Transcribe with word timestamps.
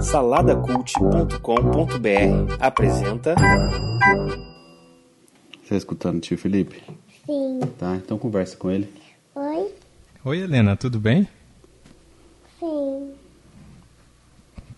Saladacult.com.br 0.00 2.56
apresenta. 2.60 3.34
Você 5.62 5.68
tá 5.70 5.76
escutando 5.76 6.16
o 6.16 6.20
tio 6.20 6.38
Felipe? 6.38 6.82
Sim. 7.26 7.60
Tá, 7.78 7.96
então 7.96 8.18
conversa 8.18 8.56
com 8.56 8.70
ele. 8.70 8.88
Oi? 9.34 9.72
Oi, 10.24 10.38
Helena, 10.40 10.76
tudo 10.76 10.98
bem? 10.98 11.28
Sim. 12.58 13.12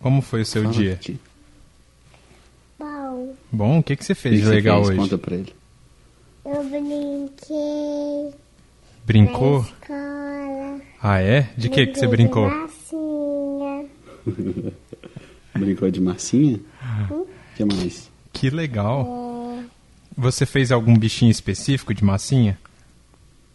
Como 0.01 0.21
foi 0.23 0.43
o 0.43 0.47
seu 0.47 0.63
Fala, 0.65 0.75
dia? 0.75 0.97
tio. 0.97 1.19
Bom, 2.79 3.35
Bom, 3.53 3.79
o 3.79 3.83
que, 3.83 3.97
que 3.97 4.05
você 4.05 4.15
fez 4.15 4.35
que 4.37 4.41
de 4.43 4.47
você 4.47 4.55
legal 4.55 4.79
fez? 4.85 4.89
hoje? 4.91 4.99
Conta 4.99 5.19
pra 5.19 5.35
ele. 5.37 5.55
eu 6.45 6.65
brinquei 6.65 8.35
Brincou? 9.05 9.61
na 9.63 9.69
escola. 9.69 10.81
Ah, 11.03 11.21
é? 11.21 11.51
De 11.57 11.69
que, 11.69 11.87
que 11.87 11.99
você 11.99 12.07
brincou? 12.07 12.49
Brincou 15.59 15.91
de 15.91 16.01
massinha? 16.01 16.61
O 17.11 17.27
que 17.57 17.65
mais? 17.65 18.11
Que 18.33 18.51
legal. 18.51 19.07
É, 19.07 19.65
Você 20.17 20.47
fez 20.47 20.71
algum 20.73 20.97
bichinho 20.97 21.31
específico 21.31 21.93
de 21.95 22.05
massinha? 22.05 22.59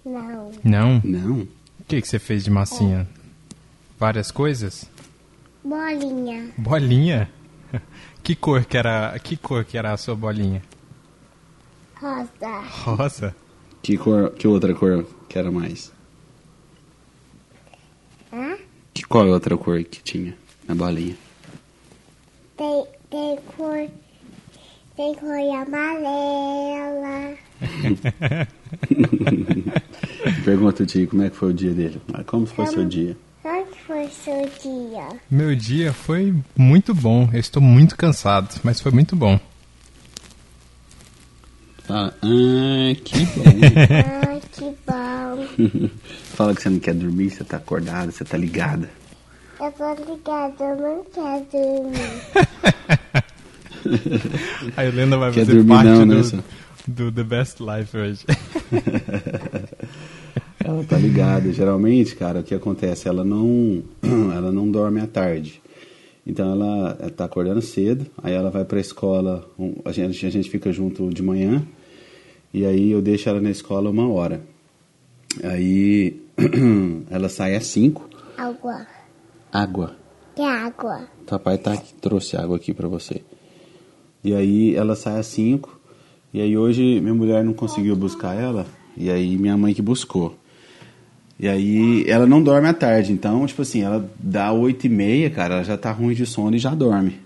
não. 0.06 0.52
Não? 0.64 1.02
Não. 1.04 1.40
O 1.80 1.84
que, 1.88 2.02
que 2.02 2.08
você 2.08 2.20
fez 2.20 2.44
de 2.44 2.50
massinha? 2.52 3.08
Várias 4.00 4.32
coisas? 4.32 4.90
Bolinha. 5.64 6.52
Bolinha? 6.58 7.30
Que 8.24 8.36
cor 8.36 8.66
que 8.66 8.76
era, 8.76 9.20
que 9.20 9.38
cor 9.38 9.64
que 9.64 9.78
era 9.78 9.94
a 9.94 9.98
sua 9.98 10.16
bolinha? 10.16 10.64
Rosa. 12.02 12.60
Rosa? 12.84 13.36
Que, 13.84 13.96
cor, 14.00 14.32
que 14.32 14.48
outra 14.48 14.74
cor 14.74 15.06
que 15.30 15.38
era 15.38 15.52
mais? 15.52 15.94
Hã? 18.34 18.58
Que 18.96 19.04
qual 19.04 19.26
é 19.28 19.30
a 19.30 19.34
outra 19.34 19.56
cor 19.56 19.84
que 19.84 20.02
tinha 20.02 20.36
na 20.68 20.76
bolinha? 20.76 21.16
Tem, 22.58 22.86
tem 23.10 23.38
cor. 23.56 23.88
Tem 24.96 25.14
cor 25.16 25.40
amarela. 25.62 27.36
Pergunta 30.44 30.84
o 30.84 30.86
tio 30.86 31.08
como 31.08 31.24
é 31.24 31.30
que 31.30 31.36
foi 31.36 31.50
o 31.50 31.54
dia 31.54 31.72
dele. 31.72 32.02
Ah, 32.14 32.24
Como 32.24 32.46
foi 32.46 32.68
seu 32.68 32.86
dia? 32.86 33.18
Como 33.42 33.66
que 33.68 33.80
foi 33.82 34.08
seu 34.10 34.50
dia? 34.62 35.08
Meu 35.30 35.56
dia 35.56 35.94
foi 35.94 36.34
muito 36.56 36.94
bom. 36.94 37.30
Eu 37.34 37.40
estou 37.40 37.62
muito 37.62 37.96
cansado, 37.96 38.60
mas 38.64 38.80
foi 38.80 38.92
muito 38.92 39.16
bom. 39.16 39.40
Fala, 41.84 42.16
ah, 42.22 42.96
que 43.04 43.26
bom. 43.26 43.44
Ai, 44.28 44.42
que 44.52 44.76
bom. 44.88 45.90
Fala 46.36 46.56
que 46.56 46.62
você 46.62 46.70
não 46.70 46.80
quer 46.80 46.94
dormir, 46.96 47.30
você 47.30 47.44
tá 47.44 47.58
acordada, 47.58 48.12
você 48.12 48.24
tá 48.26 48.38
ligada. 48.38 48.90
Eu 49.60 49.72
tô 49.72 49.94
ligada, 49.94 50.64
eu 50.64 50.76
não 50.76 51.04
quero 51.14 51.46
dormir. 51.52 52.22
A 54.76 54.86
Helena 54.86 55.18
vai 55.18 55.32
Quer 55.32 55.46
fazer 55.46 55.64
parte 55.64 55.90
não, 55.90 56.06
né, 56.06 56.22
do, 56.88 56.88
do 56.88 57.12
The 57.12 57.24
Best 57.24 57.62
Life 57.62 57.96
hoje. 57.96 58.26
Ela 60.64 60.84
tá 60.84 60.98
ligada. 60.98 61.54
Geralmente, 61.54 62.16
cara, 62.16 62.40
o 62.40 62.44
que 62.44 62.56
acontece? 62.56 63.08
Ela 63.08 63.24
não, 63.24 63.84
ela 64.36 64.52
não 64.52 64.68
dorme 64.70 65.00
à 65.00 65.06
tarde. 65.06 65.62
Então 66.26 66.52
ela 66.52 66.98
ela 67.00 67.12
tá 67.12 67.26
acordando 67.26 67.62
cedo, 67.62 68.08
aí 68.24 68.34
ela 68.34 68.50
vai 68.50 68.66
pra 68.66 68.80
escola, 68.80 69.48
a 69.86 69.92
gente, 69.92 70.26
a 70.26 70.30
gente 70.32 70.50
fica 70.50 70.72
junto 70.72 71.08
de 71.12 71.22
manhã, 71.22 71.64
e 72.52 72.66
aí 72.66 72.90
eu 72.90 73.00
deixo 73.00 73.30
ela 73.30 73.40
na 73.40 73.52
escola 73.52 73.92
uma 73.92 74.10
hora. 74.10 74.42
Aí 75.44 76.20
ela 77.12 77.30
sai 77.30 77.56
às 77.56 77.68
5, 77.68 78.10
Água. 78.38 78.88
Água. 79.56 79.96
Que 80.36 80.42
água? 80.42 81.08
Papai 81.26 81.58
tá 81.58 81.74
aqui, 81.74 81.94
trouxe 81.96 82.36
água 82.36 82.58
aqui 82.58 82.74
pra 82.74 82.88
você. 82.88 83.22
E 84.24 84.34
aí 84.34 84.76
ela 84.76 84.96
sai 84.96 85.20
às 85.20 85.28
5. 85.28 85.80
E 86.34 86.42
aí 86.42 86.58
hoje 86.58 87.00
minha 87.00 87.14
mulher 87.14 87.44
não 87.44 87.54
conseguiu 87.54 87.96
buscar 87.96 88.34
ela. 88.34 88.66
E 88.98 89.10
aí 89.10 89.38
minha 89.38 89.56
mãe 89.56 89.74
que 89.74 89.82
buscou. 89.82 90.38
E 91.40 91.48
aí 91.48 92.06
ela 92.08 92.26
não 92.26 92.42
dorme 92.44 92.68
à 92.68 92.74
tarde. 92.74 93.14
Então, 93.14 93.46
tipo 93.46 93.62
assim, 93.62 93.82
ela 93.82 94.10
dá 94.20 94.52
8 94.52 94.88
e 94.88 94.90
meia, 94.90 95.30
cara, 95.30 95.56
ela 95.56 95.64
já 95.64 95.78
tá 95.78 95.92
ruim 95.92 96.14
de 96.14 96.26
sono 96.26 96.56
e 96.56 96.60
já 96.60 96.74
dorme. 96.76 97.20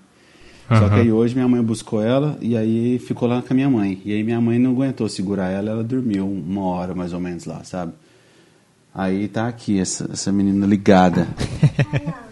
Só 0.68 0.88
que 0.88 0.96
aí 0.96 1.12
hoje 1.12 1.34
minha 1.34 1.48
mãe 1.48 1.64
buscou 1.64 2.00
ela 2.00 2.38
e 2.40 2.56
aí 2.56 3.00
ficou 3.00 3.28
lá 3.28 3.42
com 3.42 3.52
a 3.52 3.56
minha 3.56 3.70
mãe. 3.70 4.00
E 4.06 4.14
aí 4.14 4.24
minha 4.24 4.40
mãe 4.40 4.60
não 4.60 4.72
aguentou 4.72 5.10
segurar 5.10 5.50
ela, 5.50 5.72
ela 5.72 5.84
dormiu 5.84 6.28
uma 6.28 6.62
hora 6.62 6.94
mais 6.94 7.12
ou 7.12 7.20
menos 7.20 7.46
lá, 7.46 7.64
sabe? 7.64 7.94
Aí 8.94 9.28
tá 9.28 9.48
aqui 9.48 9.80
essa, 9.80 10.10
essa 10.14 10.32
menina 10.32 10.68
ligada. 10.68 11.28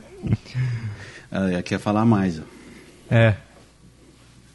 ela 1.31 1.63
quer 1.63 1.79
falar 1.79 2.05
mais, 2.05 2.39
ó. 2.39 2.43
É. 3.09 3.37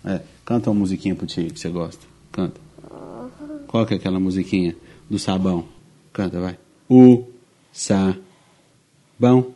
É, 0.04 0.20
canta 0.44 0.70
uma 0.70 0.80
musiquinha 0.80 1.14
pro 1.14 1.26
tio 1.26 1.50
que 1.50 1.58
você 1.58 1.68
gosta. 1.68 2.04
Canta. 2.30 2.60
Qual 3.66 3.86
que 3.86 3.94
é 3.94 3.96
aquela 3.96 4.20
musiquinha 4.20 4.76
do 5.08 5.18
sabão? 5.18 5.66
Canta, 6.12 6.40
vai. 6.40 6.58
O 6.88 7.24
sabão. 7.72 9.54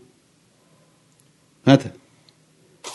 Canta. 1.64 1.94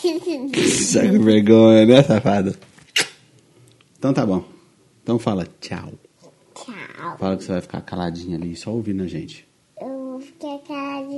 Saca 0.68 1.18
vergonha, 1.18 1.86
né, 1.86 2.02
safada? 2.02 2.58
Então 3.98 4.12
tá 4.12 4.26
bom. 4.26 4.44
Então 5.02 5.18
fala 5.18 5.46
tchau. 5.60 5.92
Tchau. 6.54 7.18
Fala 7.18 7.36
que 7.36 7.44
você 7.44 7.52
vai 7.52 7.60
ficar 7.60 7.80
caladinha 7.82 8.36
ali, 8.36 8.56
só 8.56 8.72
ouvindo 8.72 9.02
a 9.02 9.06
gente. 9.06 9.46
Eu 9.80 9.88
vou 9.88 10.20
ficar 10.20 10.58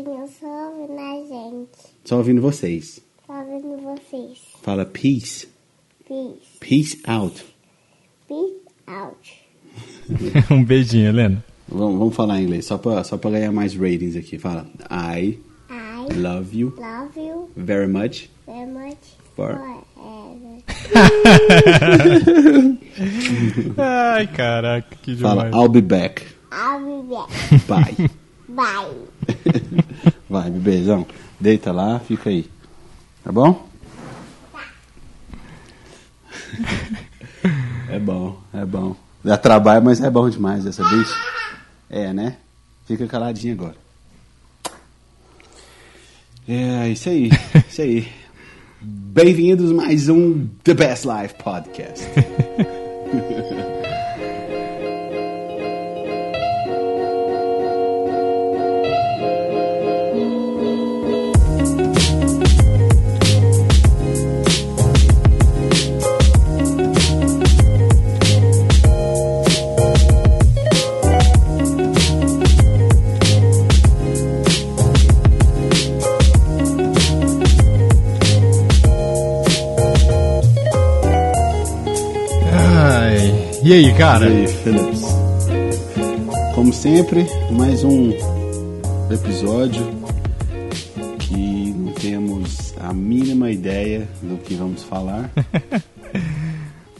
caladinho 0.02 0.28
só 0.28 0.70
ouvindo 0.70 0.98
a 0.98 1.14
gente. 1.26 1.94
Só 2.04 2.16
ouvindo 2.18 2.42
vocês. 2.42 3.00
Só 3.26 3.32
ouvindo 3.32 3.76
vocês. 3.82 4.38
Fala 4.62 4.84
peace. 4.84 5.48
Peace. 6.08 6.58
Peace 6.60 7.00
out. 7.06 7.44
Peace 8.28 8.60
out. 8.86 9.44
um 10.52 10.62
beijinho, 10.64 11.08
Helena. 11.08 11.44
Vamos, 11.68 11.98
vamos 11.98 12.14
falar 12.14 12.40
em 12.40 12.44
inglês, 12.44 12.66
só 12.66 12.76
pra, 12.76 13.02
só 13.04 13.16
pra 13.16 13.30
ganhar 13.30 13.50
mais 13.52 13.74
ratings 13.74 14.16
aqui. 14.16 14.38
Fala. 14.38 14.66
I 14.90 15.38
I 15.70 16.12
love 16.14 16.54
you 16.56 16.74
love 16.78 17.18
you 17.18 17.48
very 17.56 17.86
much. 17.88 18.28
very 18.46 18.66
much 18.70 18.98
For- 19.34 19.54
forever. 19.54 20.62
Ai, 23.78 24.26
caraca, 24.28 24.96
que 25.02 25.16
Fala, 25.16 25.44
demais. 25.46 25.54
I'll 25.54 25.68
be 25.70 25.80
back. 25.80 26.22
I'll 26.52 27.02
be 27.02 27.08
back. 27.08 27.32
Bye. 27.66 28.10
Bye. 28.54 29.08
Vai, 30.30 30.50
bebezão. 30.50 31.06
Deita 31.40 31.72
lá, 31.72 31.98
fica 31.98 32.30
aí. 32.30 32.48
Tá 33.24 33.32
bom? 33.32 33.68
É 37.88 37.98
bom, 37.98 38.40
é 38.52 38.64
bom. 38.64 38.96
Dá 39.22 39.36
trabalho, 39.36 39.84
mas 39.84 40.00
é 40.00 40.08
bom 40.08 40.28
demais 40.30 40.66
essa 40.66 40.84
bicha. 40.88 41.14
É, 41.90 42.12
né? 42.12 42.36
Fica 42.86 43.06
caladinho 43.06 43.54
agora. 43.54 43.76
É, 46.46 46.88
isso 46.90 47.08
aí, 47.08 47.30
isso 47.68 47.82
aí. 47.82 48.12
Bem-vindos 48.80 49.70
a 49.70 49.74
mais 49.74 50.08
um 50.08 50.46
The 50.62 50.74
Best 50.74 51.06
Life 51.06 51.34
Podcast. 51.42 52.04
e 83.64 83.72
aí, 83.72 83.94
cara? 83.94 84.28
E 84.28 84.46
aí? 84.46 84.54
Como 86.54 86.72
sempre, 86.72 87.26
mais 87.50 87.82
um 87.82 88.10
episódio 89.10 89.84
que 91.18 91.72
não 91.72 91.92
temos 91.92 92.74
a 92.80 92.92
mínima 92.92 93.50
ideia 93.50 94.08
do 94.22 94.36
que 94.38 94.54
vamos 94.54 94.82
falar. 94.82 95.30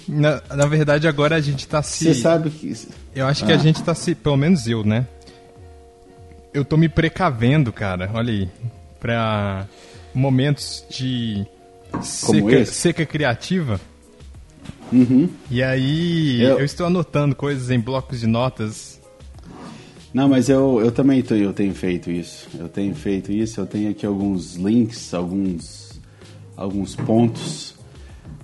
Na, 0.07 0.43
na 0.55 0.67
verdade, 0.67 1.09
agora 1.09 1.37
a 1.37 1.41
gente 1.41 1.67
tá 1.67 1.83
se. 1.83 2.05
Você 2.05 2.15
sabe 2.15 2.51
que. 2.51 2.71
Eu 3.15 3.27
acho 3.27 3.43
que 3.47 3.53
Ah. 3.53 3.55
a 3.55 3.59
gente 3.59 3.83
tá 3.83 3.95
se. 3.95 4.15
Pelo 4.15 4.37
menos 4.37 4.67
eu, 4.67 4.85
né? 4.85 5.07
Eu 6.53 6.63
tô 6.63 6.77
me 6.77 6.91
precavendo, 6.91 7.73
cara. 7.73 8.11
Olha 8.13 8.31
aí. 8.31 8.49
Pra 9.01 9.67
momentos 10.15 10.85
de 10.91 11.47
seca, 12.03 12.67
seca 12.67 13.07
criativa. 13.07 13.81
Uhum. 14.95 15.29
E 15.51 15.63
aí 15.63 16.41
Eu- 16.43 16.59
eu... 16.61 16.65
estou 16.65 16.87
anotando 16.87 17.35
coisas 17.35 17.71
em 17.71 17.81
blocos 17.81 18.21
de 18.21 18.27
notas. 18.27 19.01
Não, 20.13 20.29
mas 20.29 20.49
eu, 20.49 20.81
eu 20.81 20.93
também 20.93 21.21
tô, 21.23 21.35
eu 21.35 21.53
tenho 21.53 21.75
feito 21.75 22.09
isso. 22.11 22.47
Eu 22.57 22.69
tenho 22.69 22.95
feito 22.95 23.33
isso, 23.33 23.61
eu 23.61 23.67
tenho 23.67 23.91
aqui 23.91 24.07
alguns 24.07 24.55
links, 24.55 25.13
alguns 25.13 26.01
alguns 26.57 26.95
pontos. 26.95 27.75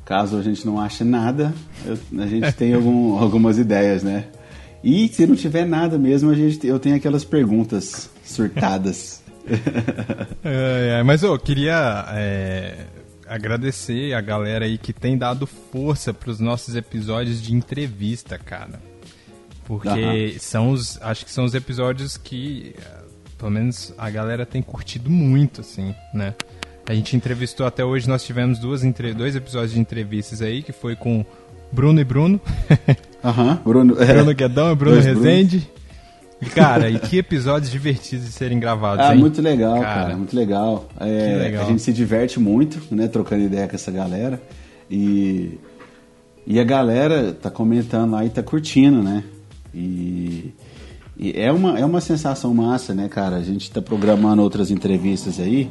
Caso 0.04 0.36
a 0.36 0.42
gente 0.42 0.66
não 0.66 0.80
ache 0.80 1.04
nada, 1.04 1.54
eu- 1.86 2.20
a 2.20 2.26
gente 2.26 2.50
tem 2.58 2.74
algum- 2.74 3.16
algumas 3.18 3.56
ideias, 3.58 4.02
né? 4.02 4.24
E 4.82 5.06
se 5.08 5.26
não 5.26 5.36
tiver 5.36 5.64
nada 5.64 5.96
mesmo, 5.98 6.30
a 6.30 6.34
gente, 6.34 6.66
eu 6.66 6.80
tenho 6.80 6.96
aquelas 6.96 7.22
perguntas 7.24 8.10
surtadas. 8.24 9.20
É, 10.42 10.98
é, 11.00 11.02
mas 11.02 11.22
eu 11.22 11.38
queria 11.38 12.04
é, 12.12 12.86
agradecer 13.30 14.12
a 14.14 14.20
galera 14.20 14.64
aí 14.64 14.76
que 14.76 14.92
tem 14.92 15.16
dado 15.16 15.46
força 15.46 16.12
pros 16.12 16.40
nossos 16.40 16.74
episódios 16.76 17.40
de 17.40 17.54
entrevista, 17.54 18.36
cara. 18.38 18.80
Porque 19.64 19.88
Aham. 19.88 20.38
são 20.38 20.70
os. 20.72 21.00
Acho 21.00 21.24
que 21.24 21.30
são 21.30 21.44
os 21.44 21.54
episódios 21.54 22.16
que, 22.16 22.74
é, 22.76 22.98
pelo 23.38 23.52
menos, 23.52 23.94
a 23.96 24.10
galera 24.10 24.44
tem 24.44 24.60
curtido 24.60 25.08
muito, 25.08 25.60
assim, 25.60 25.94
né? 26.12 26.34
A 26.88 26.94
gente 26.94 27.14
entrevistou 27.16 27.64
até 27.66 27.84
hoje, 27.84 28.08
nós 28.08 28.24
tivemos 28.24 28.58
duas, 28.58 28.82
entre- 28.82 29.14
dois 29.14 29.36
episódios 29.36 29.72
de 29.72 29.78
entrevistas 29.78 30.42
aí, 30.42 30.60
que 30.60 30.72
foi 30.72 30.96
com 30.96 31.24
Bruno 31.70 32.00
e 32.00 32.04
Bruno. 32.04 32.40
Aham, 33.24 33.60
Bruno. 33.64 33.94
é. 34.02 34.06
Bruno 34.12 34.34
Guedão 34.34 34.72
e 34.72 34.74
Bruno 34.74 34.94
Dois. 35.00 35.06
Rezende. 35.06 35.70
E, 35.76 35.79
cara, 36.54 36.88
e 36.90 36.98
que 36.98 37.18
episódios 37.18 37.70
divertidos 37.70 38.26
de 38.26 38.32
serem 38.32 38.58
gravados, 38.58 39.04
Ah, 39.04 39.14
hein? 39.14 39.20
muito 39.20 39.42
legal, 39.42 39.80
Cara. 39.80 40.02
cara, 40.02 40.16
muito 40.16 40.34
legal. 40.34 40.88
É, 40.98 41.36
legal. 41.36 41.64
A 41.64 41.66
gente 41.66 41.82
se 41.82 41.92
diverte 41.92 42.40
muito, 42.40 42.80
né, 42.94 43.08
trocando 43.08 43.44
ideia 43.44 43.68
com 43.68 43.74
essa 43.76 43.90
galera. 43.90 44.40
E, 44.90 45.58
e 46.46 46.58
a 46.58 46.64
galera 46.64 47.32
tá 47.32 47.50
comentando 47.50 48.12
lá 48.12 48.24
e 48.24 48.30
tá 48.30 48.42
curtindo, 48.42 49.02
né? 49.02 49.22
E, 49.74 50.52
e 51.16 51.32
é, 51.36 51.52
uma, 51.52 51.78
é 51.78 51.84
uma 51.84 52.00
sensação 52.00 52.52
massa, 52.54 52.94
né, 52.94 53.08
cara? 53.08 53.36
A 53.36 53.42
gente 53.42 53.70
tá 53.70 53.80
programando 53.82 54.42
outras 54.42 54.70
entrevistas 54.70 55.38
aí. 55.38 55.70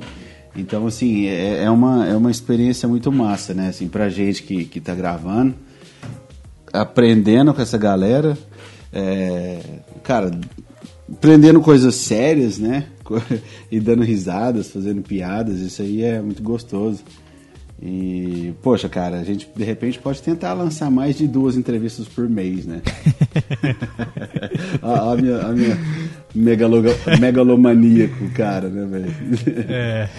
Então, 0.56 0.88
assim, 0.88 1.28
é, 1.28 1.64
é, 1.64 1.70
uma, 1.70 2.08
é 2.08 2.16
uma 2.16 2.32
experiência 2.32 2.88
muito 2.88 3.12
massa, 3.12 3.54
né? 3.54 3.70
Assim, 3.70 3.88
pra 3.88 4.10
gente 4.10 4.44
que, 4.44 4.66
que 4.66 4.80
tá 4.80 4.94
gravando 4.96 5.54
aprendendo 6.72 7.54
com 7.54 7.62
essa 7.62 7.78
galera, 7.78 8.38
é, 8.92 9.60
cara, 10.04 10.32
aprendendo 11.12 11.62
coisas 11.62 11.96
sérias, 11.96 12.58
né? 12.58 12.86
E 13.72 13.80
dando 13.80 14.04
risadas, 14.04 14.70
fazendo 14.70 15.02
piadas, 15.02 15.60
isso 15.60 15.82
aí 15.82 16.04
é 16.04 16.22
muito 16.22 16.44
gostoso. 16.44 17.04
E, 17.82 18.54
poxa, 18.62 18.90
cara, 18.90 19.18
a 19.20 19.24
gente 19.24 19.50
de 19.56 19.64
repente 19.64 19.98
pode 19.98 20.22
tentar 20.22 20.54
lançar 20.54 20.92
mais 20.92 21.18
de 21.18 21.28
duas 21.28 21.56
entrevistas 21.56 22.08
por 22.08 22.28
mês, 22.30 22.66
né? 22.66 22.82
a, 24.82 25.12
a 25.12 25.16
minha, 25.16 25.38
a 25.40 25.52
minha 25.54 25.78
megaloga, 26.36 26.92
megalomaníaco, 27.20 28.30
cara, 28.32 28.68
né, 28.70 28.86
velho? 28.86 29.14
É. 29.70 30.10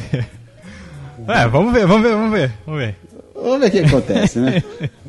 É, 1.28 1.48
vamos 1.48 1.72
ver, 1.72 1.86
vamos 1.86 2.02
ver, 2.02 2.14
vamos 2.14 2.32
ver, 2.32 2.52
vamos 2.66 2.80
ver. 2.80 2.96
Vamos 3.34 3.60
ver 3.60 3.66
o 3.66 3.70
que 3.70 3.78
acontece, 3.78 4.38
né? 4.38 4.62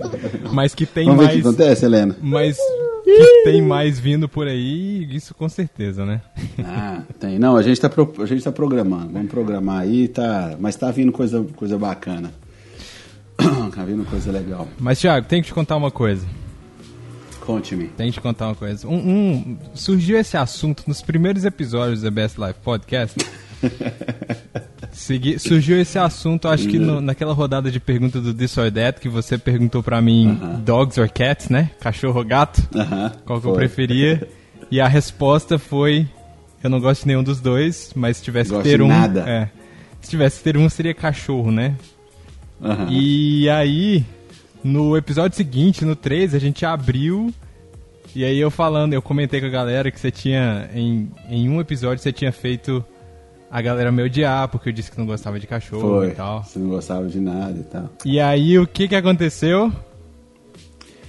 Mas 0.51 0.75
que 0.75 0.85
tem 0.85 1.05
Vamos 1.05 1.19
ver 1.19 1.23
o 1.23 1.27
mais. 1.27 1.41
que 1.41 1.47
acontece, 1.47 1.85
Helena. 1.85 2.15
Mas 2.21 2.57
que 3.03 3.43
tem 3.43 3.61
mais 3.61 3.99
vindo 3.99 4.27
por 4.29 4.47
aí, 4.47 5.07
isso 5.15 5.33
com 5.35 5.47
certeza, 5.49 6.05
né? 6.05 6.21
Ah, 6.63 7.01
tem. 7.19 7.37
Não, 7.39 7.55
a 7.57 7.61
gente 7.61 7.79
tá, 7.79 7.89
pro- 7.89 8.13
a 8.19 8.25
gente 8.25 8.43
tá 8.43 8.51
programando. 8.51 9.11
Vamos 9.11 9.29
programar 9.29 9.81
aí, 9.81 10.07
tá. 10.07 10.55
Mas 10.59 10.75
tá 10.75 10.89
vindo 10.91 11.11
coisa, 11.11 11.43
coisa 11.55 11.77
bacana. 11.77 12.31
tá 13.75 13.83
vindo 13.83 14.05
coisa 14.05 14.31
legal. 14.31 14.67
Mas, 14.79 14.99
Thiago, 14.99 15.27
tem 15.27 15.41
que 15.41 15.47
te 15.47 15.53
contar 15.53 15.75
uma 15.77 15.91
coisa. 15.91 16.25
Conte-me. 17.41 17.87
Tem 17.87 18.07
que 18.07 18.13
te 18.13 18.21
contar 18.21 18.47
uma 18.49 18.55
coisa. 18.55 18.87
Um, 18.87 18.95
um- 18.95 19.57
surgiu 19.73 20.17
esse 20.17 20.37
assunto 20.37 20.83
nos 20.87 21.01
primeiros 21.01 21.43
episódios 21.43 22.01
da 22.03 22.11
Best 22.11 22.39
Life 22.39 22.59
Podcast. 22.63 23.17
Segui- 24.91 25.39
surgiu 25.39 25.79
esse 25.79 25.97
assunto, 25.97 26.47
acho 26.47 26.67
que 26.67 26.77
no- 26.77 26.99
naquela 26.99 27.33
rodada 27.33 27.71
de 27.71 27.79
pergunta 27.79 28.19
do 28.19 28.33
This 28.33 28.57
or 28.57 28.69
That, 28.71 28.99
que 28.99 29.07
você 29.07 29.37
perguntou 29.37 29.81
pra 29.81 30.01
mim 30.01 30.37
dogs 30.65 30.99
or 30.99 31.09
cats, 31.11 31.49
né? 31.49 31.71
Cachorro 31.79 32.19
ou 32.19 32.25
gato? 32.25 32.61
Aham, 32.75 33.11
Qual 33.25 33.39
que 33.41 33.47
eu 33.47 33.51
foi. 33.53 33.59
preferia? 33.65 34.27
E 34.69 34.79
a 34.81 34.87
resposta 34.87 35.57
foi: 35.57 36.07
eu 36.63 36.69
não 36.69 36.79
gosto 36.79 37.01
de 37.03 37.07
nenhum 37.07 37.23
dos 37.23 37.39
dois, 37.39 37.91
mas 37.95 38.17
se 38.17 38.23
tivesse 38.23 38.49
que 38.49 38.55
Gosto 38.57 38.67
ter 38.69 38.77
de 38.77 38.83
um. 38.83 38.87
nada. 38.87 39.21
É, 39.27 39.49
se 40.01 40.09
tivesse 40.09 40.37
que 40.39 40.43
ter 40.43 40.57
um, 40.57 40.67
seria 40.69 40.93
cachorro, 40.93 41.51
né? 41.51 41.75
Aham. 42.61 42.87
E 42.91 43.49
aí, 43.49 44.05
no 44.63 44.95
episódio 44.97 45.35
seguinte, 45.37 45.83
no 45.85 45.95
3, 45.95 46.35
a 46.35 46.39
gente 46.39 46.65
abriu. 46.65 47.33
E 48.13 48.25
aí 48.25 48.37
eu 48.37 48.51
falando, 48.51 48.93
eu 48.93 49.01
comentei 49.01 49.39
com 49.39 49.45
a 49.47 49.49
galera 49.49 49.89
que 49.89 49.99
você 49.99 50.11
tinha. 50.11 50.69
Em, 50.75 51.09
em 51.29 51.47
um 51.49 51.61
episódio 51.61 52.03
você 52.03 52.11
tinha 52.11 52.31
feito 52.31 52.83
a 53.51 53.61
galera 53.61 53.91
me 53.91 54.01
odiar, 54.01 54.47
porque 54.47 54.69
eu 54.69 54.73
disse 54.73 54.89
que 54.89 54.97
não 54.97 55.05
gostava 55.05 55.39
de 55.39 55.45
cachorro 55.45 55.81
Foi. 55.81 56.07
e 56.07 56.11
tal. 56.11 56.43
Você 56.43 56.57
não 56.57 56.69
gostava 56.69 57.05
de 57.07 57.19
nada 57.19 57.59
e 57.59 57.63
tal. 57.63 57.89
E 58.05 58.19
aí 58.19 58.57
o 58.57 58.65
que 58.65 58.87
que 58.87 58.95
aconteceu? 58.95 59.71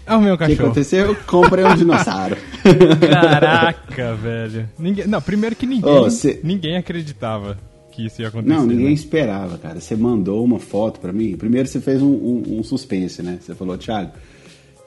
É 0.05 0.15
o 0.17 0.21
meu 0.21 0.35
O 0.35 0.39
que 0.39 0.47
cachorro. 0.49 0.67
aconteceu? 0.67 1.07
Eu 1.07 1.17
comprei 1.27 1.65
um 1.65 1.77
dinossauro. 1.77 2.37
Caraca, 3.11 4.15
velho. 4.21 4.69
Ninguém, 4.79 5.07
não, 5.07 5.23
primeiro 5.23 5.55
que 5.55 5.67
ninguém, 5.67 6.11
cê- 6.11 6.41
ninguém 6.43 6.77
acreditava 6.77 7.57
que 7.93 8.07
isso 8.07 8.21
ia 8.23 8.29
acontecer. 8.29 8.53
Não, 8.55 8.67
ninguém 8.67 8.87
né? 8.87 8.93
esperava, 8.93 9.59
cara. 9.59 9.79
Você 9.79 9.95
mandou 9.95 10.45
uma 10.45 10.59
foto 10.59 10.99
pra 10.99 11.13
mim. 11.13 11.37
Primeiro 11.37 11.69
você 11.69 11.81
fez 11.81 12.03
um, 12.03 12.09
um- 12.11 12.43
um 12.59 12.63
suspense, 12.65 13.23
né? 13.23 13.39
Você 13.41 13.55
falou, 13.55 13.77
Thiago, 13.79 14.11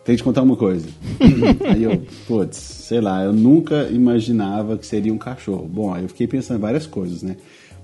tem 0.06 0.16
que 0.16 0.22
te 0.22 0.24
contar 0.24 0.44
uma 0.44 0.56
coisa. 0.56 0.88
aí 1.68 1.84
eu, 1.84 2.02
putz, 2.28 2.56
sei 2.58 3.02
lá, 3.02 3.24
eu 3.24 3.34
nunca 3.34 3.90
imaginava 3.90 4.78
que 4.78 4.86
seria 4.86 5.12
um 5.14 5.18
cachorro. 5.18 5.68
Bom, 5.68 5.94
aí 5.94 6.04
eu 6.04 6.08
fiquei 6.10 6.28
pensando 6.28 6.58
em 6.58 6.62
várias 6.62 6.86
coisas, 6.86 7.22
né? 7.24 7.36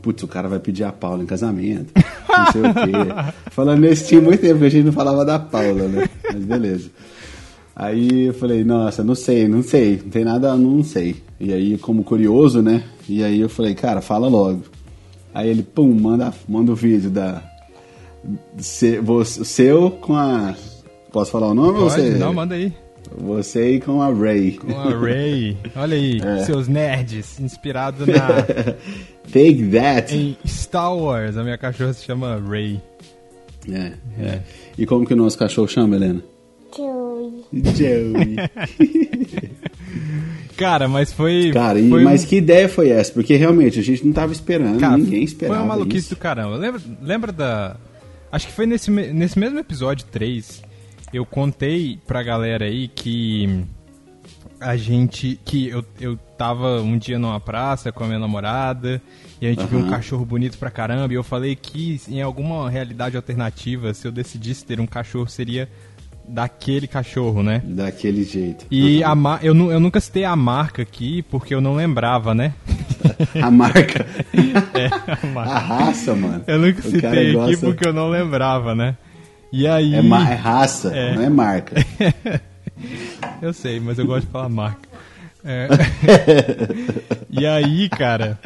Putz, 0.01 0.23
o 0.23 0.27
cara 0.27 0.47
vai 0.47 0.59
pedir 0.59 0.83
a 0.83 0.91
Paula 0.91 1.21
em 1.21 1.27
casamento, 1.27 1.91
não 2.29 2.51
sei 2.51 2.62
o 2.62 2.73
quê. 2.73 3.33
Falando 3.51 3.81
nesse 3.81 4.07
tinha 4.07 4.21
muito 4.21 4.39
tempo 4.41 4.59
que 4.59 4.65
a 4.65 4.69
gente 4.69 4.85
não 4.85 4.94
falava 4.94 5.25
da 5.25 5.38
Paula, 5.38 5.88
né? 5.88 6.07
Mas 6.31 6.44
beleza. 6.45 6.89
Aí 7.75 8.25
eu 8.27 8.33
falei, 8.33 8.63
nossa, 8.63 9.03
não 9.03 9.15
sei, 9.15 9.47
não 9.47 9.62
sei, 9.63 10.00
não 10.03 10.09
tem 10.09 10.23
nada, 10.25 10.56
não 10.56 10.83
sei. 10.83 11.15
E 11.39 11.51
aí, 11.53 11.77
como 11.77 12.03
curioso, 12.03 12.62
né? 12.62 12.83
E 13.07 13.23
aí 13.23 13.39
eu 13.39 13.50
falei, 13.50 13.73
cara, 13.75 14.01
fala 14.01 14.27
logo. 14.27 14.62
Aí 15.33 15.50
ele, 15.50 15.63
pum, 15.63 15.91
manda, 15.94 16.33
manda 16.47 16.71
o 16.71 16.75
vídeo 16.75 17.09
da. 17.09 17.41
se- 18.57 19.00
você- 19.00 19.44
seu 19.45 19.89
com 19.91 20.15
a. 20.15 20.53
Posso 21.12 21.31
falar 21.31 21.48
o 21.50 21.54
nome 21.54 21.80
ou 21.80 21.90
Pode? 21.90 22.02
você? 22.02 22.10
Não, 22.18 22.34
manda 22.34 22.56
aí. 22.56 22.72
Você 23.18 23.60
aí 23.60 23.80
com 23.81 24.02
a 24.02 24.13
Ray. 24.13 24.52
Com 24.54 24.72
a 24.80 24.90
Ray. 24.98 25.58
Olha 25.75 25.96
aí, 25.98 26.22
É. 26.22 26.46
seus 26.46 26.68
nerds, 26.69 27.40
inspirado 27.40 28.06
na, 28.06 28.28
Take 29.31 29.69
that! 29.74 30.16
em 30.16 30.38
Star 30.48 30.96
Wars. 30.96 31.36
A 31.36 31.44
minha 31.44 31.58
cachorra 31.58 31.92
se 31.94 32.06
chama 32.06 32.40
Ray. 32.48 32.80
É, 33.69 33.92
é. 34.19 34.40
E 34.78 34.86
como 34.86 35.06
que 35.06 35.13
o 35.13 35.18
nosso 35.18 35.38
cachorro 35.38 35.68
chama, 35.68 35.95
Helena? 35.97 36.24
Joey. 36.76 37.44
Joey. 37.76 38.35
Cara, 40.57 40.88
mas 40.88 41.12
foi. 41.12 41.52
Cara, 41.52 41.80
e, 41.80 41.90
foi 41.90 42.04
mas 42.04 42.24
um- 42.24 42.28
que 42.28 42.35
ideia 42.38 42.69
foi 42.69 42.90
essa? 42.90 43.12
Porque 43.12 43.35
realmente 43.35 43.80
a 43.80 43.83
gente 43.83 44.06
não 44.06 44.14
tava 44.14 44.31
esperando, 44.31 44.80
Cara, 44.80 44.97
ninguém 44.97 45.24
esperava. 45.24 45.59
Foi 45.59 45.68
uma 45.68 45.76
maluquice 45.76 46.06
isso. 46.06 46.16
do 46.16 46.18
caramba. 46.18 46.56
Lembra, 46.56 46.81
lembra 47.02 47.31
da. 47.31 47.76
Acho 48.31 48.47
que 48.47 48.54
foi 48.54 48.66
nesse, 48.66 48.90
nesse 48.92 49.38
mesmo 49.38 49.59
episódio 49.59 50.06
3. 50.12 50.62
Eu 51.13 51.25
contei 51.25 51.99
pra 52.07 52.23
galera 52.23 52.65
aí 52.65 52.87
que. 52.87 53.63
A 54.59 54.75
gente. 54.77 55.39
Que 55.44 55.68
eu, 55.69 55.83
eu 55.99 56.15
tava 56.37 56.81
um 56.81 56.97
dia 56.97 57.18
numa 57.18 57.39
praça 57.39 57.91
com 57.91 58.03
a 58.03 58.07
minha 58.07 58.19
namorada. 58.19 59.01
E 59.41 59.47
a 59.47 59.49
gente 59.49 59.65
viu 59.65 59.80
um 59.80 59.89
cachorro 59.89 60.23
bonito 60.25 60.57
pra 60.57 60.69
caramba. 60.69 61.11
E 61.13 61.15
eu 61.15 61.23
falei 61.23 61.56
que 61.56 61.99
em 62.07 62.21
alguma 62.21 62.69
realidade 62.69 63.15
alternativa, 63.18 63.94
se 63.94 64.07
eu 64.07 64.11
decidisse 64.11 64.63
ter 64.63 64.80
um 64.80 64.85
cachorro, 64.85 65.27
seria 65.27 65.68
daquele 66.27 66.87
cachorro, 66.87 67.41
né? 67.41 67.61
Daquele 67.65 68.23
jeito. 68.23 68.65
E 68.69 69.03
a 69.03 69.15
ma- 69.15 69.39
eu, 69.41 69.56
eu 69.71 69.80
nunca 69.80 69.99
citei 69.99 70.23
a 70.23 70.35
marca 70.35 70.83
aqui 70.83 71.23
porque 71.23 71.53
eu 71.56 71.59
não 71.59 71.73
lembrava, 71.75 72.33
né? 72.35 72.53
A 73.41 73.49
marca. 73.51 74.06
É, 74.73 74.85
a 74.87 75.27
marca. 75.27 75.51
A 75.53 75.59
raça, 75.59 76.15
mano. 76.15 76.44
Eu 76.47 76.59
nunca 76.59 76.81
citei 76.83 77.09
aqui 77.09 77.33
gosta- 77.33 77.65
porque 77.65 77.87
eu 77.87 77.91
não 77.94 78.09
lembrava, 78.09 78.73
né? 78.75 78.95
E 79.52 79.68
aí. 79.68 79.94
É, 79.96 79.98
é 80.00 80.34
raça, 80.36 80.96
É. 80.96 81.16
não 81.16 81.24
é 81.24 81.30
marca. 81.30 81.76
Eu 83.42 83.54
sei, 83.54 83.80
mas 83.80 84.00
eu 84.00 84.06
gosto 84.08 84.26
de 84.26 84.31
falar 84.31 84.50
marca. 84.50 84.90
É. 85.44 85.68
e 87.30 87.46
aí, 87.46 87.90
cara. 87.90 88.40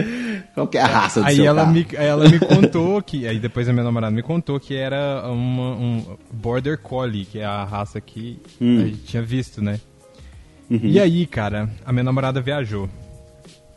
Qual 0.53 0.67
que 0.67 0.77
é 0.77 0.81
a 0.81 0.87
raça 0.87 1.21
do 1.21 1.27
Aí 1.27 1.35
seu 1.37 1.45
ela 1.45 1.61
carro? 1.61 1.73
me, 1.73 1.87
aí 1.97 2.05
ela 2.05 2.27
me 2.29 2.39
contou 2.39 3.01
que. 3.01 3.27
Aí 3.27 3.39
depois 3.39 3.67
a 3.69 3.73
minha 3.73 3.83
namorada 3.83 4.13
me 4.15 4.21
contou 4.21 4.59
que 4.59 4.75
era 4.75 5.23
uma, 5.29 5.71
um 5.75 6.17
Border 6.31 6.77
Collie, 6.77 7.25
que 7.25 7.39
é 7.39 7.45
a 7.45 7.63
raça 7.63 7.99
que 8.01 8.39
Hum. 8.61 8.81
a 8.81 8.85
gente 8.85 9.03
tinha 9.03 9.21
visto, 9.23 9.61
né? 9.61 9.79
Uhum. 10.69 10.79
E 10.83 10.99
aí, 10.99 11.25
cara, 11.25 11.69
a 11.85 11.91
minha 11.93 12.03
namorada 12.03 12.41
viajou 12.41 12.89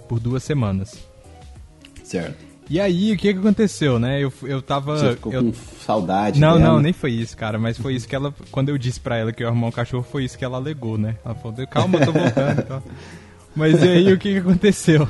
por 0.08 0.18
duas 0.20 0.42
semanas. 0.42 0.98
Certo. 2.02 2.47
E 2.70 2.78
aí, 2.78 3.12
o 3.12 3.16
que 3.16 3.32
que 3.32 3.38
aconteceu, 3.38 3.98
né? 3.98 4.22
Eu, 4.22 4.32
eu 4.42 4.60
tava. 4.60 4.96
Você 4.98 5.12
ficou 5.12 5.32
eu, 5.32 5.44
com 5.44 5.52
saudade 5.54 6.38
Não, 6.38 6.58
dela? 6.58 6.74
não, 6.74 6.80
nem 6.80 6.92
foi 6.92 7.12
isso, 7.12 7.36
cara. 7.36 7.58
Mas 7.58 7.78
foi 7.78 7.94
isso 7.94 8.06
que 8.06 8.14
ela. 8.14 8.34
Quando 8.50 8.68
eu 8.68 8.76
disse 8.76 9.00
pra 9.00 9.16
ela 9.16 9.32
que 9.32 9.42
eu 9.42 9.46
ia 9.46 9.50
arrumar 9.50 9.68
um 9.68 9.72
cachorro, 9.72 10.02
foi 10.10 10.24
isso 10.24 10.36
que 10.36 10.44
ela 10.44 10.58
alegou, 10.58 10.98
né? 10.98 11.16
Ela 11.24 11.34
falou, 11.34 11.66
calma, 11.66 11.98
eu 11.98 12.06
tô 12.06 12.12
voltando 12.12 12.60
e 12.60 12.62
tal. 12.64 12.82
Mas 13.56 13.82
e 13.82 13.88
aí 13.88 14.12
o 14.12 14.18
que, 14.18 14.34
que 14.34 14.38
aconteceu? 14.38 15.08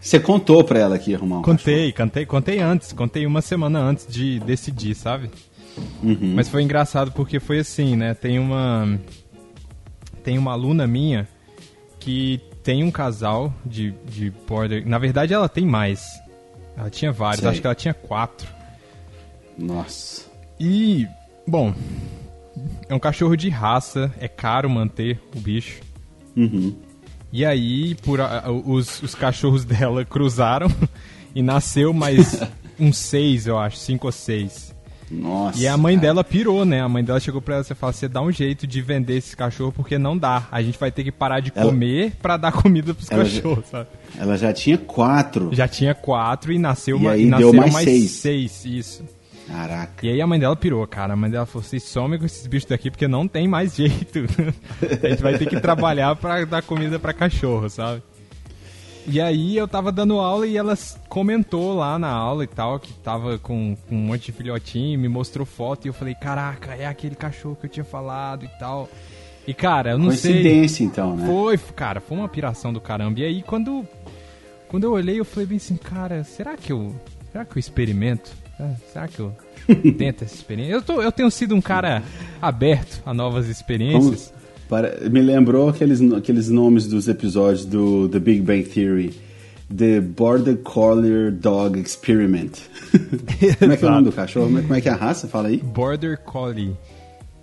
Você 0.00 0.20
contou 0.20 0.62
pra 0.62 0.78
ela 0.78 0.98
que 0.98 1.10
ia 1.10 1.16
arrumar 1.16 1.38
um 1.38 1.42
Contei, 1.42 1.92
contei, 1.92 2.24
contei 2.24 2.60
antes, 2.60 2.92
contei 2.92 3.26
uma 3.26 3.42
semana 3.42 3.80
antes 3.80 4.06
de 4.06 4.38
decidir, 4.40 4.94
sabe? 4.94 5.30
Uhum. 6.02 6.34
Mas 6.36 6.48
foi 6.48 6.62
engraçado 6.62 7.10
porque 7.12 7.40
foi 7.40 7.58
assim, 7.58 7.96
né? 7.96 8.14
Tem 8.14 8.38
uma 8.38 8.98
tem 10.22 10.36
uma 10.38 10.52
aluna 10.52 10.86
minha 10.86 11.26
que 11.98 12.40
tem 12.62 12.84
um 12.84 12.90
casal 12.90 13.52
de, 13.64 13.94
de 14.04 14.30
border. 14.46 14.86
Na 14.86 14.98
verdade, 14.98 15.32
ela 15.32 15.48
tem 15.48 15.64
mais. 15.64 16.02
Ela 16.78 16.90
tinha 16.90 17.10
vários, 17.10 17.40
Sei. 17.40 17.50
acho 17.50 17.60
que 17.60 17.66
ela 17.66 17.74
tinha 17.74 17.92
quatro. 17.94 18.46
Nossa. 19.58 20.22
E, 20.60 21.06
bom, 21.46 21.74
é 22.88 22.94
um 22.94 22.98
cachorro 22.98 23.36
de 23.36 23.48
raça, 23.48 24.12
é 24.20 24.28
caro 24.28 24.70
manter 24.70 25.20
o 25.34 25.40
bicho. 25.40 25.80
Uhum. 26.36 26.76
E 27.32 27.44
aí, 27.44 27.94
por 27.96 28.20
a- 28.20 28.44
a- 28.46 28.50
os, 28.52 29.02
os 29.02 29.14
cachorros 29.14 29.64
dela 29.66 30.04
cruzaram 30.04 30.68
e 31.34 31.42
nasceu 31.42 31.92
mais 31.92 32.40
uns 32.78 32.96
seis, 32.98 33.46
eu 33.46 33.58
acho, 33.58 33.76
cinco 33.76 34.06
ou 34.06 34.12
seis. 34.12 34.72
Nossa. 35.10 35.58
E 35.58 35.66
a 35.66 35.76
mãe 35.76 35.94
cara. 35.96 36.06
dela 36.08 36.24
pirou, 36.24 36.64
né? 36.64 36.80
A 36.82 36.88
mãe 36.88 37.02
dela 37.02 37.18
chegou 37.20 37.40
pra 37.40 37.56
ela 37.56 37.64
e 37.68 37.74
falou: 37.74 37.92
você 37.92 38.08
dá 38.08 38.20
um 38.20 38.30
jeito 38.32 38.66
de 38.66 38.80
vender 38.82 39.16
esse 39.16 39.36
cachorro 39.36 39.72
porque 39.72 39.96
não 39.98 40.16
dá. 40.16 40.46
A 40.50 40.62
gente 40.62 40.78
vai 40.78 40.90
ter 40.90 41.04
que 41.04 41.12
parar 41.12 41.40
de 41.40 41.52
Ela- 41.54 41.66
comer 41.66 42.12
pra 42.20 42.36
dar 42.36 42.52
comida 42.52 42.92
pros 42.94 43.10
Ela 43.10 43.24
já- 43.24 43.36
cachorros, 43.40 43.66
sabe? 43.66 43.88
Ela 44.18 44.36
já 44.36 44.52
tinha 44.52 44.76
quatro. 44.78 45.50
Já 45.52 45.66
tinha 45.68 45.94
quatro 45.94 46.52
e 46.52 46.58
nasceu 46.58 46.96
E 46.98 47.00
uma, 47.00 47.10
aí 47.12 47.26
e 47.26 47.30
deu 47.30 47.52
nasceram 47.52 47.72
mais 47.72 47.84
seis. 47.84 48.10
seis, 48.10 48.64
isso. 48.64 49.04
Caraca. 49.46 50.06
E 50.06 50.10
aí 50.10 50.20
a 50.20 50.26
mãe 50.26 50.38
dela 50.38 50.54
pirou, 50.54 50.86
cara. 50.86 51.14
A 51.14 51.16
mãe 51.16 51.30
dela 51.30 51.46
falou: 51.46 51.62
vocês 51.62 51.82
somem 51.82 52.18
com 52.18 52.26
esses 52.26 52.46
bichos 52.46 52.68
daqui 52.68 52.90
porque 52.90 53.08
não 53.08 53.26
tem 53.26 53.48
mais 53.48 53.74
jeito. 53.76 54.26
a 55.04 55.08
gente 55.08 55.22
vai 55.22 55.38
ter 55.38 55.46
que 55.46 55.58
trabalhar 55.58 56.14
pra 56.16 56.44
dar 56.44 56.60
comida 56.62 56.98
pra 56.98 57.14
cachorro, 57.14 57.68
sabe? 57.70 58.02
E 59.10 59.20
aí 59.20 59.56
eu 59.56 59.66
tava 59.66 59.90
dando 59.90 60.18
aula 60.20 60.46
e 60.46 60.56
ela 60.56 60.76
comentou 61.08 61.74
lá 61.74 61.98
na 61.98 62.10
aula 62.10 62.44
e 62.44 62.46
tal, 62.46 62.78
que 62.78 62.92
tava 62.92 63.38
com, 63.38 63.74
com 63.88 63.94
um 63.94 63.98
monte 63.98 64.26
de 64.26 64.32
filhotinho, 64.32 64.98
me 64.98 65.08
mostrou 65.08 65.46
foto 65.46 65.86
e 65.86 65.88
eu 65.88 65.94
falei, 65.94 66.14
caraca, 66.14 66.74
é 66.74 66.86
aquele 66.86 67.14
cachorro 67.14 67.56
que 67.58 67.66
eu 67.66 67.70
tinha 67.70 67.84
falado 67.84 68.44
e 68.44 68.48
tal. 68.58 68.88
E 69.46 69.54
cara, 69.54 69.92
eu 69.92 69.98
não 69.98 70.10
sei. 70.10 70.32
Coincidência, 70.34 70.84
então, 70.84 71.16
né? 71.16 71.26
Foi, 71.26 71.56
cara, 71.56 72.00
foi 72.00 72.18
uma 72.18 72.28
piração 72.28 72.70
do 72.72 72.80
caramba. 72.82 73.18
E 73.20 73.24
aí 73.24 73.42
quando 73.42 73.86
quando 74.68 74.84
eu 74.84 74.92
olhei, 74.92 75.18
eu 75.18 75.24
falei 75.24 75.46
bem 75.46 75.56
assim, 75.56 75.76
cara, 75.76 76.22
será 76.24 76.54
que 76.54 76.70
eu 76.70 76.94
será 77.32 77.44
que 77.46 77.56
eu 77.56 77.60
experimento? 77.60 78.30
É, 78.60 78.70
será 78.92 79.08
que 79.08 79.20
eu 79.20 79.32
tento 79.96 80.24
essa 80.24 80.34
experiência? 80.34 80.72
Eu, 80.74 80.82
tô, 80.82 81.00
eu 81.00 81.10
tenho 81.10 81.30
sido 81.30 81.54
um 81.54 81.60
cara 81.62 82.02
aberto 82.42 83.00
a 83.06 83.14
novas 83.14 83.44
Como- 83.46 83.52
experiências. 83.52 84.28
para- 84.28 84.37
me 85.10 85.20
lembrou 85.22 85.68
aqueles, 85.68 86.00
aqueles 86.12 86.48
nomes 86.48 86.86
dos 86.86 87.08
episódios 87.08 87.64
do 87.64 88.08
The 88.08 88.18
Big 88.18 88.40
Bang 88.42 88.62
Theory. 88.64 89.14
The 89.74 90.00
Border 90.00 90.56
Collie 90.58 91.30
Dog 91.30 91.78
Experiment. 91.78 92.52
como 93.58 93.72
é 93.72 93.76
que 93.76 93.84
é 93.84 93.88
o 93.88 93.90
nome 93.90 94.04
do 94.04 94.12
cachorro? 94.12 94.46
Como 94.46 94.58
é- 94.58 94.62
Como 94.62 94.74
é 94.74 94.80
que 94.80 94.88
é 94.88 94.92
a 94.92 94.96
raça? 94.96 95.28
Fala 95.28 95.48
aí. 95.48 95.58
Border 95.58 96.18
Collie. 96.18 96.74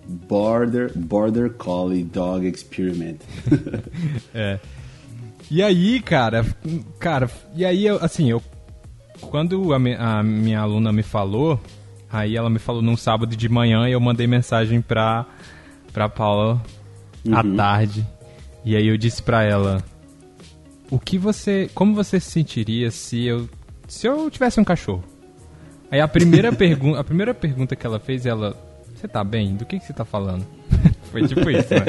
Border, 0.07 0.91
Border 0.95 1.51
Collie 1.51 2.03
Dog 2.03 2.47
Experiment. 2.47 3.17
É. 4.33 4.59
E 5.49 5.61
aí, 5.61 5.99
cara, 6.01 6.43
cara, 6.99 7.29
e 7.55 7.63
aí, 7.63 7.87
assim, 7.87 8.29
eu. 8.31 8.41
Quando 9.21 9.73
a, 9.73 9.79
mi- 9.79 9.93
a 9.95 10.23
minha 10.23 10.59
aluna 10.59 10.91
me 10.91 11.03
falou, 11.03 11.59
aí 12.11 12.35
ela 12.35 12.49
me 12.49 12.57
falou 12.59 12.81
num 12.81 12.97
sábado 12.97 13.35
de 13.35 13.47
manhã 13.47 13.87
e 13.87 13.91
eu 13.91 13.99
mandei 13.99 14.25
mensagem 14.27 14.81
pra, 14.81 15.25
pra 15.93 16.09
Paula 16.09 16.59
à 17.31 17.43
tarde. 17.55 18.05
E 18.63 18.75
aí 18.75 18.87
eu 18.87 18.97
disse 18.97 19.21
pra 19.21 19.43
ela: 19.43 19.83
O 20.89 20.99
que 20.99 21.17
você. 21.17 21.69
Como 21.73 21.93
você 21.95 22.19
se 22.19 22.31
sentiria 22.31 22.91
se 22.91 23.23
eu. 23.25 23.49
Se 23.87 24.07
eu 24.07 24.29
tivesse 24.31 24.59
um 24.59 24.63
cachorro? 24.63 25.03
Aí 25.91 26.01
a 26.01 26.07
primeira, 26.07 26.51
pergun 26.53 26.95
a 26.95 27.03
primeira 27.03 27.33
pergunta 27.33 27.75
que 27.75 27.85
ela 27.85 27.99
fez, 27.99 28.25
ela. 28.25 28.55
Você 28.95 29.07
tá 29.07 29.23
bem? 29.23 29.55
Do 29.55 29.65
que, 29.65 29.77
que 29.77 29.85
você 29.85 29.93
tá 29.93 30.05
falando? 30.05 30.45
Foi 31.11 31.27
tipo 31.27 31.49
isso, 31.49 31.73
né? 31.73 31.85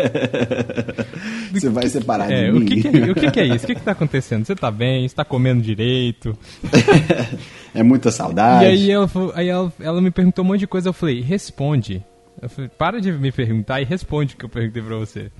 Você 1.52 1.68
vai 1.68 1.88
separar 1.88 2.30
É, 2.30 2.44
de 2.44 2.50
o 2.50 2.60
mim? 2.60 2.66
que, 2.66 2.80
que 2.82 2.88
é, 2.88 3.10
o 3.10 3.14
que, 3.14 3.30
que 3.30 3.40
é 3.40 3.46
isso? 3.46 3.64
O 3.64 3.66
que, 3.68 3.74
que 3.76 3.80
tá 3.80 3.92
acontecendo? 3.92 4.44
Você 4.44 4.54
tá 4.54 4.70
bem? 4.70 5.08
Você 5.08 5.14
tá 5.14 5.24
comendo 5.24 5.62
direito? 5.62 6.36
é 7.74 7.82
muita 7.82 8.10
saudade. 8.10 8.64
E 8.64 8.68
aí, 8.68 8.90
ela, 8.90 9.08
aí 9.34 9.48
ela, 9.48 9.72
ela 9.80 10.00
me 10.02 10.10
perguntou 10.10 10.44
um 10.44 10.48
monte 10.48 10.60
de 10.60 10.66
coisa. 10.66 10.88
Eu 10.88 10.92
falei, 10.92 11.20
responde. 11.22 12.04
Eu 12.46 12.50
falei, 12.50 12.70
para 12.78 13.00
de 13.00 13.10
me 13.12 13.30
perguntar 13.32 13.80
e 13.80 13.84
responde 13.84 14.34
o 14.34 14.36
que 14.38 14.44
eu 14.44 14.48
perguntei 14.48 14.82
pra 14.82 14.96
você. 14.96 15.30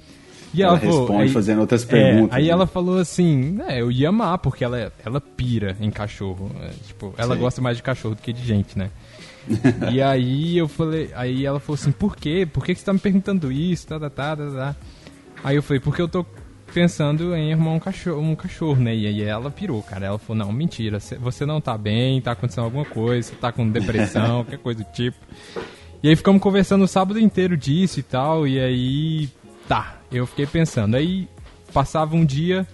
E 0.55 0.63
Ela 0.63 0.79
falou- 0.79 1.01
responde 1.01 1.23
aí- 1.23 1.29
fazendo 1.29 1.61
outras 1.61 1.83
é, 1.85 1.87
perguntas, 1.87 2.37
aí 2.37 2.45
né? 2.45 2.49
ela 2.51 2.67
falou 2.67 2.99
assim, 2.99 3.59
é, 3.69 3.81
eu 3.81 3.91
ia 3.93 4.09
amar, 4.09 4.39
porque 4.39 4.65
ela, 4.65 4.93
ela 5.05 5.21
pira 5.21 5.77
em 5.81 5.91
cachorro. 5.91 6.51
é, 6.63 6.69
tipo, 6.87 7.15
ela 7.19 7.35
Sei. 7.35 7.43
gosta 7.43 7.61
mais 7.61 7.77
de 7.77 7.83
cachorro 7.83 8.15
do 8.15 8.23
que 8.23 8.33
de 8.33 8.43
gente, 8.45 8.79
né? 8.79 8.91
e 9.93 10.01
aí 10.03 10.57
eu 10.59 10.67
falei, 10.67 11.11
aí 11.15 11.45
ela 11.47 11.61
falou 11.61 11.75
assim, 11.81 11.93
por 11.93 12.17
quê? 12.17 12.47
Por 12.51 12.65
que, 12.65 12.75
que 12.75 12.81
você 12.81 12.87
tá 12.87 12.93
me 12.93 12.99
perguntando 12.99 13.53
isso? 13.53 13.87
Tá, 13.87 13.99
tá, 14.01 14.11
tá, 14.11 14.37
tá, 14.37 14.51
tá. 14.51 14.77
Aí 15.45 15.57
eu 15.57 15.63
falei, 15.63 15.79
porque 15.81 16.01
eu 16.03 16.09
tô 16.09 16.25
pensando 16.75 17.35
em 17.37 17.53
arrumar 17.53 17.73
um 17.73 17.79
cachorro, 17.79 18.21
um 18.21 18.35
cachorro, 18.35 18.81
né? 18.83 18.95
E 18.95 19.07
aí 19.07 19.23
ela 19.23 19.51
pirou, 19.51 19.83
cara. 19.83 20.07
Ela 20.07 20.19
falou, 20.19 20.45
não, 20.45 20.53
mentira, 20.53 20.99
cê- 20.99 21.17
você 21.17 21.47
não 21.47 21.61
tá 21.61 21.77
bem, 21.79 22.21
tá 22.21 22.33
acontecendo 22.33 22.65
alguma 22.65 22.85
coisa, 22.85 23.29
você 23.29 23.37
tá 23.37 23.53
com 23.53 23.69
depressão, 23.71 24.43
qualquer 24.45 24.59
coisa 24.59 24.83
do 24.83 24.91
tipo. 24.93 25.17
E 26.03 26.09
aí 26.09 26.17
ficamos 26.17 26.41
conversando 26.41 26.85
o 26.85 26.89
sábado 26.89 27.19
inteiro 27.19 27.57
disso 27.57 27.99
e 28.01 28.03
tal, 28.03 28.47
e 28.47 28.61
aí, 28.61 29.29
tá, 29.69 29.97
eu 30.13 30.27
fiquei 30.27 30.47
pensando. 30.47 30.95
Aí 30.95 31.29
passava 31.73 32.15
um 32.15 32.25
dia, 32.25 32.67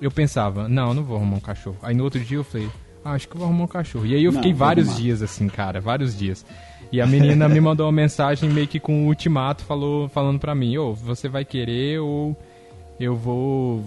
eu 0.00 0.10
pensava, 0.10 0.68
não, 0.68 0.88
eu 0.88 0.94
não 0.94 1.04
vou 1.04 1.16
arrumar 1.16 1.36
um 1.36 1.40
cachorro. 1.40 1.76
Aí 1.82 1.94
no 1.94 2.04
outro 2.04 2.20
dia 2.20 2.38
eu 2.38 2.44
falei, 2.44 2.68
ah, 3.04 3.12
acho 3.12 3.28
que 3.28 3.34
eu 3.34 3.38
vou 3.38 3.48
arrumar 3.48 3.64
um 3.64 3.68
cachorro. 3.68 4.06
E 4.06 4.14
aí 4.14 4.24
eu 4.24 4.32
Não, 4.32 4.40
fiquei 4.40 4.52
vários 4.52 4.96
dias 4.96 5.22
assim, 5.22 5.48
cara, 5.48 5.80
vários 5.80 6.16
dias. 6.16 6.44
E 6.90 7.00
a 7.00 7.06
menina 7.06 7.48
me 7.48 7.60
mandou 7.60 7.86
uma 7.86 7.92
mensagem 7.92 8.48
meio 8.48 8.68
que 8.68 8.80
com 8.80 9.04
um 9.04 9.06
ultimato, 9.06 9.64
falou, 9.64 10.08
falando 10.08 10.38
pra 10.38 10.54
mim, 10.54 10.76
ô, 10.78 10.94
você 10.94 11.28
vai 11.28 11.44
querer 11.44 11.98
ou 12.00 12.36
eu 12.98 13.16
vou 13.16 13.84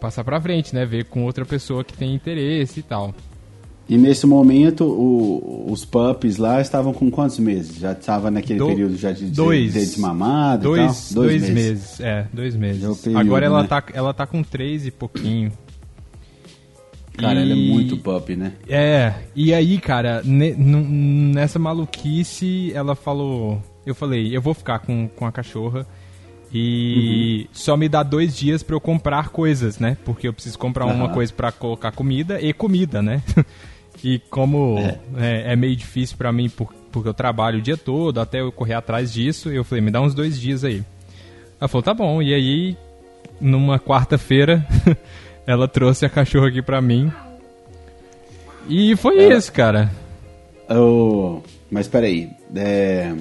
passar 0.00 0.22
pra 0.22 0.40
frente, 0.40 0.74
né? 0.74 0.84
Ver 0.84 1.04
com 1.06 1.24
outra 1.24 1.44
pessoa 1.44 1.82
que 1.82 1.92
tem 1.94 2.14
interesse 2.14 2.80
e 2.80 2.82
tal. 2.82 3.14
E 3.92 3.98
nesse 3.98 4.26
momento, 4.26 4.84
o- 4.84 5.70
os 5.70 5.84
puppies 5.84 6.38
lá 6.38 6.62
estavam 6.62 6.94
com 6.94 7.10
quantos 7.10 7.38
meses? 7.38 7.76
Já 7.78 7.92
estava 7.92 8.30
naquele 8.30 8.58
Do- 8.58 8.66
período 8.68 8.96
já 8.96 9.12
de, 9.12 9.26
de, 9.26 9.36
dois. 9.36 9.74
de 9.74 9.80
desmamado 9.80 10.62
e 10.62 10.64
Dois, 10.64 11.10
tal? 11.12 11.22
dois, 11.24 11.50
meses. 11.50 12.00
É, 12.00 12.26
dois 12.32 12.56
meses. 12.56 12.82
É 12.82 12.94
período, 13.02 13.20
Agora 13.20 13.44
ela, 13.44 13.60
né? 13.62 13.68
tá, 13.68 13.84
ela 13.92 14.14
tá 14.14 14.26
com 14.26 14.42
três 14.42 14.86
e 14.86 14.90
pouquinho. 14.90 15.52
Cara, 17.18 17.40
ela 17.42 17.52
é 17.52 17.54
E- 17.56 17.68
muito 17.70 17.98
puppy, 17.98 18.34
né? 18.34 18.54
É, 18.66 19.12
e 19.36 19.52
aí, 19.52 19.78
cara, 19.78 20.22
ne- 20.24 20.54
nessa 20.56 21.58
maluquice, 21.58 22.72
ela 22.74 22.94
falou. 22.94 23.62
Eu 23.84 23.94
falei, 23.94 24.34
eu 24.34 24.40
vou 24.40 24.54
ficar 24.54 24.78
com, 24.78 25.06
com 25.08 25.26
a 25.26 25.32
cachorra 25.32 25.86
e 26.54 27.46
só 27.52 27.76
me 27.76 27.88
dá 27.90 28.02
dois 28.02 28.34
dias 28.34 28.62
pra 28.62 28.74
eu 28.74 28.80
comprar 28.80 29.28
coisas, 29.28 29.78
né? 29.78 29.98
Porque 30.02 30.26
eu 30.26 30.32
preciso 30.32 30.58
comprar 30.58 30.86
uma 30.86 31.04
Aham. 31.04 31.12
coisa 31.12 31.30
pra 31.32 31.52
colocar 31.52 31.92
comida 31.92 32.40
e 32.40 32.54
comida, 32.54 33.02
né? 33.02 33.22
e 34.04 34.18
como 34.30 34.78
é, 35.16 35.52
é 35.52 35.56
meio 35.56 35.76
difícil 35.76 36.16
pra 36.16 36.32
mim, 36.32 36.48
por- 36.48 36.72
porque 36.90 37.08
eu 37.08 37.14
trabalho 37.14 37.58
o 37.58 37.62
dia 37.62 37.76
todo, 37.76 38.20
até 38.20 38.40
eu 38.40 38.52
correr 38.52 38.74
atrás 38.74 39.12
disso, 39.12 39.50
eu 39.50 39.64
falei, 39.64 39.82
me 39.82 39.90
dá 39.90 40.00
uns 40.00 40.14
dois 40.14 40.38
dias 40.38 40.64
aí. 40.64 40.82
Ela 41.60 41.68
falou, 41.68 41.82
tá 41.82 41.94
bom. 41.94 42.20
E 42.20 42.34
aí, 42.34 42.76
numa 43.40 43.78
quarta-feira, 43.78 44.66
ela 45.46 45.66
trouxe 45.68 46.04
a 46.04 46.10
cachorra 46.10 46.48
aqui 46.48 46.60
pra 46.60 46.80
mim. 46.82 47.10
E 48.68 48.94
foi 48.96 49.24
Ela- 49.24 49.34
isso, 49.34 49.52
cara. 49.52 49.90
Oh, 50.68 51.40
mas 51.70 51.88
peraí. 51.88 52.30
É... 52.54 53.14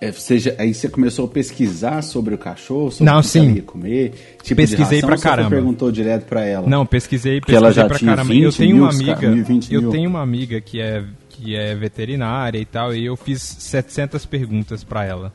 É, 0.00 0.10
já- 0.38 0.54
aí 0.58 0.72
você 0.72 0.88
começou 0.88 1.26
a 1.26 1.28
pesquisar 1.28 2.00
sobre 2.02 2.34
o 2.34 2.38
cachorro, 2.38 2.90
sobre 2.90 3.12
Não, 3.12 3.18
o 3.18 3.22
que 3.22 3.28
sim. 3.28 3.52
ia 3.56 3.62
comer, 3.62 4.36
tipo 4.42 4.56
Pesquisei 4.56 4.74
de 4.76 4.82
ração, 4.94 5.00
pra 5.08 5.10
ou 5.14 5.18
você 5.18 5.28
caramba. 5.28 5.50
perguntou 5.50 5.92
direto 5.92 6.24
pra 6.24 6.44
ela? 6.44 6.66
Não, 6.66 6.86
pesquisei, 6.86 7.38
Porque 7.40 7.54
ela 7.54 7.66
pesquisei 7.68 7.82
já 7.82 7.88
pra 7.88 7.98
tinha 7.98 8.10
caramba. 8.16 8.32
20 8.32 8.42
eu 8.44 8.52
tenho 8.52 8.74
mil, 8.76 8.84
uma 8.84 8.90
amiga, 8.92 9.42
20 9.44 9.74
eu 9.74 9.82
mil. 9.82 9.90
tenho 9.90 10.08
uma 10.10 10.22
amiga 10.22 10.60
que 10.60 10.80
é 10.80 11.04
que 11.28 11.54
é 11.56 11.74
veterinária 11.74 12.58
e 12.58 12.64
tal, 12.66 12.94
e 12.94 13.04
eu 13.06 13.16
fiz 13.16 13.40
700 13.42 14.24
perguntas 14.26 14.82
pra 14.84 15.04
ela 15.04 15.32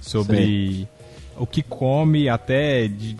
sobre 0.00 0.88
o 1.38 1.46
que 1.46 1.62
come, 1.62 2.28
até 2.28 2.88
de, 2.88 3.16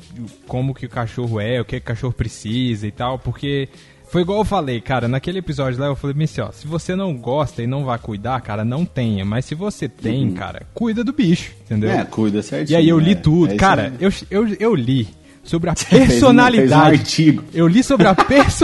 como 0.47 0.75
que 0.75 0.87
o 0.87 0.89
cachorro 0.89 1.41
é, 1.41 1.61
o 1.61 1.65
que 1.65 1.77
o 1.77 1.83
cachorro 1.83 2.13
precisa 2.13 2.87
e 2.87 2.91
tal, 2.91 3.19
porque 3.19 3.69
foi 4.09 4.23
igual 4.23 4.39
eu 4.39 4.45
falei, 4.45 4.81
cara, 4.81 5.09
naquele 5.09 5.39
episódio 5.39 5.79
lá 5.81 5.87
eu 5.87 5.97
falei 5.97 6.17
assim, 6.25 6.41
ó, 6.41 6.51
se 6.53 6.67
você 6.67 6.95
não 6.95 7.15
gosta 7.17 7.63
e 7.63 7.67
não 7.67 7.85
vai 7.85 7.99
cuidar, 7.99 8.41
cara, 8.41 8.65
não 8.65 8.85
tenha, 8.85 9.25
mas 9.25 9.45
se 9.45 9.55
você 9.55 9.89
tem, 9.89 10.31
cara, 10.33 10.63
cuida 10.75 11.03
do 11.05 11.13
bicho, 11.13 11.53
entendeu? 11.65 11.91
Uhum. 11.91 12.01
É, 12.01 12.05
cuida 12.05 12.39
E 12.39 12.43
certinho. 12.43 12.79
aí 12.79 12.89
eu 12.89 12.99
li 12.99 13.13
é. 13.13 13.15
tudo. 13.17 13.53
É 13.53 13.57
Cara, 13.57 13.93
eu, 14.01 14.11
eu, 14.31 14.49
eu 14.61 14.75
li 14.75 15.09
sobre 15.43 15.71
a 15.71 15.75
fez 15.77 16.03
um- 16.03 16.07
personalidade. 16.07 16.69
fez 16.69 16.73
um 16.73 17.01
artigo. 17.01 17.45
Eu 17.53 17.67
li 17.69 17.83
sobre 17.83 18.07
a 18.09 18.15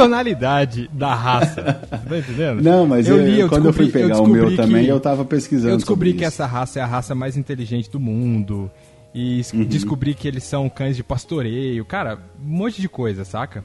personalidade 0.03 0.89
da 0.93 1.15
raça. 1.15 1.63
Tá 1.63 2.19
entendendo? 2.19 2.63
Não, 2.63 2.87
mas 2.87 3.09
eu, 3.09 3.19
li, 3.25 3.47
quando 3.49 3.67
eu 3.67 3.73
fui 3.73 3.85
descobri- 3.87 3.93
pegar 3.93 4.07
o 4.07 4.09
descobri 4.21 4.41
meu 4.41 4.51
que- 4.51 4.57
também, 4.57 4.87
eu 4.87 5.01
tava 5.01 5.25
pesquisando 5.25 5.75
Eu 5.75 5.77
descobri 5.77 6.13
que 6.13 6.19
isso. 6.25 6.29
essa 6.29 6.47
raça 6.47 6.79
é 6.81 6.83
a 6.83 6.87
raça 6.87 7.15
mais 7.15 7.37
inteligente 7.37 7.91
do 7.91 8.01
mundo. 8.01 8.71
E 9.15 9.43
Uhum. 9.53 9.65
descobri 9.65 10.15
que 10.15 10.27
eles 10.27 10.43
são 10.43 10.69
cães 10.71 10.97
de 10.97 11.03
pastoreio. 11.05 11.85
Cara, 11.85 12.19
um 12.43 12.57
monte 12.57 12.81
de 12.81 12.89
coisa, 12.89 13.25
saca? 13.25 13.63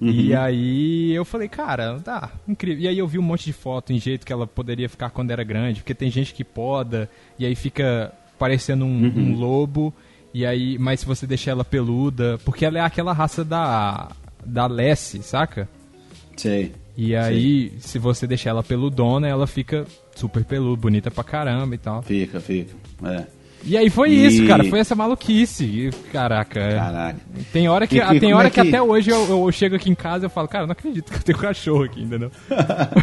E 0.00 0.34
aí 0.34 1.12
eu 1.12 1.24
falei, 1.24 1.48
cara, 1.48 1.98
tá, 2.00 2.32
incrível. 2.46 2.84
E 2.84 2.88
aí 2.88 2.98
eu 2.98 3.06
vi 3.06 3.18
um 3.18 3.22
monte 3.22 3.46
de 3.46 3.52
foto 3.52 3.92
em 3.92 3.98
jeito 3.98 4.26
que 4.26 4.32
ela 4.32 4.46
poderia 4.46 4.88
ficar 4.88 5.10
quando 5.10 5.30
era 5.30 5.42
grande, 5.42 5.80
porque 5.80 5.94
tem 5.94 6.10
gente 6.10 6.34
que 6.34 6.44
poda 6.44 7.08
e 7.38 7.46
aí 7.46 7.54
fica 7.54 8.12
parecendo 8.38 8.84
um, 8.84 9.06
um 9.06 9.34
lobo. 9.36 9.94
E 10.34 10.44
aí, 10.44 10.76
mas 10.78 11.00
se 11.00 11.06
você 11.06 11.26
deixar 11.26 11.52
ela 11.52 11.64
peluda, 11.64 12.38
porque 12.44 12.64
ela 12.64 12.78
é 12.78 12.82
aquela 12.82 13.12
raça 13.12 13.44
da 13.44 14.10
da 14.44 14.66
Lessie, 14.66 15.22
saca? 15.22 15.68
Sei. 16.36 16.72
E 16.96 17.14
aí, 17.14 17.74
se 17.78 17.98
você 17.98 18.26
deixar 18.26 18.50
ela 18.50 18.62
peludona, 18.62 19.28
ela 19.28 19.46
fica 19.46 19.86
super 20.14 20.44
peluda, 20.44 20.80
bonita 20.80 21.10
pra 21.10 21.22
caramba 21.24 21.74
e 21.74 21.78
tal. 21.78 22.02
Fica, 22.02 22.40
fica. 22.40 22.74
É. 23.04 23.26
E 23.66 23.76
aí 23.76 23.90
foi 23.90 24.10
E- 24.10 24.26
isso, 24.26 24.46
cara, 24.46 24.62
foi 24.64 24.78
essa 24.78 24.94
maluquice. 24.94 25.64
E, 25.64 25.90
Caraca. 26.12 26.60
é. 26.60 26.76
Caraca. 26.76 27.18
Tem 27.52 27.68
hora 27.68 27.86
que, 27.86 27.98
E- 27.98 28.14
e 28.16 28.20
tem 28.20 28.32
hora 28.32 28.46
é 28.46 28.50
que... 28.50 28.62
que- 28.62 28.68
até 28.68 28.80
hoje 28.80 29.10
eu, 29.10 29.26
eu 29.28 29.52
chego 29.52 29.74
aqui 29.76 29.90
em 29.90 29.94
casa 29.94 30.24
e 30.24 30.26
eu 30.26 30.30
falo, 30.30 30.46
cara, 30.48 30.64
não 30.66 30.72
acredito 30.72 31.10
que 31.10 31.18
eu 31.18 31.22
tenho 31.22 31.38
cachorro 31.38 31.82
aqui, 31.84 32.02
entendeu? 32.02 32.30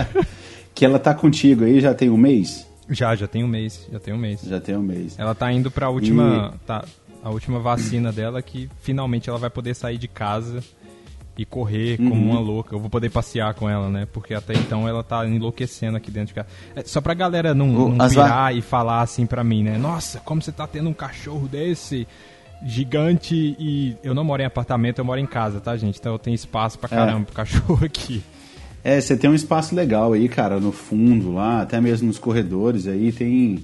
Que 0.76 0.86
ela 0.86 0.98
tá 0.98 1.14
contigo 1.14 1.66
aí 1.66 1.80
já 1.80 1.94
tem 1.94 2.10
um 2.10 2.18
mês? 2.18 2.68
Já, 2.90 3.16
já 3.16 3.28
tem 3.28 3.44
um 3.44 3.48
mês, 3.48 3.88
já 3.92 4.00
tem 4.00 4.14
um 4.14 4.18
mês. 4.18 4.42
Já 4.42 4.60
tem 4.60 4.76
um 4.76 4.82
mês. 4.82 5.16
Ela 5.20 5.36
tá 5.36 5.52
indo 5.52 5.70
pra 5.70 5.90
última. 5.90 6.56
Tá, 6.66 6.84
a 7.24 7.30
última 7.30 7.60
vacina 7.60 8.12
dela 8.12 8.42
que 8.42 8.68
finalmente 8.82 9.30
ela 9.30 9.38
vai 9.38 9.50
poder 9.52 9.76
sair 9.76 9.98
de 10.00 10.08
casa 10.08 10.62
e 11.38 11.46
correr 11.46 11.98
como 11.98 12.14
Uhum. 12.14 12.30
uma 12.32 12.40
louca. 12.40 12.76
Eu 12.76 12.80
vou 12.80 12.90
poder 12.90 13.10
passear 13.10 13.54
com 13.56 13.68
ela, 13.70 13.90
né? 13.90 14.08
Porque 14.14 14.34
até 14.36 14.54
então 14.54 14.88
ela 14.88 15.04
tá 15.04 15.26
enlouquecendo 15.28 15.98
aqui 15.98 16.12
dentro 16.12 16.28
de 16.28 16.34
casa. 16.36 16.48
É, 16.76 16.84
só 16.84 17.02
pra 17.02 17.14
galera 17.16 17.54
não, 17.56 17.70
O- 17.76 17.90
não 17.90 17.98
va- 17.98 18.08
virar 18.08 18.56
e 18.56 18.62
falar 18.62 19.02
assim 19.02 19.26
pra 19.26 19.44
mim, 19.44 19.64
né? 19.64 19.78
Nossa, 19.78 20.20
como 20.20 20.42
você 20.42 20.52
tá 20.52 20.68
tendo 20.68 20.90
um 20.90 20.94
cachorro 20.94 21.48
desse 21.48 22.08
gigante 22.66 23.56
e 23.60 23.96
eu 24.04 24.14
não 24.14 24.24
moro 24.24 24.42
em 24.42 24.46
apartamento, 24.46 25.00
eu 25.00 25.06
moro 25.06 25.20
em 25.20 25.26
casa, 25.26 25.60
tá, 25.60 25.76
gente? 25.76 26.00
Então 26.00 26.14
eu 26.14 26.20
tenho 26.20 26.36
espaço 26.36 26.80
pra 26.80 26.88
caramba 26.90 27.26
pro 27.26 27.36
cachorro 27.36 27.80
aqui. 27.86 28.24
É, 28.84 29.00
você 29.00 29.16
tem 29.16 29.30
um 29.30 29.34
espaço 29.36 29.74
legal 29.76 30.14
aí, 30.14 30.28
cara, 30.28 30.60
no 30.60 30.72
fundo 30.72 31.34
lá, 31.34 31.62
até 31.62 31.80
mesmo 31.80 32.08
nos 32.08 32.20
corredores 32.20 32.88
aí 32.88 33.12
tem. 33.12 33.64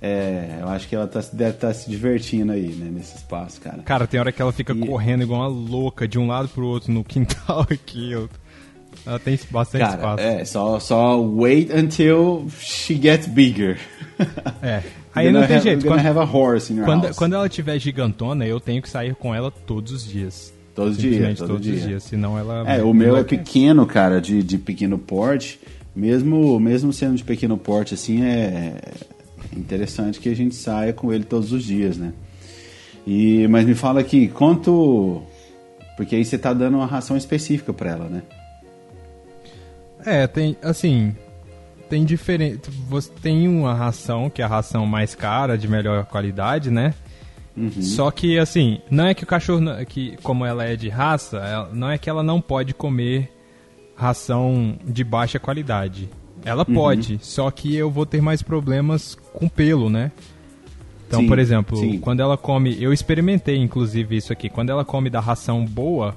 É, 0.00 0.58
eu 0.60 0.68
acho 0.68 0.88
que 0.88 0.94
ela 0.94 1.06
tá, 1.06 1.20
deve 1.32 1.50
estar 1.56 1.74
se 1.74 1.90
divertindo 1.90 2.52
aí, 2.52 2.68
né, 2.68 2.90
nesse 2.92 3.16
espaço, 3.16 3.60
cara. 3.60 3.78
Cara, 3.84 4.06
tem 4.06 4.20
hora 4.20 4.30
que 4.32 4.40
ela 4.40 4.52
fica 4.52 4.72
E- 4.72 4.86
correndo 4.86 5.22
igual 5.22 5.40
uma 5.40 5.48
louca 5.48 6.06
de 6.06 6.18
um 6.18 6.26
lado 6.26 6.48
pro 6.48 6.66
outro 6.66 6.92
no 6.92 7.02
quintal 7.04 7.62
aqui. 7.70 8.12
eu- 8.12 8.28
Ela 9.06 9.18
tem 9.18 9.38
bastante 9.50 9.82
Cara, 9.82 9.94
espaço. 9.96 10.22
é, 10.22 10.44
só, 10.44 10.78
só 10.80 11.20
wait 11.20 11.70
until 11.72 12.46
she 12.60 12.94
gets 13.00 13.26
bigger. 13.26 13.78
É. 14.62 14.82
Aí 15.14 15.32
não 15.32 15.44
tem 15.46 15.60
jeito. 15.60 15.84
Quando, 15.84 15.98
have 16.06 16.18
a 16.18 16.22
horse 16.24 16.72
in 16.72 16.76
your 16.76 16.84
quando, 16.86 17.04
house. 17.06 17.16
quando 17.16 17.34
ela 17.34 17.48
tiver 17.48 17.76
gigantona, 17.80 18.46
eu 18.46 18.60
tenho 18.60 18.80
que 18.80 18.88
sair 18.88 19.14
com 19.16 19.34
ela 19.34 19.50
todos 19.50 19.90
os 19.92 20.04
dias. 20.06 20.52
Todos 20.76 20.92
os 20.96 21.02
dias, 21.02 21.38
todo 21.38 21.48
todos 21.48 21.62
dia. 21.62 21.74
os 21.74 21.82
dias. 21.82 22.02
Senão 22.04 22.38
ela. 22.38 22.62
É, 22.72 22.82
o 22.84 22.92
me 22.94 23.00
meu 23.04 23.16
é 23.16 23.24
pequeno, 23.24 23.84
cara, 23.84 24.20
de, 24.20 24.44
de 24.44 24.56
pequeno 24.58 24.96
porte. 24.96 25.58
Mesmo, 25.96 26.60
mesmo 26.60 26.92
sendo 26.92 27.16
de 27.16 27.24
pequeno 27.24 27.56
porte, 27.58 27.94
assim, 27.94 28.22
é 29.54 29.58
interessante 29.58 30.20
que 30.20 30.28
a 30.28 30.36
gente 30.36 30.54
saia 30.54 30.92
com 30.92 31.12
ele 31.12 31.24
todos 31.24 31.52
os 31.52 31.64
dias, 31.64 31.96
né? 31.96 32.12
E, 33.06 33.46
mas 33.48 33.64
me 33.66 33.74
fala 33.74 34.00
aqui, 34.00 34.28
quanto... 34.28 35.22
Porque 35.96 36.14
aí 36.14 36.24
você 36.24 36.38
tá 36.38 36.52
dando 36.52 36.76
uma 36.76 36.86
ração 36.86 37.16
específica 37.16 37.72
pra 37.72 37.90
ela, 37.90 38.08
né? 38.08 38.22
É, 40.04 40.26
tem. 40.26 40.56
Assim. 40.62 41.14
Tem 41.88 42.04
diferente. 42.04 42.70
Você 42.88 43.10
tem 43.22 43.48
uma 43.48 43.74
ração, 43.74 44.30
que 44.30 44.42
é 44.42 44.44
a 44.44 44.48
ração 44.48 44.86
mais 44.86 45.14
cara, 45.14 45.56
de 45.56 45.66
melhor 45.66 46.04
qualidade, 46.04 46.70
né? 46.70 46.94
Uhum. 47.56 47.82
Só 47.82 48.10
que, 48.10 48.38
assim, 48.38 48.80
não 48.90 49.06
é 49.06 49.14
que 49.14 49.24
o 49.24 49.26
cachorro, 49.26 49.64
que 49.86 50.16
como 50.22 50.44
ela 50.44 50.64
é 50.64 50.76
de 50.76 50.88
raça, 50.88 51.68
não 51.72 51.90
é 51.90 51.98
que 51.98 52.08
ela 52.08 52.22
não 52.22 52.40
pode 52.40 52.74
comer 52.74 53.32
ração 53.96 54.78
de 54.84 55.02
baixa 55.02 55.40
qualidade. 55.40 56.08
Ela 56.44 56.64
Uhum. 56.68 56.74
pode, 56.74 57.18
só 57.20 57.50
que 57.50 57.74
eu 57.74 57.90
vou 57.90 58.06
ter 58.06 58.20
mais 58.22 58.42
problemas 58.42 59.16
com 59.32 59.48
pelo, 59.48 59.90
né? 59.90 60.10
Então, 61.06 61.20
Sim, 61.20 61.26
por 61.26 61.38
exemplo, 61.38 61.76
sim. 61.78 61.98
quando 61.98 62.20
ela 62.20 62.36
come, 62.36 62.76
eu 62.82 62.92
experimentei 62.92 63.56
inclusive 63.56 64.16
isso 64.16 64.32
aqui, 64.32 64.48
quando 64.50 64.70
ela 64.70 64.84
come 64.84 65.08
da 65.08 65.20
ração 65.20 65.64
boa, 65.64 66.14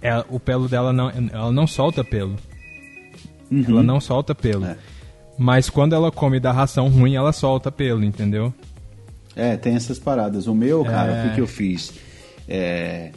ela- 0.00 0.26
o 0.28 0.38
pelo 0.38 0.68
dela 0.68 0.92
não, 0.92 1.10
ela 1.32 1.50
não 1.52 1.66
solta 1.66 2.04
pelo. 2.04 2.36
Ela 3.50 3.82
não 3.82 4.00
solta 4.00 4.34
pelo. 4.34 4.64
É. 4.66 4.76
Mas 5.38 5.68
quando 5.70 5.94
ela 5.94 6.10
come 6.12 6.38
da 6.38 6.52
ração 6.52 6.88
ruim, 6.88 7.14
ela 7.14 7.32
solta 7.32 7.70
pelo, 7.72 8.04
entendeu? 8.04 8.52
É, 9.34 9.56
tem 9.56 9.74
essas 9.74 9.98
paradas. 9.98 10.46
O 10.46 10.54
meu, 10.54 10.84
cara, 10.84 11.12
É. 11.12 11.20
o 11.24 11.28
que, 11.28 11.34
que 11.36 11.40
eu 11.40 11.46
fiz? 11.46 11.92
É, 12.48 13.10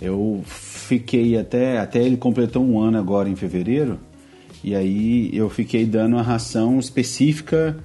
eu 0.00 0.42
fiquei 0.46 1.38
até. 1.38 1.78
Até 1.78 2.02
ele 2.02 2.16
completou 2.16 2.64
um 2.64 2.80
ano 2.80 2.98
agora 2.98 3.28
em 3.28 3.36
fevereiro. 3.36 3.98
E 4.62 4.74
aí 4.74 5.30
eu 5.32 5.48
fiquei 5.48 5.86
dando 5.86 6.18
a 6.18 6.22
ração 6.22 6.78
específica 6.78 7.76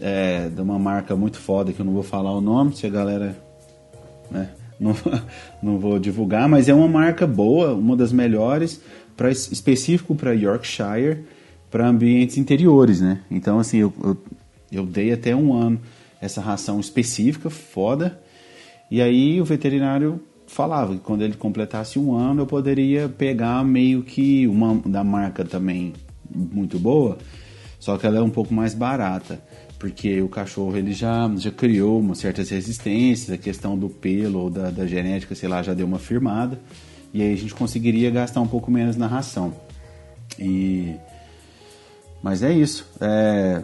é, 0.00 0.48
de 0.48 0.60
uma 0.60 0.78
marca 0.78 1.16
muito 1.16 1.38
foda, 1.38 1.72
que 1.72 1.80
eu 1.80 1.84
não 1.84 1.92
vou 1.92 2.02
falar 2.02 2.32
o 2.32 2.40
nome, 2.40 2.76
se 2.76 2.86
a 2.86 2.90
galera. 2.90 3.36
né, 4.30 4.50
não, 4.78 4.96
não 5.62 5.78
vou 5.78 5.98
divulgar, 5.98 6.48
mas 6.48 6.68
é 6.68 6.74
uma 6.74 6.88
marca 6.88 7.26
boa, 7.26 7.74
uma 7.74 7.96
das 7.96 8.12
melhores, 8.12 8.80
pra, 9.16 9.30
específico 9.30 10.14
para 10.14 10.32
Yorkshire, 10.32 11.24
para 11.70 11.88
ambientes 11.88 12.36
interiores, 12.36 13.00
né? 13.00 13.20
Então, 13.30 13.58
assim, 13.58 13.78
eu, 13.78 13.92
eu, 14.02 14.16
eu 14.70 14.86
dei 14.86 15.12
até 15.12 15.34
um 15.34 15.52
ano 15.54 15.80
essa 16.20 16.40
ração 16.40 16.78
específica, 16.78 17.50
foda, 17.50 18.20
e 18.90 19.00
aí 19.00 19.40
o 19.40 19.44
veterinário 19.44 20.20
falava 20.46 20.94
que 20.94 21.00
quando 21.00 21.22
ele 21.22 21.34
completasse 21.34 21.98
um 21.98 22.14
ano 22.14 22.42
eu 22.42 22.46
poderia 22.46 23.08
pegar 23.08 23.64
meio 23.64 24.02
que 24.02 24.46
uma 24.46 24.74
da 24.84 25.02
marca 25.02 25.44
também 25.44 25.94
muito 26.34 26.78
boa, 26.78 27.18
só 27.78 27.96
que 27.96 28.06
ela 28.06 28.18
é 28.18 28.22
um 28.22 28.30
pouco 28.30 28.54
mais 28.54 28.74
barata, 28.74 29.42
porque 29.78 30.20
o 30.22 30.28
cachorro 30.28 30.76
ele 30.76 30.92
já, 30.92 31.30
já 31.36 31.50
criou 31.50 32.00
uma 32.00 32.14
certas 32.14 32.50
resistências, 32.50 33.30
a 33.30 33.36
questão 33.36 33.76
do 33.76 33.88
pelo 33.88 34.40
ou 34.40 34.50
da, 34.50 34.70
da 34.70 34.86
genética, 34.86 35.34
sei 35.34 35.48
lá, 35.48 35.62
já 35.62 35.74
deu 35.74 35.86
uma 35.86 35.98
firmada, 35.98 36.60
e 37.12 37.22
aí 37.22 37.32
a 37.32 37.36
gente 37.36 37.54
conseguiria 37.54 38.10
gastar 38.10 38.40
um 38.40 38.46
pouco 38.46 38.70
menos 38.70 38.96
na 38.96 39.06
ração. 39.06 39.52
E 40.38 40.94
mas 42.22 42.42
é 42.42 42.52
isso. 42.52 42.86
É, 43.00 43.62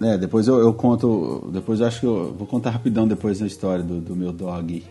é, 0.00 0.16
depois 0.16 0.46
eu, 0.46 0.58
eu 0.58 0.72
conto. 0.72 1.50
Depois 1.52 1.80
eu 1.80 1.86
acho 1.86 2.00
que 2.00 2.06
eu 2.06 2.32
vou 2.38 2.46
contar 2.46 2.70
rapidão 2.70 3.08
depois 3.08 3.40
da 3.40 3.46
história 3.46 3.82
do, 3.82 4.00
do 4.00 4.14
meu 4.14 4.32
dog. 4.32 4.84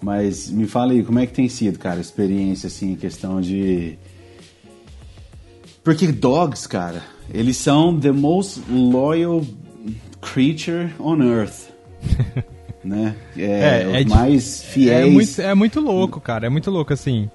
Mas 0.00 0.50
me 0.50 0.66
fala 0.66 0.92
aí, 0.92 1.04
como 1.04 1.18
é 1.18 1.26
que 1.26 1.34
tem 1.34 1.46
sido, 1.48 1.78
cara, 1.78 1.98
a 1.98 2.00
experiência, 2.00 2.68
assim, 2.68 2.96
questão 2.96 3.40
de. 3.40 3.98
Porque 5.82 6.06
dogs, 6.08 6.66
cara, 6.68 7.02
eles 7.32 7.56
são 7.56 7.98
the 7.98 8.12
most 8.12 8.60
loyal 8.70 9.44
creature 10.20 10.90
on 10.98 11.22
earth. 11.22 11.70
né? 12.84 13.14
É, 13.36 13.86
os 14.00 14.04
de- 14.04 14.10
mais 14.10 14.62
fiéis. 14.62 15.06
É 15.06 15.10
muito, 15.10 15.40
é 15.42 15.54
muito 15.54 15.80
louco, 15.80 16.20
cara. 16.20 16.46
É 16.46 16.50
muito 16.50 16.70
louco, 16.70 16.92
assim. 16.92 17.30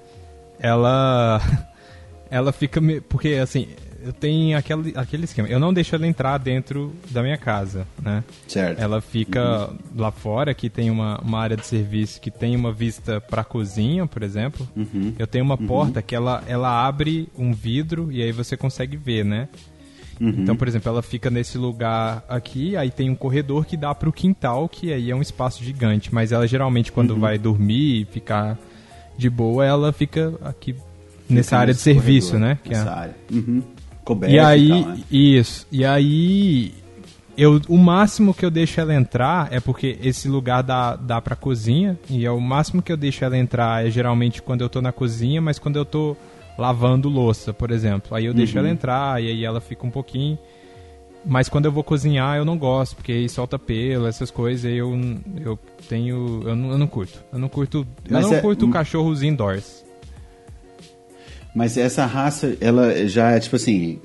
Ela. 0.60 1.42
Ela 2.30 2.52
fica. 2.52 2.82
me- 2.82 3.02
Porque, 3.02 3.36
assim, 3.36 3.68
eu 4.06 4.14
tenho 4.14 4.58
aquele, 4.58 4.94
aquele 4.96 5.24
esquema. 5.26 5.48
Eu 5.48 5.60
não 5.60 5.74
deixo 5.74 5.96
ela 5.96 6.06
entrar 6.08 6.38
dentro 6.38 6.94
da 7.10 7.24
minha 7.24 7.38
casa, 7.38 7.88
né? 8.02 8.24
Certo. 8.48 8.80
Ela 8.80 9.02
fica 9.02 9.70
lá 9.96 10.12
fora, 10.12 10.54
que 10.54 10.70
tem 10.70 10.92
uma, 10.92 11.20
uma 11.22 11.40
área 11.40 11.58
de 11.58 11.66
serviço 11.66 12.22
que 12.22 12.30
tem 12.30 12.56
uma 12.56 12.72
vista 12.72 13.20
pra 13.20 13.44
cozinha, 13.44 14.06
por 14.06 14.22
exemplo. 14.24 14.68
Uhum. 14.76 15.14
Eu 15.18 15.26
tenho 15.26 15.44
uma 15.44 15.58
porta 15.58 16.02
que 16.02 16.14
ela, 16.16 16.44
ela 16.48 16.86
abre 16.88 17.28
um 17.38 17.52
vidro 17.54 18.12
e 18.12 18.22
aí 18.22 18.32
você 18.32 18.56
consegue 18.56 18.96
ver, 18.96 19.26
né? 19.26 19.48
Uhum. 20.22 20.30
Então, 20.30 20.56
por 20.56 20.68
exemplo, 20.68 20.90
ela 20.90 21.02
fica 21.02 21.30
nesse 21.30 21.58
lugar 21.58 22.24
aqui, 22.30 22.78
aí 22.78 22.90
tem 22.90 23.10
um 23.10 23.16
corredor 23.16 23.66
que 23.66 23.76
dá 23.76 23.94
pro 23.94 24.14
quintal, 24.14 24.70
que 24.70 24.94
aí 24.94 25.12
é 25.12 25.16
um 25.16 25.22
espaço 25.22 25.62
gigante. 25.64 26.14
Mas 26.14 26.32
ela 26.32 26.48
geralmente, 26.48 26.92
quando 26.92 27.12
Uhum. 27.16 27.20
vai 27.20 27.38
dormir 27.38 28.02
e 28.02 28.06
ficar 28.06 28.58
de 29.18 29.30
boa, 29.30 29.66
ela 29.66 29.92
fica 29.92 30.34
aqui 30.44 30.76
nessa 31.30 31.48
Fica 31.50 31.58
área 31.58 31.74
de 31.74 31.80
serviço, 31.82 32.32
corredor, 32.34 32.50
né? 32.50 32.60
Que 32.64 32.74
é- 32.74 32.78
Nessa 32.78 32.92
área. 32.92 33.16
Uhum. 33.32 33.64
Coberto 34.06 34.34
e 34.36 34.40
aí, 34.40 34.70
tal, 34.70 34.80
né? 34.92 35.00
isso. 35.12 35.68
E 35.72 35.84
aí, 35.84 36.74
eu, 37.38 37.60
o 37.68 37.78
máximo 37.78 38.34
que 38.34 38.46
eu 38.46 38.52
deixo 38.52 38.80
ela 38.80 38.94
entrar 38.96 39.52
é 39.52 39.60
porque 39.60 39.98
esse 40.02 40.30
lugar 40.30 40.62
dá, 40.64 40.96
dá 40.96 41.20
pra 41.20 41.36
cozinha. 41.36 42.00
E 42.10 42.26
é 42.26 42.32
o 42.32 42.40
máximo 42.40 42.82
que 42.82 42.92
eu 42.92 42.98
deixo 42.98 43.26
ela 43.26 43.38
entrar 43.38 43.86
é 43.86 43.90
geralmente 43.90 44.42
quando 44.42 44.62
eu 44.62 44.70
tô 44.70 44.82
na 44.82 44.92
cozinha, 44.92 45.42
mas 45.42 45.60
quando 45.60 45.76
eu 45.76 45.84
tô 45.84 46.16
lavando 46.58 47.10
louça, 47.10 47.52
por 47.54 47.72
exemplo. 47.72 48.16
Aí 48.16 48.26
eu 48.26 48.34
deixo 48.34 48.54
Uhum. 48.54 48.60
ela 48.60 48.70
entrar 48.70 49.22
e 49.22 49.28
aí 49.28 49.44
ela 49.44 49.60
fica 49.60 49.86
um 49.86 49.92
pouquinho. 49.92 50.38
Mas 51.28 51.50
quando 51.50 51.66
eu 51.66 51.72
vou 51.72 51.84
cozinhar, 51.84 52.38
eu 52.38 52.46
não 52.46 52.56
gosto, 52.56 52.96
porque 52.96 53.12
aí 53.12 53.28
solta 53.28 53.58
pelo, 53.58 54.06
essas 54.06 54.30
coisas, 54.30 54.64
aí 54.64 54.78
eu, 54.78 54.96
eu 55.44 55.58
tenho. 55.90 56.44
Eu 56.46 56.56
não, 56.56 56.70
eu 56.72 56.78
não 56.78 56.86
curto. 56.86 57.20
Eu 57.34 57.40
não 57.40 57.50
curto. 57.50 57.80
Eu 57.80 58.14
Mas 58.14 58.26
não 58.30 58.36
é- 58.36 58.42
curto 58.42 58.70
cachorros 58.70 59.24
indoors. 59.24 59.84
Mas 61.56 61.78
essa 61.78 62.06
raça, 62.06 62.56
ela 62.60 63.08
já 63.08 63.32
é 63.32 63.40
tipo 63.40 63.56
assim, 63.56 64.00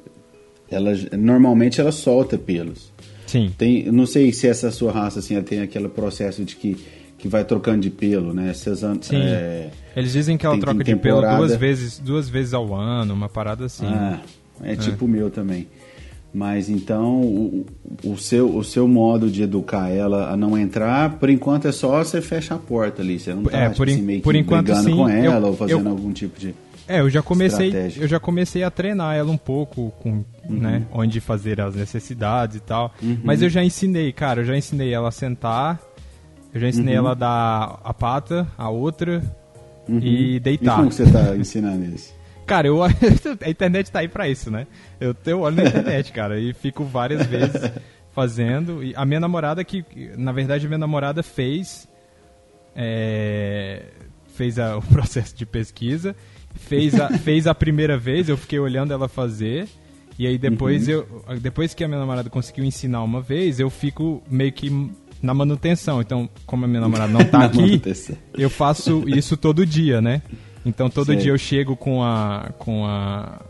ela 0.71 0.93
normalmente 1.19 1.81
ela 1.81 1.91
solta 1.93 2.39
pelos. 2.39 2.93
Sim. 3.27 3.53
Tem, 3.59 3.91
não 3.91 4.07
sei 4.07 4.33
se 4.33 4.47
essa 4.49 4.71
sua 4.71 4.93
raça 4.93 5.19
assim, 5.19 5.35
ela 5.35 5.45
tem 5.45 5.61
aquele 5.61 5.89
processo 5.89 6.45
de 6.45 6.57
que 6.57 6.77
que 7.19 7.29
vai 7.29 7.45
trocando 7.45 7.81
de 7.83 7.91
pelo, 7.91 8.33
né? 8.33 8.51
Seus 8.55 8.83
an- 8.83 8.97
Sim. 9.03 9.17
é, 9.17 9.69
Eles 9.95 10.13
dizem 10.13 10.39
que 10.39 10.47
ela 10.47 10.55
Tem- 10.55 10.61
troca 10.63 10.83
tem 10.83 10.95
de 10.95 11.01
pelo 11.03 11.21
duas 11.21 11.55
vezes, 11.55 11.99
duas 11.99 12.31
vezes 12.31 12.55
ao 12.55 12.75
ano, 12.75 13.13
uma 13.13 13.29
parada 13.29 13.67
assim. 13.67 13.85
Ah, 13.85 14.21
é 14.63 14.75
tipo 14.75 15.05
o 15.05 15.09
meu 15.09 15.29
também. 15.29 15.69
Mas 16.33 16.71
então, 16.71 17.21
o, 17.21 17.67
o, 18.05 18.17
seu, 18.17 18.57
o 18.57 18.65
seu 18.65 18.89
modo 18.89 19.29
de 19.29 19.43
educar 19.43 19.91
ela 19.91 20.31
a 20.33 20.37
não 20.37 20.57
entrar, 20.57 21.19
por 21.19 21.29
enquanto 21.29 21.69
é 21.69 21.73
só 21.73 22.03
você 22.03 22.23
fecha 22.23 22.55
a 22.55 22.59
porta 22.59 23.03
ali. 23.03 23.19
Você 23.19 23.35
não 23.35 23.43
tá 23.43 23.59
É, 23.59 23.65
tipo 23.65 23.77
por 23.77 23.89
assim, 23.91 24.21
por 24.21 24.35
enquanto, 24.35 24.65
brigando 24.67 24.89
sim. 24.89 24.97
com 24.97 25.07
ela 25.09 25.47
Eu- 25.47 25.51
ou 25.51 25.57
fazendo 25.57 25.85
eu- 25.87 25.91
algum 25.91 26.13
tipo 26.13 26.41
de. 26.41 26.55
É, 26.97 27.01
eu 27.01 27.09
já 27.11 27.23
comecei, 27.23 27.71
eu 27.97 28.09
já 28.09 28.19
comecei 28.19 28.63
a 28.65 28.71
treinar 28.71 29.15
ela 29.17 29.31
um 29.31 29.37
pouco 29.37 29.93
com, 30.01 30.25
né, 30.49 30.85
onde 30.93 31.21
fazer 31.21 31.61
as 31.61 31.75
necessidades 31.75 32.57
e 32.57 32.61
tal. 32.61 32.93
Mas 33.25 33.43
eu 33.43 33.49
já 33.49 33.63
ensinei, 33.63 34.13
cara, 34.13 34.41
eu 34.41 34.45
já 34.45 34.57
ensinei 34.57 34.93
ela 34.93 35.09
a 35.09 35.13
sentar, 35.13 35.81
eu 36.53 36.61
já 36.61 36.69
ensinei 36.69 36.95
ela 36.95 37.13
a 37.13 37.15
dar 37.15 37.81
a 37.85 37.95
pata, 37.95 38.47
a 38.59 38.69
outra 38.69 39.23
e 39.89 40.35
E 40.37 40.41
deitar. 40.41 40.77
como 40.77 40.89
que 40.89 40.95
você 40.97 41.11
tá 41.11 41.37
ensinando 41.37 41.85
isso? 41.95 42.13
Cara, 42.47 42.67
eu, 42.67 42.83
a 42.83 42.91
internet 43.49 43.93
tá 43.93 44.01
aí 44.01 44.09
pra 44.09 44.29
isso, 44.29 44.51
né? 44.51 44.67
Eu, 45.01 45.15
eu 45.27 45.41
olho 45.43 45.55
na 45.55 45.63
internet, 45.65 46.11
cara, 46.13 46.41
e 46.41 46.53
fico 46.53 46.83
várias 46.85 47.25
vezes 47.25 47.71
fazendo. 48.13 48.83
E 48.83 48.93
a 48.97 49.05
minha 49.05 49.21
namorada, 49.21 49.63
que 49.63 49.85
na 50.19 50.33
verdade 50.33 50.67
a 50.67 50.69
minha 50.69 50.79
namorada 50.79 51.23
fez, 51.23 51.89
é, 52.75 53.83
fez 54.35 54.59
a- 54.59 54.77
o 54.79 54.83
processo 54.83 55.37
de 55.37 55.47
pesquisa, 55.47 56.17
fez 56.55 56.95
a, 56.99 57.09
fez 57.19 57.47
a 57.47 57.55
primeira 57.55 57.97
vez, 57.99 58.29
eu 58.29 58.37
fiquei 58.37 58.59
olhando 58.59 58.93
ela 58.93 59.09
fazer. 59.09 59.69
E 60.19 60.27
aí 60.27 60.37
depois 60.37 60.87
eu 60.89 61.07
depois 61.41 61.73
que 61.73 61.83
a 61.83 61.89
minha 61.89 62.01
namorada 62.01 62.29
conseguiu 62.29 62.65
ensinar 62.65 63.03
uma 63.03 63.21
vez, 63.23 63.59
eu 63.59 63.71
fico 63.71 64.23
meio 64.31 64.53
que 64.53 64.71
na 65.23 65.33
manutenção. 65.33 66.01
Então, 66.01 66.29
como 66.47 66.65
a 66.65 66.69
minha 66.69 66.81
namorada 66.81 67.13
não 67.13 67.25
tá 67.25 67.45
aqui, 67.47 67.59
manutenção. 67.61 68.17
eu 68.37 68.51
faço 68.51 69.05
isso 69.09 69.37
todo 69.37 69.65
dia, 69.65 70.01
né? 70.03 70.21
Então 70.65 70.91
todo 70.91 71.07
Sei. 71.07 71.17
dia 71.17 71.33
eu 71.33 71.39
chego 71.39 71.75
com 71.75 72.03
a 72.03 72.51
com 72.59 72.85
a 72.85 73.41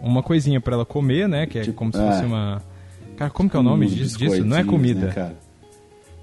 uma 0.00 0.22
coisinha 0.22 0.60
pra 0.60 0.74
ela 0.74 0.86
comer, 0.86 1.28
né? 1.28 1.46
Que 1.46 1.58
é 1.58 1.62
Tipo, 1.62 1.74
como 1.76 1.92
se 1.92 1.98
é. 2.00 2.06
fosse 2.06 2.24
uma 2.24 2.62
Cara, 3.16 3.30
como 3.30 3.50
que 3.50 3.56
é 3.56 3.60
o 3.60 3.62
nome 3.62 3.86
disso? 3.86 4.16
Não 4.44 4.56
é 4.56 4.64
comida. 4.64 5.06
né, 5.08 5.12
cara? 5.12 5.36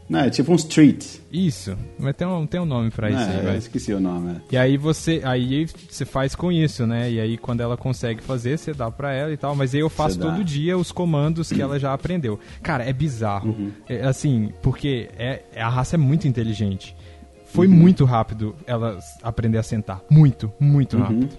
Não, 0.10 0.20
é 0.20 0.30
tipo 0.30 0.54
uns 0.54 0.64
treats. 0.64 1.22
Isso. 1.32 1.78
Mas 2.00 2.16
tem 2.16 2.26
um, 2.26 2.48
tem 2.48 2.60
um 2.62 2.66
nome 2.66 2.90
pra 2.90 3.10
isso 3.10 3.20
É, 3.20 3.40
aí, 3.42 3.46
eu 3.48 3.56
esqueci 3.58 3.94
o 3.94 4.00
nome. 4.00 4.32
é. 4.38 4.42
E 4.54 4.58
aí 4.58 4.78
você 4.78 5.22
aí 5.26 5.66
você 5.90 6.06
faz 6.06 6.34
com 6.34 6.50
isso, 6.52 6.88
né? 6.88 7.12
E 7.12 7.20
aí 7.20 7.38
quando 7.38 7.60
ela 7.62 7.76
consegue 7.76 8.22
fazer, 8.24 8.58
você 8.58 8.74
dá 8.74 8.90
pra 8.90 9.12
ela 9.14 9.34
e 9.34 9.38
tal, 9.38 9.54
mas 9.56 9.74
aí 9.76 9.82
eu 9.82 9.90
faço 9.90 10.18
todo 10.18 10.44
dia 10.44 10.78
os 10.78 10.92
comandos 10.94 11.52
que 11.52 11.62
ela 11.62 11.78
já 11.78 11.94
aprendeu. 11.94 12.40
Cara, 12.64 12.86
é 12.86 12.94
bizarro. 12.94 13.50
Uhum. 13.50 13.72
É, 13.90 14.04
assim, 14.06 14.54
porque 14.62 15.10
é, 15.18 15.44
é- 15.54 15.62
a 15.62 15.68
raça 15.70 15.96
é 15.96 16.00
muito 16.00 16.28
inteligente. 16.28 16.96
Foi 17.48 17.68
Uhum. 17.68 17.74
muito 17.74 18.06
rápido 18.06 18.56
ela 18.66 19.00
aprender 19.24 19.58
a 19.58 19.64
sentar. 19.64 20.02
Muito, 20.10 20.52
muito 20.60 20.98
rápido. 20.98 21.30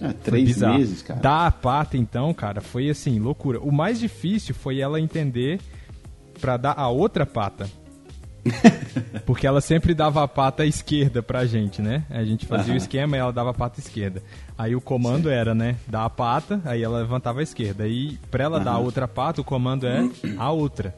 É, 0.00 0.12
três 0.12 0.58
meses, 0.58 1.02
cara. 1.02 1.20
Dar 1.20 1.46
a 1.46 1.50
pata, 1.50 1.96
então, 1.96 2.32
cara, 2.34 2.60
foi 2.60 2.88
assim, 2.90 3.18
loucura. 3.18 3.60
O 3.60 3.70
mais 3.72 3.98
difícil 3.98 4.54
foi 4.54 4.78
ela 4.80 5.00
entender 5.00 5.60
pra 6.40 6.56
dar 6.56 6.74
a 6.76 6.88
outra 6.88 7.26
pata. 7.26 7.68
Porque 9.26 9.46
ela 9.46 9.60
sempre 9.60 9.94
dava 9.94 10.22
a 10.22 10.28
pata 10.28 10.64
esquerda 10.64 11.22
pra 11.22 11.44
gente, 11.44 11.82
né? 11.82 12.04
A 12.10 12.24
gente 12.24 12.46
fazia 12.46 12.68
o 12.68 12.70
Aham. 12.70 12.76
esquema 12.76 13.16
e 13.16 13.20
ela 13.20 13.32
dava 13.32 13.50
a 13.50 13.54
pata 13.54 13.78
esquerda. 13.80 14.22
Aí 14.56 14.74
o 14.74 14.80
comando 14.80 15.28
era, 15.30 15.54
né? 15.54 15.76
Dar 15.86 16.04
a 16.04 16.10
pata, 16.10 16.60
aí 16.64 16.82
ela 16.82 16.98
levantava 16.98 17.40
a 17.40 17.42
esquerda. 17.42 17.86
E 17.86 18.18
pra 18.30 18.44
ela 18.44 18.58
dar 18.60 18.72
a 18.72 18.78
outra 18.78 19.06
pata, 19.06 19.40
o 19.40 19.44
comando 19.44 19.86
é 19.86 20.08
a 20.38 20.50
outra. 20.50 20.94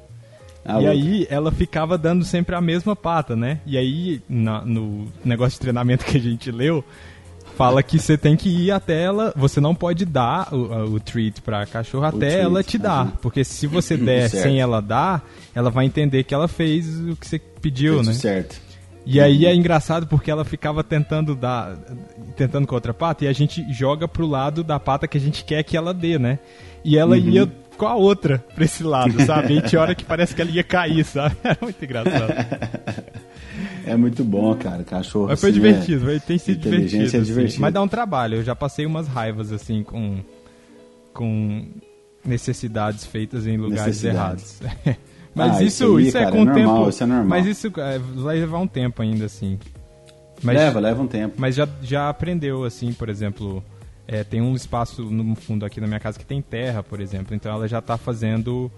A 0.64 0.72
e 0.72 0.74
outra. 0.76 0.90
aí 0.92 1.26
ela 1.30 1.50
ficava 1.50 1.96
dando 1.96 2.24
sempre 2.24 2.54
a 2.54 2.60
mesma 2.60 2.94
pata, 2.94 3.34
né? 3.34 3.60
E 3.66 3.76
aí, 3.78 4.20
na- 4.28 4.62
no 4.64 5.08
negócio 5.24 5.52
de 5.54 5.60
treinamento 5.60 6.04
que 6.04 6.16
a 6.16 6.20
gente 6.20 6.50
leu, 6.50 6.84
fala 7.64 7.82
que 7.82 7.98
você 7.98 8.16
tem 8.18 8.36
que 8.36 8.48
ir 8.48 8.70
até 8.70 9.02
ela. 9.02 9.32
Você 9.36 9.60
não 9.60 9.74
pode 9.74 10.04
dar 10.04 10.52
o, 10.52 10.94
o 10.94 11.00
treat 11.00 11.40
pra 11.42 11.66
cachorro 11.66 12.04
até 12.04 12.18
treat, 12.18 12.40
ela 12.40 12.62
te 12.62 12.78
dar. 12.78 13.12
Porque 13.22 13.44
se 13.44 13.66
você 13.68 13.96
der 13.96 14.28
Certo. 14.30 14.42
sem 14.42 14.60
ela 14.60 14.80
dar, 14.80 15.24
ela 15.54 15.70
vai 15.70 15.84
entender 15.84 16.24
que 16.24 16.34
ela 16.34 16.48
fez 16.48 16.86
o 17.00 17.14
que 17.16 17.26
você 17.26 17.38
pediu, 17.38 17.94
Feito 17.94 18.06
né? 18.08 18.12
Certo. 18.14 18.60
E 19.06 19.18
aí 19.20 19.46
é 19.46 19.54
engraçado 19.54 20.06
porque 20.06 20.30
ela 20.30 20.44
ficava 20.44 20.84
tentando 20.84 21.34
dar. 21.34 21.76
Tentando 22.36 22.66
com 22.66 22.74
a 22.74 22.76
outra 22.76 22.92
pata 22.94 23.24
e 23.24 23.28
a 23.28 23.32
gente 23.32 23.64
joga 23.72 24.06
pro 24.06 24.26
lado 24.26 24.62
da 24.62 24.78
pata 24.78 25.08
que 25.08 25.16
a 25.16 25.20
gente 25.20 25.42
quer 25.44 25.62
que 25.62 25.76
ela 25.76 25.92
dê, 25.94 26.18
né? 26.18 26.38
E 26.84 26.96
ela 26.98 27.16
Uhum. 27.16 27.28
ia 27.28 27.52
com 27.76 27.86
a 27.86 27.94
outra 27.94 28.44
pra 28.54 28.64
esse 28.64 28.82
lado, 28.82 29.18
sabe? 29.24 29.56
E 29.56 29.62
tinha 29.62 29.80
hora 29.80 29.94
que 29.94 30.04
parece 30.04 30.34
que 30.34 30.42
ela 30.42 30.50
ia 30.50 30.62
cair, 30.62 31.02
sabe? 31.04 31.34
Era 31.42 31.58
muito 31.62 31.82
engraçado. 31.82 32.32
É 33.86 33.96
muito 33.96 34.22
bom, 34.24 34.54
cara. 34.54 34.84
Cachorro. 34.84 35.28
Mas 35.28 35.40
foi 35.40 35.50
assim, 35.50 35.58
divertido, 35.60 36.04
vai- 36.06 36.20
tem 36.20 36.38
sido 36.38 36.58
inteligência 36.58 36.88
divertido. 36.98 37.16
é 37.16 37.20
assim. 37.20 37.26
divertido. 37.32 37.60
Mas 37.62 37.74
dá 37.74 37.82
um 37.82 37.88
trabalho, 37.88 38.36
eu 38.36 38.42
já 38.44 38.54
passei 38.54 38.86
umas 38.86 39.06
raivas 39.08 39.52
assim 39.52 39.82
com. 39.82 40.18
com 41.12 41.64
necessidades 42.24 43.04
feitas 43.06 43.46
em 43.46 43.56
lugares 43.56 44.02
errados. 44.04 44.60
Mas 45.34 45.56
Ah, 45.58 45.62
isso, 45.62 45.84
isso 45.96 46.00
isso, 46.00 46.16
aí, 46.18 46.22
é 46.24 46.26
cara, 46.26 46.32
com 46.32 46.38
é 46.38 46.42
o 46.42 46.44
normal, 46.44 46.76
tempo. 46.78 46.88
isso 46.90 47.02
é 47.02 47.06
normal. 47.06 47.26
Mas 47.26 47.46
isso 47.46 47.72
é, 47.78 47.98
vai 47.98 48.38
levar 48.40 48.58
um 48.58 48.66
tempo 48.66 49.00
ainda, 49.00 49.24
assim. 49.26 49.58
Mas, 50.42 50.56
Leva, 50.56 50.80
leva 50.80 51.02
um 51.02 51.06
tempo. 51.06 51.34
mas 51.38 51.54
já, 51.54 51.68
já 51.82 52.08
aprendeu, 52.08 52.64
assim, 52.64 52.92
por 52.92 53.08
exemplo, 53.08 53.62
é, 54.08 54.24
tem 54.24 54.40
um 54.40 54.54
espaço 54.54 55.02
no 55.04 55.34
fundo 55.36 55.64
aqui 55.64 55.80
na 55.80 55.86
minha 55.86 56.00
casa 56.00 56.18
que 56.18 56.24
tem 56.24 56.42
terra, 56.42 56.82
por 56.82 56.98
exemplo. 57.00 57.34
Então 57.34 57.52
ela 57.52 57.68
já 57.68 57.78
está 57.78 57.96
fazendo 57.96 58.70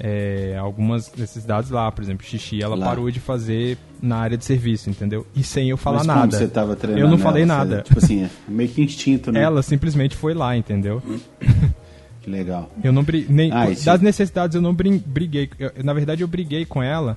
é, 0.00 0.56
algumas 0.58 1.12
necessidades 1.16 1.70
lá, 1.70 1.90
por 1.90 2.02
exemplo, 2.02 2.26
xixi. 2.26 2.62
Ela 2.62 2.76
Lá. 2.76 2.86
parou 2.86 3.10
de 3.10 3.20
fazer 3.20 3.78
na 4.02 4.16
área 4.16 4.36
de 4.36 4.44
serviço, 4.44 4.90
entendeu? 4.90 5.26
E 5.34 5.42
sem 5.42 5.70
eu 5.70 5.76
falar 5.76 5.98
Mas 5.98 6.06
como 6.06 6.18
nada. 6.20 6.36
você 6.36 6.48
tava 6.48 6.76
treinando 6.76 7.06
eu 7.06 7.10
não 7.10 7.18
falei 7.18 7.42
ela? 7.44 7.54
Você- 7.54 7.58
nada. 7.70 7.82
Tipo 7.82 7.98
assim, 7.98 8.24
é 8.24 8.30
meio 8.48 8.68
que 8.68 8.82
instinto, 8.82 9.32
né? 9.32 9.40
Ela 9.42 9.62
simplesmente 9.62 10.14
foi 10.16 10.34
lá, 10.34 10.56
entendeu? 10.56 11.02
Que 12.22 12.30
legal. 12.30 12.68
Eu 12.82 12.92
não 12.92 13.06
nem 13.28 13.52
Ah, 13.52 13.66
das 13.84 14.00
necessidades 14.00 14.56
eu 14.56 14.60
não 14.60 14.74
briguei. 14.74 15.48
Eu- 15.60 15.70
na 15.84 15.92
verdade 15.92 16.22
eu 16.22 16.26
briguei 16.28 16.64
com 16.64 16.82
ela. 16.82 17.16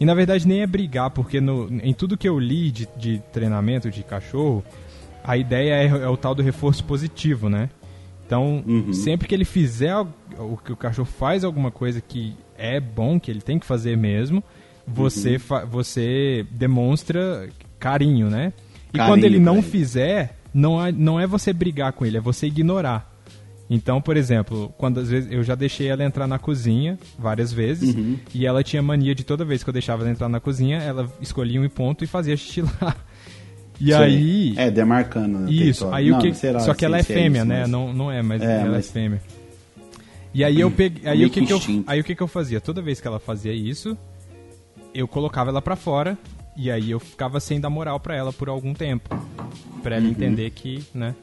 E 0.00 0.04
na 0.04 0.14
verdade 0.14 0.48
nem 0.48 0.62
é 0.62 0.66
brigar, 0.66 1.10
porque 1.10 1.40
no, 1.40 1.68
em 1.80 1.94
tudo 1.94 2.16
que 2.16 2.28
eu 2.28 2.40
li 2.40 2.72
de, 2.72 2.88
de 2.96 3.22
treinamento 3.32 3.88
de 3.88 4.02
cachorro, 4.02 4.64
a 5.22 5.36
ideia 5.36 5.74
é, 5.74 5.86
é 5.86 6.08
o 6.08 6.16
tal 6.16 6.34
do 6.34 6.42
reforço 6.42 6.82
positivo, 6.84 7.48
né? 7.48 7.70
Então, 8.28 8.62
Uhum. 8.66 8.92
sempre 8.92 9.26
que 9.26 9.34
ele 9.34 9.46
fizer 9.46 9.96
o 9.96 10.58
que 10.62 10.70
o 10.70 10.76
cachorro 10.76 11.08
faz 11.08 11.44
alguma 11.44 11.70
coisa 11.70 11.98
que 11.98 12.36
é 12.58 12.78
bom, 12.78 13.18
que 13.18 13.30
ele 13.30 13.40
tem 13.40 13.58
que 13.58 13.64
fazer 13.64 13.96
mesmo, 13.96 14.44
você 14.86 15.32
Uhum. 15.34 15.38
fa- 15.38 15.64
você 15.64 16.44
demonstra 16.50 17.48
carinho, 17.78 18.28
né? 18.28 18.52
E 18.92 18.98
Carinho 18.98 19.14
quando 19.16 19.24
ele 19.24 19.38
não 19.38 19.54
ele. 19.54 19.62
fizer, 19.62 20.36
não 20.52 20.84
é, 20.84 20.92
não 20.92 21.18
é 21.18 21.26
você 21.26 21.54
brigar 21.54 21.94
com 21.94 22.04
ele, 22.04 22.18
é 22.18 22.20
você 22.20 22.46
ignorar. 22.46 23.10
Então, 23.70 23.98
por 24.00 24.14
exemplo, 24.16 24.72
quando 24.76 25.00
às 25.00 25.08
vezes 25.08 25.30
eu 25.32 25.42
já 25.42 25.54
deixei 25.54 25.88
ela 25.88 26.04
entrar 26.04 26.26
na 26.26 26.38
cozinha 26.38 26.98
várias 27.18 27.50
vezes 27.52 27.94
Uhum. 27.94 28.16
e 28.34 28.46
ela 28.46 28.62
tinha 28.62 28.82
mania 28.82 29.14
de 29.14 29.24
toda 29.24 29.42
vez 29.44 29.62
que 29.64 29.70
eu 29.70 29.72
deixava 29.74 30.02
ela 30.02 30.10
entrar 30.10 30.28
na 30.28 30.40
cozinha, 30.40 30.78
ela 30.78 31.10
escolhia 31.20 31.60
um 31.60 31.68
ponto 31.68 32.04
e 32.04 32.06
fazia 32.06 32.36
xixi 32.36 32.60
lá. 32.62 32.94
E 33.80 33.86
Sei. 33.86 33.94
aí, 33.96 34.54
É, 34.56 34.70
demarcando. 34.70 35.50
isso, 35.50 35.84
território. 35.86 35.94
aí 35.94 36.10
Não, 36.10 36.18
o 36.18 36.22
que 36.22 36.34
sei 36.34 36.52
lá, 36.52 36.60
só 36.60 36.74
que 36.74 36.84
ela 36.84 36.98
é 36.98 37.02
se 37.02 37.12
fêmea, 37.14 37.38
isso, 37.40 37.48
né? 37.48 37.60
mas- 37.60 37.70
Não, 37.70 37.92
não 37.92 38.10
é, 38.10 38.22
mas 38.22 38.42
É, 38.42 38.60
ela 38.62 38.70
mas- 38.72 38.88
é 38.88 38.92
fêmea. 38.92 39.20
E 40.34 40.44
aí 40.44 40.60
eu 40.60 40.70
peguei, 40.70 41.08
aí 41.08 41.24
o 41.24 41.30
que 41.30 41.44
que 41.46 41.52
eu, 41.52 41.60
aí 41.86 42.00
o 42.00 42.04
que 42.04 42.14
que 42.14 42.22
eu 42.22 42.28
fazia? 42.28 42.60
Toda 42.60 42.82
vez 42.82 43.00
que 43.00 43.06
ela 43.06 43.18
fazia 43.18 43.52
isso, 43.52 43.96
eu 44.94 45.06
colocava 45.08 45.50
ela 45.50 45.62
pra 45.62 45.74
fora 45.76 46.18
e 46.56 46.70
aí 46.70 46.90
eu 46.90 47.00
ficava 47.00 47.40
sem 47.40 47.60
dar 47.60 47.70
moral 47.70 47.98
pra 48.00 48.14
ela 48.16 48.32
por 48.32 48.48
algum 48.48 48.74
tempo, 48.74 49.08
Pra 49.82 49.94
ela 49.96 50.04
Uhum. 50.04 50.10
entender 50.10 50.50
que, 50.50 50.82
né? 50.92 51.14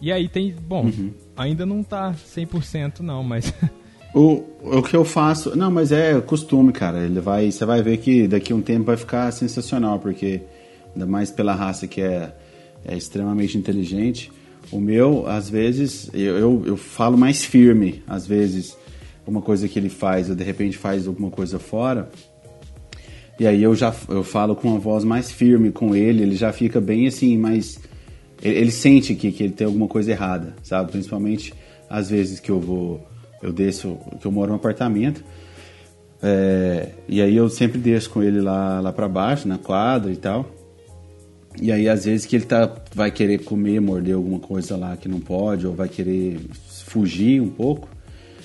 E 0.00 0.12
aí 0.12 0.28
tem, 0.28 0.54
bom, 0.66 0.84
Uhum. 0.84 1.10
ainda 1.36 1.64
não 1.66 1.82
tá 1.82 2.12
100% 2.14 3.00
não, 3.00 3.22
mas 3.24 3.52
O, 4.14 4.42
o 4.62 4.82
que 4.82 4.96
eu 4.96 5.04
faço. 5.04 5.56
Não, 5.56 5.70
mas 5.70 5.92
é 5.92 6.20
costume, 6.20 6.72
cara. 6.72 6.98
Ele 7.04 7.20
vai, 7.20 7.50
você 7.50 7.64
vai 7.64 7.80
ver 7.80 7.96
que 7.98 8.26
daqui 8.26 8.52
a 8.52 8.56
um 8.56 8.60
tempo 8.60 8.84
vai 8.86 8.96
ficar 8.96 9.30
sensacional, 9.32 9.98
porque 10.00 10.40
ainda 10.94 11.06
mais 11.06 11.30
pela 11.30 11.54
raça 11.54 11.86
que 11.86 12.00
é, 12.00 12.32
é 12.84 12.96
extremamente 12.96 13.56
inteligente. 13.56 14.30
O 14.70 14.80
meu, 14.80 15.26
às 15.26 15.48
vezes, 15.48 16.10
eu, 16.14 16.38
eu, 16.38 16.62
eu 16.66 16.76
falo 16.76 17.16
mais 17.18 17.44
firme, 17.44 18.02
às 18.06 18.26
vezes, 18.26 18.76
uma 19.26 19.40
coisa 19.40 19.68
que 19.68 19.78
ele 19.78 19.88
faz, 19.88 20.28
ou 20.28 20.36
de 20.36 20.44
repente 20.44 20.76
faz 20.76 21.06
alguma 21.06 21.30
coisa 21.30 21.58
fora. 21.58 22.10
E 23.38 23.46
aí 23.46 23.62
eu 23.62 23.74
já 23.74 23.94
eu 24.08 24.22
falo 24.22 24.54
com 24.54 24.68
uma 24.68 24.78
voz 24.78 25.02
mais 25.02 25.30
firme 25.32 25.72
com 25.72 25.96
ele, 25.96 26.22
ele 26.22 26.36
já 26.36 26.52
fica 26.52 26.80
bem 26.80 27.06
assim, 27.06 27.38
mais. 27.38 27.78
Ele, 28.42 28.58
ele 28.58 28.70
sente 28.70 29.14
que, 29.14 29.32
que 29.32 29.42
ele 29.44 29.52
tem 29.52 29.66
alguma 29.66 29.88
coisa 29.88 30.10
errada, 30.10 30.54
sabe? 30.62 30.92
Principalmente 30.92 31.54
às 31.88 32.10
vezes 32.10 32.38
que 32.38 32.50
eu 32.50 32.60
vou. 32.60 33.06
Eu 33.42 33.52
desço, 33.52 33.96
que 34.20 34.26
eu 34.26 34.30
moro 34.30 34.50
num 34.50 34.56
apartamento. 34.56 35.24
é, 36.22 36.90
e 37.08 37.22
aí 37.22 37.34
eu 37.34 37.48
sempre 37.48 37.78
desço 37.78 38.10
com 38.10 38.22
ele 38.22 38.40
lá, 38.40 38.78
lá 38.80 38.92
pra 38.92 39.08
baixo, 39.08 39.48
na 39.48 39.56
quadra 39.56 40.12
e 40.12 40.16
tal. 40.16 40.46
E 41.60 41.72
aí 41.72 41.88
às 41.88 42.04
vezes 42.04 42.26
que 42.26 42.36
ele 42.36 42.44
tá, 42.44 42.70
vai 42.94 43.10
querer 43.10 43.38
comer, 43.44 43.80
morder 43.80 44.14
alguma 44.14 44.38
coisa 44.38 44.76
lá 44.76 44.96
que 44.96 45.08
não 45.08 45.20
pode, 45.20 45.66
ou 45.66 45.74
vai 45.74 45.88
querer 45.88 46.38
fugir 46.84 47.40
um 47.40 47.48
pouco. 47.48 47.88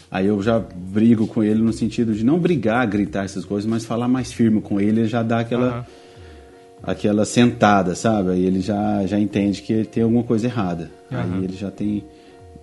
Aí 0.09 0.27
eu 0.27 0.41
já 0.41 0.59
brigo 0.59 1.27
com 1.27 1.43
ele 1.43 1.61
no 1.61 1.73
sentido 1.73 2.13
de 2.13 2.23
não 2.23 2.39
brigar, 2.39 2.87
gritar 2.87 3.25
essas 3.25 3.43
coisas, 3.45 3.69
mas 3.69 3.85
falar 3.85 4.07
mais 4.07 4.31
firme 4.31 4.61
com 4.61 4.79
ele, 4.79 5.01
ele 5.01 5.07
já 5.07 5.21
dá 5.21 5.39
aquela, 5.39 5.67
Aham. 5.67 5.85
aquela 6.83 7.25
sentada, 7.25 7.95
sabe? 7.95 8.31
Aí 8.31 8.45
ele 8.45 8.61
já, 8.61 9.05
já 9.05 9.19
entende 9.19 9.61
que 9.61 9.83
tem 9.83 10.03
alguma 10.03 10.23
coisa 10.23 10.47
errada. 10.47 10.89
Aham. 11.11 11.35
Aí 11.37 11.43
ele 11.43 11.55
já 11.55 11.69
tem 11.71 12.03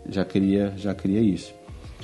já 0.08 0.24
cria 0.24 0.72
já 0.76 0.94
cria 0.94 1.20
isso. 1.20 1.52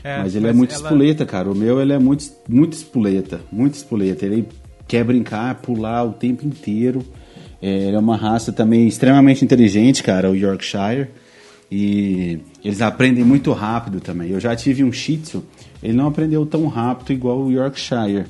É, 0.05 0.19
mas 0.19 0.37
ele 0.37 0.47
é 0.47 0.49
mas 0.51 0.57
muito 0.57 0.75
ela- 0.75 0.83
espoleta, 0.85 1.27
cara. 1.27 1.51
O 1.51 1.55
meu 1.55 1.81
ele 1.81 1.93
é 1.93 1.99
muito 1.99 2.25
muito 2.49 2.75
espoleta, 2.75 3.41
muito 3.51 3.75
espoleta. 3.75 4.25
Ele 4.27 4.47
quer 4.87 5.03
brincar, 5.05 5.57
pular 5.57 6.05
o 6.05 6.13
tempo 6.13 6.47
inteiro. 6.47 7.05
É, 7.61 7.69
ele 7.69 7.97
é 7.97 7.99
uma 7.99 8.17
raça 8.17 8.53
também 8.53 8.87
extremamente 8.87 9.45
inteligente, 9.45 10.03
cara, 10.03 10.31
o 10.31 10.37
Yorkshire. 10.37 11.09
E 11.71 12.41
eles 12.65 12.81
aprendem 12.81 13.25
muito 13.25 13.53
rápido 13.53 14.01
também. 14.01 14.31
Eu 14.31 14.41
já 14.41 14.57
tive 14.57 14.83
um 14.83 14.93
Shih 14.93 15.19
Tzu, 15.19 15.45
ele 15.83 15.93
não 15.93 16.07
aprendeu 16.07 16.47
tão 16.47 16.67
rápido 16.67 17.13
igual 17.13 17.41
o 17.41 17.51
Yorkshire. 17.51 18.27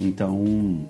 Então, 0.00 0.88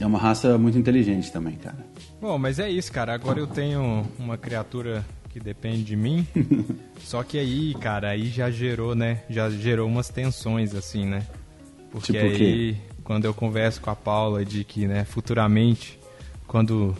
é 0.00 0.06
uma 0.06 0.18
raça 0.18 0.56
muito 0.56 0.78
inteligente 0.78 1.30
também, 1.30 1.56
cara. 1.56 1.86
Bom, 2.20 2.38
mas 2.38 2.58
é 2.58 2.70
isso, 2.70 2.90
cara. 2.90 3.14
Agora 3.14 3.38
eu 3.38 3.46
tenho 3.46 4.06
uma 4.18 4.36
criatura 4.36 5.04
que 5.28 5.38
depende 5.38 5.84
de 5.84 5.96
mim. 5.96 6.26
Só 7.04 7.22
que 7.22 7.38
aí, 7.38 7.74
cara, 7.74 8.10
aí 8.10 8.28
já 8.28 8.50
gerou, 8.50 8.94
né? 8.94 9.22
Já 9.28 9.50
gerou 9.50 9.86
umas 9.86 10.08
tensões, 10.08 10.74
assim, 10.74 11.04
né? 11.04 11.26
Porque 11.90 12.12
Tipo 12.12 12.24
aí, 12.24 12.76
quando 13.04 13.24
eu 13.24 13.34
converso 13.34 13.80
com 13.80 13.90
a 13.90 13.96
Paula 13.96 14.44
de 14.44 14.64
que, 14.64 14.86
né, 14.86 15.04
futuramente, 15.04 15.97
quando 16.48 16.96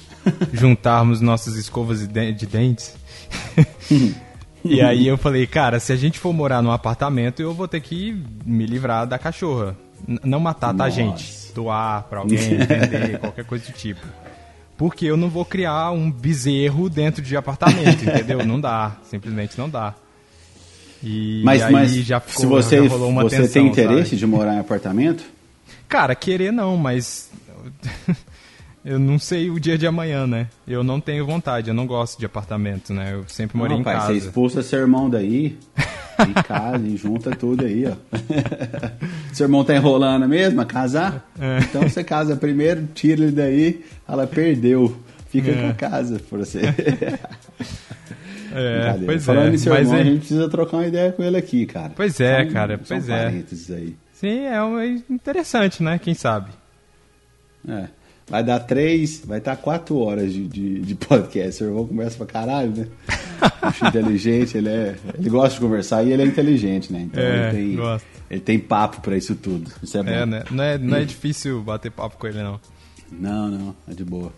juntarmos 0.53 1.21
nossas 1.21 1.57
escovas 1.57 1.99
de 2.01 2.07
den- 2.07 2.35
de 2.35 2.47
dentes. 2.47 2.95
e 4.65 4.81
aí 4.81 5.07
eu 5.09 5.17
falei, 5.19 5.47
cara, 5.47 5.81
se 5.81 5.93
a 5.93 5.97
gente 5.97 6.19
for 6.19 6.33
morar 6.33 6.63
num 6.63 6.71
apartamento, 6.71 7.41
eu 7.41 7.53
vou 7.53 7.67
ter 7.67 7.81
que 7.81 8.23
me 8.45 8.65
livrar 8.67 9.07
da 9.07 9.19
cachorra. 9.19 9.75
N- 10.07 10.21
não 10.23 10.39
matar, 10.39 10.69
tá, 10.75 10.85
Nossa. 10.85 10.91
gente? 10.91 11.53
Doar 11.55 12.05
pra 12.05 12.21
alguém, 12.21 12.39
vender, 12.39 13.19
qualquer 13.21 13.45
coisa 13.45 13.65
do 13.67 13.73
tipo. 13.73 14.07
Porque 14.77 15.07
eu 15.07 15.17
não 15.17 15.29
vou 15.29 15.45
criar 15.45 15.91
um 15.91 16.09
bezerro 16.09 16.89
dentro 16.89 17.21
de 17.21 17.37
apartamento, 17.37 18.05
entendeu? 18.05 18.47
Não 18.47 18.61
dá, 18.61 18.93
simplesmente 19.11 19.59
não 19.59 19.69
dá. 19.69 19.93
E 21.03 21.43
Mas, 21.45 21.63
aí 21.63 21.73
mas 21.73 21.93
já 22.05 22.21
ficou, 22.21 22.41
se 22.41 22.47
você, 22.47 22.83
já 22.85 22.89
rolou 22.89 23.09
uma 23.09 23.23
você 23.23 23.39
tensão, 23.39 23.53
tem 23.55 23.67
interesse 23.69 24.11
sabe? 24.11 24.17
de 24.19 24.27
morar 24.27 24.55
em 24.55 24.59
apartamento, 24.61 25.25
Cara, 25.89 26.15
querer 26.15 26.53
não, 26.53 26.77
mas 26.77 27.31
eu 28.89 28.99
não 28.99 29.19
sei 29.19 29.51
o 29.51 29.61
dia 29.61 29.77
de 29.77 29.87
amanhã, 29.87 30.27
né? 30.27 30.49
Eu 30.67 30.83
não 30.83 31.01
tenho 31.01 31.27
vontade, 31.27 31.69
eu 31.69 31.75
não 31.75 31.87
gosto 31.87 32.19
de 32.19 32.25
apartamento, 32.27 32.93
né? 32.95 33.13
Eu 33.13 33.25
sempre 33.29 33.57
morei 33.57 33.75
não, 33.75 33.81
em 33.81 33.85
pai, 33.85 33.95
casa. 33.95 34.07
você 34.13 34.19
expulsa 34.19 34.63
seu 34.63 34.81
irmão 34.81 35.11
daí, 35.11 35.59
e 36.29 36.43
casa, 36.43 36.87
e 36.87 36.97
junta 36.97 37.31
tudo 37.31 37.65
aí, 37.65 37.85
ó. 37.87 37.95
seu 39.33 39.45
irmão 39.47 39.63
tá 39.65 39.75
enrolando 39.77 40.27
mesmo 40.27 40.61
a 40.61 40.65
casar? 40.65 41.31
É. 41.39 41.59
Então 41.61 41.83
você 41.83 42.03
casa 42.03 42.35
primeiro, 42.37 42.89
tira 42.95 43.23
ele 43.25 43.33
daí, 43.33 43.85
ela 44.09 44.27
perdeu. 44.27 44.97
Fica 45.31 45.51
É. 45.51 45.69
com 45.69 45.75
casa 45.75 46.19
pra 46.29 46.39
você. 46.39 46.61
É, 48.51 48.95
pois 49.05 49.27
Falando 49.27 49.51
é, 49.51 49.55
em 49.55 49.59
seu 49.59 49.73
mas 49.75 49.83
irmão, 49.83 49.99
é- 49.99 50.01
a 50.01 50.05
gente 50.05 50.19
precisa 50.21 50.49
trocar 50.49 50.79
uma 50.79 50.87
ideia 50.87 51.13
com 51.13 51.23
ele 51.23 51.37
aqui, 51.37 51.67
cara. 51.67 51.93
Pois 51.95 52.19
é, 52.19 52.45
um- 52.45 52.51
cara, 52.51 52.79
pois 52.79 53.07
é. 53.07 53.27
aí. 53.27 53.95
Sim, 54.15 54.41
é 54.47 54.57
é 54.57 54.87
interessante, 55.11 55.83
né? 55.83 55.99
Quem 55.99 56.15
sabe? 56.15 56.51
É. 57.69 57.89
Vai 58.29 58.45
dar 58.45 58.61
três, 58.61 59.23
vai 59.25 59.39
estar 59.39 59.57
quatro 59.57 59.97
horas 59.99 60.33
de, 60.33 60.47
de, 60.47 60.81
de 60.81 60.95
podcast. 60.95 61.55
Seu 61.57 61.69
irmão 61.69 61.87
conversa 61.87 62.17
pra 62.19 62.27
caralho, 62.27 62.73
né? 62.77 62.87
Bicho 63.71 63.87
inteligente, 63.87 64.59
ele 64.59 64.69
é. 64.69 64.97
Ele 65.19 65.31
gosta 65.31 65.55
de 65.55 65.61
conversar 65.61 66.03
e 66.05 66.13
ele 66.13 66.23
é 66.23 66.27
inteligente, 66.27 66.93
né? 66.93 67.01
Então 67.03 67.23
É, 67.23 67.49
ele 67.49 67.57
tem. 67.69 67.77
gosta. 67.77 68.07
Ele 68.31 68.41
tem 68.41 68.59
papo 68.59 69.01
pra 69.01 69.17
isso 69.17 69.35
tudo. 69.35 69.71
Isso 69.83 69.97
é 69.97 70.03
bom. 70.03 70.11
É, 70.11 70.27
né? 70.27 70.45
Não 70.51 70.63
é, 70.63 70.77
não 70.77 70.97
é 70.99 71.05
difícil 71.05 71.63
bater 71.63 71.91
papo 71.91 72.19
com 72.19 72.27
ele, 72.27 72.43
não. 72.43 72.61
Não, 73.11 73.49
não, 73.49 73.77
é 73.91 73.95
de 73.95 74.05
boa. 74.05 74.31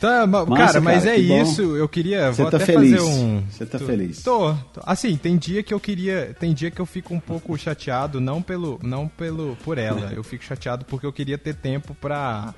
Tá, 0.00 0.26
ma- 0.26 0.46
Massa, 0.46 0.66
cara, 0.66 0.80
mas 0.80 1.04
cara, 1.04 1.18
é 1.18 1.22
bom. 1.22 1.42
isso. 1.42 1.76
Eu 1.76 1.86
queria. 1.86 2.32
Você 2.32 2.50
tá 2.50 2.58
feliz. 2.58 2.96
fazer 2.98 3.02
um. 3.02 3.42
Você 3.50 3.66
tá 3.66 3.78
tô- 3.78 3.84
feliz. 3.84 4.22
Tô, 4.22 4.54
tô. 4.72 4.80
Assim, 4.86 5.14
tem 5.18 5.36
dia 5.36 5.62
que 5.62 5.74
eu 5.74 5.78
queria. 5.78 6.34
Tem 6.40 6.54
dia 6.54 6.70
que 6.70 6.80
eu 6.80 6.86
fico 6.86 7.12
um 7.12 7.20
pouco 7.20 7.54
chateado, 7.58 8.18
não 8.18 8.40
pelo. 8.40 8.80
Não 8.82 9.06
pelo. 9.06 9.58
por 9.62 9.76
ela. 9.76 10.10
Eu 10.14 10.24
fico 10.24 10.42
chateado 10.42 10.86
porque 10.86 11.04
eu 11.04 11.12
queria 11.12 11.36
ter 11.36 11.54
tempo 11.54 11.94
pra. 12.00 12.54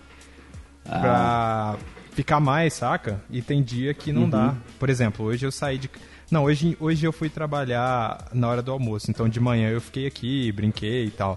Ah. 0.88 0.99
pra 1.01 1.77
ficar 2.12 2.40
mais, 2.40 2.75
saca? 2.75 3.23
E 3.31 3.40
tem 3.42 3.62
dia 3.62 3.95
que 3.95 4.12
não 4.12 4.23
Uhum. 4.23 4.31
dá. 4.31 4.55
Por 4.79 4.90
exemplo, 4.90 5.25
hoje 5.27 5.47
eu 5.47 5.53
saí 5.53 5.79
de. 5.79 5.90
Não, 6.31 6.45
hoje, 6.45 6.77
hoje 6.81 7.05
eu 7.07 7.12
fui 7.12 7.29
trabalhar 7.29 8.29
na 8.33 8.49
hora 8.49 8.62
do 8.62 8.73
almoço. 8.73 9.11
Então 9.11 9.29
de 9.29 9.38
manhã 9.40 9.68
eu 9.71 9.81
fiquei 9.81 10.07
aqui, 10.07 10.51
brinquei 10.53 11.07
e 11.07 11.11
tal. 11.11 11.37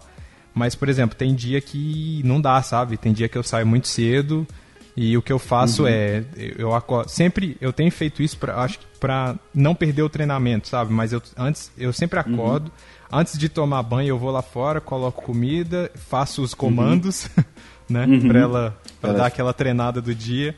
Mas, 0.53 0.73
por 0.73 0.87
exemplo, 0.87 1.17
tem 1.17 1.35
dia 1.35 1.59
que 1.59 2.21
não 2.23 2.39
dá, 2.39 2.61
sabe? 2.61 2.95
Tem 2.97 3.11
dia 3.11 3.27
que 3.27 3.37
eu 3.37 3.43
saio 3.43 3.67
muito 3.67 3.87
cedo 3.89 4.47
e 4.95 5.17
o 5.17 5.21
que 5.21 5.33
eu 5.33 5.37
faço 5.37 5.81
Uhum. 5.83 5.89
é 5.89 6.23
eu 6.57 6.73
acordo, 6.73 7.09
sempre 7.09 7.57
eu 7.59 7.73
tenho 7.73 7.91
feito 7.91 8.23
isso 8.23 8.37
para 8.37 8.55
acho 8.61 8.79
que 8.79 8.85
para 8.99 9.35
não 9.53 9.75
perder 9.75 10.01
o 10.03 10.09
treinamento, 10.09 10.69
sabe? 10.69 10.93
Mas 10.93 11.11
eu 11.11 11.21
antes 11.37 11.69
eu 11.77 11.91
sempre 11.91 12.17
Uhum. 12.19 12.33
acordo, 12.33 12.71
antes 13.11 13.37
de 13.37 13.49
tomar 13.49 13.83
banho 13.83 14.07
eu 14.07 14.17
vou 14.17 14.31
lá 14.31 14.41
fora, 14.41 14.79
coloco 14.79 15.21
comida, 15.23 15.91
faço 15.93 16.41
os 16.41 16.53
comandos, 16.53 17.27
né, 17.89 18.05
Pra 18.27 18.39
ela 18.39 18.77
para 18.99 19.09
Ela- 19.11 19.19
dar 19.19 19.25
aquela 19.27 19.53
treinada 19.53 20.01
do 20.01 20.13
dia. 20.15 20.55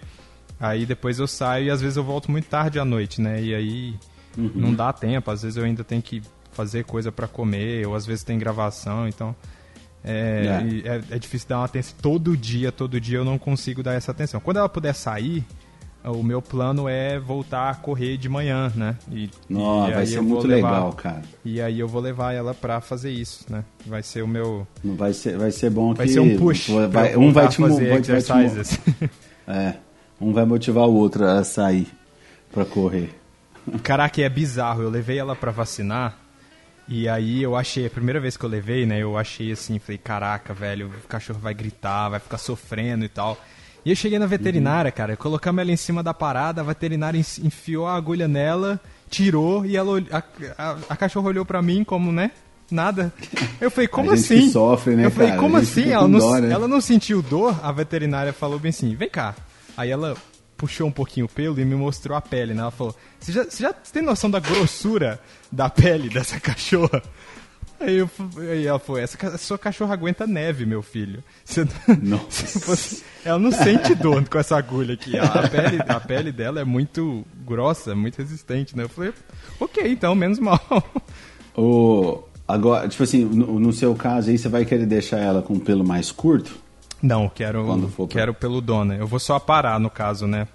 Aí 0.60 0.86
depois 0.86 1.20
eu 1.20 1.28
saio 1.28 1.66
e 1.68 1.70
às 1.70 1.82
vezes 1.82 1.98
eu 1.98 2.04
volto 2.04 2.32
muito 2.32 2.46
tarde 2.48 2.80
à 2.80 2.86
noite, 2.86 3.22
né? 3.22 3.42
E 3.42 3.54
aí 3.54 3.96
Uhum. 4.38 4.52
não 4.56 4.74
dá 4.74 4.92
tempo, 4.94 5.30
às 5.32 5.42
vezes 5.44 5.58
eu 5.58 5.64
ainda 5.64 5.84
tenho 5.84 6.02
que 6.02 6.22
fazer 6.52 6.84
coisa 6.86 7.12
pra 7.12 7.28
comer, 7.28 7.86
ou 7.88 7.96
às 7.96 8.06
vezes 8.06 8.24
tem 8.24 8.38
gravação, 8.40 9.08
então 9.08 9.36
é, 10.04 10.82
É. 10.86 10.88
é, 10.88 11.02
é 11.16 11.20
difícil 11.20 11.50
dar 11.50 11.60
uma 11.60 11.66
atenção. 11.66 11.96
Todo 12.02 12.36
dia, 12.38 12.72
todo 12.72 13.00
dia 13.00 13.18
eu 13.18 13.26
não 13.26 13.38
consigo 13.38 13.84
dar 13.84 13.94
essa 13.94 14.12
atenção. 14.12 14.40
Quando 14.40 14.58
ela 14.58 14.70
puder 14.70 14.94
sair, 14.94 15.44
o 16.10 16.24
meu 16.24 16.42
plano 16.42 16.88
é 16.88 17.20
voltar 17.20 17.70
a 17.70 17.76
correr 17.76 18.18
de 18.18 18.28
manhã, 18.30 18.72
né? 18.76 18.96
E, 19.12 19.30
Nossa, 19.50 19.92
e 19.92 19.94
vai 19.96 20.06
ser 20.06 20.22
muito 20.22 20.48
levar- 20.48 20.72
legal, 20.72 20.94
cara. 20.94 21.22
E 21.44 21.62
aí 21.62 21.80
eu 21.80 21.88
vou 21.88 22.02
levar 22.02 22.34
ela 22.34 22.54
pra 22.54 22.80
fazer 22.82 23.12
isso, 23.12 23.46
né? 23.50 23.64
Vai 23.86 24.02
ser 24.04 24.22
o 24.24 24.28
meu. 24.28 24.66
Vai 24.84 25.14
ser, 25.14 25.38
vai 25.38 25.52
ser 25.52 25.70
bom 25.70 25.94
Vai 25.94 26.08
que. 26.08 26.14
ser 26.14 26.20
um 26.20 26.38
push. 26.38 26.70
Vai, 26.92 27.16
um 27.16 27.32
vai 27.32 27.48
te 27.48 27.58
a 27.58 27.68
mo- 27.68 27.68
fazer 27.74 27.90
vai, 27.90 28.02
vai 28.02 28.02
te 28.22 28.32
mo- 28.34 28.40
exercises. 28.42 28.80
É. 29.48 29.76
Um 30.20 30.34
vai 30.34 30.44
motivar 30.46 30.88
o 30.88 30.94
outro 30.94 31.26
a 31.26 31.44
sair 31.44 31.88
pra 32.52 32.66
correr. 32.66 33.12
Caraca, 33.84 34.22
é 34.22 34.28
bizarro. 34.30 34.82
Eu 34.82 34.90
levei 34.90 35.18
ela 35.20 35.36
pra 35.36 35.52
vacinar. 35.52 36.18
E 36.90 37.08
aí 37.08 37.44
eu 37.44 37.56
achei, 37.56 37.86
a 37.86 37.90
primeira 37.90 38.20
vez 38.20 38.36
que 38.38 38.44
eu 38.46 38.50
levei, 38.50 38.86
né? 38.86 39.02
Eu 39.02 39.18
achei 39.18 39.52
assim, 39.52 39.78
falei, 39.78 39.98
caraca, 39.98 40.54
velho, 40.54 40.88
o 40.88 41.08
cachorro 41.08 41.40
vai 41.40 41.54
gritar, 41.54 42.10
vai 42.10 42.20
ficar 42.20 42.38
sofrendo 42.38 43.04
e 43.06 43.10
tal. 43.10 43.38
E 43.88 43.90
eu 43.90 43.96
cheguei 43.96 44.20
na 44.20 44.26
veterinária, 44.26 44.92
cara, 44.92 45.16
colocamos 45.16 45.62
ela 45.62 45.72
em 45.72 45.78
cima 45.78 46.04
da 46.04 46.14
parada, 46.14 46.60
a 46.60 46.64
veterinária 46.66 47.18
enf- 47.18 47.40
enfiou 47.40 47.88
a 47.88 47.96
agulha 47.96 48.28
nela, 48.28 48.82
tirou 49.10 49.66
e 49.66 49.78
ela, 49.78 50.04
a, 50.12 50.24
a, 50.72 50.78
a 50.90 50.96
cachorra 50.98 51.30
olhou 51.30 51.46
pra 51.46 51.62
mim 51.62 51.86
como, 51.86 52.12
né? 52.12 52.32
Nada. 52.70 53.14
Eu 53.62 53.72
falei, 53.72 53.88
como 53.88 54.12
assim? 54.12 54.50
sofre, 54.52 54.94
né, 54.94 55.06
eu 55.06 55.12
falei, 55.12 55.30
cara? 55.30 55.40
como 55.42 55.56
assim? 55.56 55.90
Ela 55.90 56.06
não, 56.06 56.20
dó, 56.20 56.38
né? 56.38 56.52
ela 56.52 56.68
não 56.68 56.82
sentiu 56.82 57.22
dor? 57.22 57.58
A 57.64 57.72
veterinária 57.72 58.34
falou 58.34 58.60
bem 58.60 58.72
assim, 58.72 58.94
vem 58.94 59.08
cá. 59.10 59.34
Aí 59.78 59.90
ela 59.90 60.18
puxou 60.58 60.86
um 60.86 60.92
pouquinho 60.92 61.28
o 61.28 61.30
pelo 61.30 61.58
e 61.58 61.64
me 61.64 61.76
mostrou 61.76 62.18
a 62.18 62.20
pele, 62.22 62.54
né? 62.54 62.64
Ela 62.64 62.72
falou, 62.72 62.94
você 63.18 63.32
já, 63.32 63.46
você 63.46 63.64
já 63.64 63.72
tem 63.72 64.04
noção 64.04 64.30
da 64.30 64.42
grossura 64.42 65.18
da 65.50 65.70
pele 65.70 66.10
dessa 66.10 66.38
cachorra? 66.42 67.02
Aí, 67.80 67.98
eu, 67.98 68.10
aí 68.50 68.66
ela 68.66 68.80
falou, 68.80 69.00
essa 69.00 69.38
sua 69.38 69.58
cachorra 69.58 69.94
aguenta 69.94 70.26
neve, 70.26 70.66
meu 70.66 70.82
filho. 70.82 71.24
Você, 71.46 71.66
fosse- 72.60 73.04
ela 73.24 73.38
não 73.38 73.52
sente 73.52 73.94
dor 73.96 74.28
com 74.28 74.38
essa 74.40 74.58
agulha 74.58 74.96
aqui. 74.96 75.18
A, 75.18 75.24
a 75.26 75.48
pele, 75.48 75.80
a 75.88 76.00
pele 76.00 76.32
dela 76.32 76.60
é 76.60 76.64
muito 76.64 77.24
grossa, 77.46 77.94
muito 77.96 78.18
resistente, 78.18 78.76
né? 78.76 78.84
Eu 78.84 78.90
falei, 78.90 79.14
ok, 79.60 79.92
então, 79.92 80.14
menos 80.16 80.40
mal. 80.40 80.60
O, 81.60 82.22
agora, 82.48 82.88
tipo 82.88 83.02
assim, 83.02 83.26
no, 83.26 83.60
no 83.60 83.74
seu 83.74 83.96
caso 83.96 84.30
aí, 84.30 84.38
você 84.38 84.48
vai 84.48 84.64
querer 84.64 84.86
deixar 84.86 85.18
ela 85.18 85.42
com 85.42 85.56
o 85.56 85.60
pelo 85.60 85.84
mais 85.84 86.12
curto? 86.12 86.56
Não, 87.02 87.28
quero, 87.28 87.66
Quando 87.66 87.88
for 87.90 88.08
pra- 88.08 88.20
quero 88.20 88.34
peludona. 88.34 88.96
Eu 88.96 89.08
vou 89.08 89.20
só 89.20 89.38
aparar, 89.38 89.80
no 89.80 89.90
caso, 89.90 90.28
né? 90.28 90.48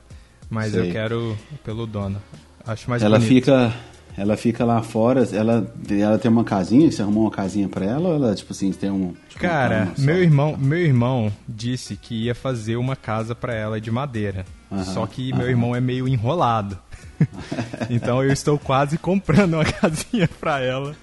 Mas 0.48 0.70
Sei. 0.72 0.88
eu 0.88 0.92
quero 0.92 1.36
peludona. 1.64 2.22
Acho 2.64 2.88
mais 2.88 3.02
ela 3.02 3.18
bonito. 3.18 3.34
fica. 3.34 3.74
Ela 4.16 4.36
fica 4.36 4.64
lá 4.64 4.82
fora, 4.82 5.26
ela, 5.32 5.66
ela 5.90 6.18
tem 6.18 6.30
uma 6.30 6.44
casinha, 6.44 6.90
você 6.92 7.00
arrumou 7.00 7.24
uma 7.24 7.30
casinha 7.30 7.66
pra 7.68 7.84
ela 7.86 8.10
ou 8.10 8.14
ela, 8.16 8.34
tipo 8.34 8.52
assim, 8.52 8.70
tem 8.72 8.90
um. 8.90 9.14
Tipo, 9.28 9.40
Cara, 9.40 9.90
só? 9.96 10.02
meu 10.02 10.22
irmão, 10.22 10.56
meu 10.58 10.78
irmão 10.78 11.32
disse 11.48 11.96
que 11.96 12.24
ia 12.24 12.34
fazer 12.34 12.76
uma 12.76 12.94
casa 12.94 13.34
pra 13.34 13.54
ela 13.54 13.80
de 13.80 13.90
madeira. 13.90 14.44
Aham, 14.70 14.84
Só 14.84 15.06
que 15.06 15.30
aham. 15.30 15.38
meu 15.38 15.48
irmão 15.48 15.74
é 15.74 15.80
meio 15.80 16.06
enrolado. 16.06 16.78
então 17.88 18.22
eu 18.22 18.32
estou 18.32 18.58
quase 18.58 18.98
comprando 18.98 19.54
uma 19.54 19.64
casinha 19.70 20.28
pra 20.40 20.60
ela. 20.60 20.94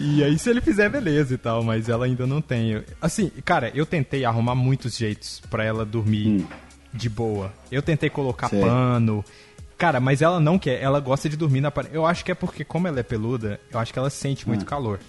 E 0.00 0.24
aí 0.24 0.38
se 0.38 0.48
ele 0.50 0.60
fizer 0.60 0.88
beleza 0.88 1.34
e 1.34 1.38
tal, 1.38 1.62
mas 1.62 1.88
ela 1.88 2.06
ainda 2.06 2.26
não 2.26 2.40
tem. 2.40 2.82
Assim, 3.00 3.30
cara, 3.44 3.70
eu 3.74 3.84
tentei 3.86 4.24
arrumar 4.24 4.54
muitos 4.54 4.96
jeitos 4.96 5.40
pra 5.50 5.64
ela 5.64 5.84
dormir 5.84 6.46
de 6.92 7.08
boa. 7.08 7.52
Eu 7.70 7.82
tentei 7.82 8.08
colocar 8.10 8.46
Hum. 8.46 8.50
Sei. 8.50 8.60
pano. 8.60 9.24
Cara, 9.82 9.98
mas 9.98 10.22
ela 10.22 10.38
não 10.38 10.60
quer, 10.60 10.80
ela 10.80 11.00
gosta 11.00 11.28
de 11.28 11.36
dormir 11.36 11.60
na 11.60 11.68
parede. 11.68 11.92
Eu 11.96 12.06
acho 12.06 12.24
que 12.24 12.30
é 12.30 12.36
porque 12.36 12.62
como 12.62 12.86
ela 12.86 13.00
é 13.00 13.02
peluda, 13.02 13.58
eu 13.68 13.80
acho 13.80 13.92
que 13.92 13.98
ela 13.98 14.10
sente 14.10 14.46
muito 14.46 14.62
Ah. 14.62 14.68
calor. 14.68 15.00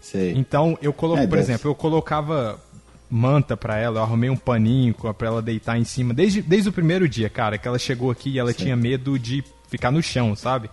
Sei. 0.00 0.32
Então, 0.36 0.78
eu 0.80 0.92
coloco, 0.92 1.20
É, 1.22 1.26
por 1.26 1.38
exemplo, 1.38 1.68
eu 1.72 1.74
colocava 1.74 2.60
manta 3.10 3.56
pra 3.56 3.76
ela, 3.76 3.98
eu 3.98 4.02
arrumei 4.04 4.30
um 4.30 4.36
paninho 4.36 4.94
pra 4.94 5.26
ela 5.26 5.42
deitar 5.42 5.76
em 5.76 5.82
cima. 5.82 6.14
Desde, 6.14 6.40
desde 6.40 6.68
o 6.68 6.72
primeiro 6.72 7.08
dia, 7.08 7.28
cara, 7.28 7.58
que 7.58 7.66
ela 7.66 7.76
chegou 7.76 8.12
aqui 8.12 8.30
e 8.30 8.38
ela 8.38 8.52
Sim. 8.52 8.58
tinha 8.64 8.76
medo 8.76 9.18
de 9.18 9.42
ficar 9.68 9.90
no 9.90 10.00
chão, 10.00 10.36
sabe? 10.36 10.70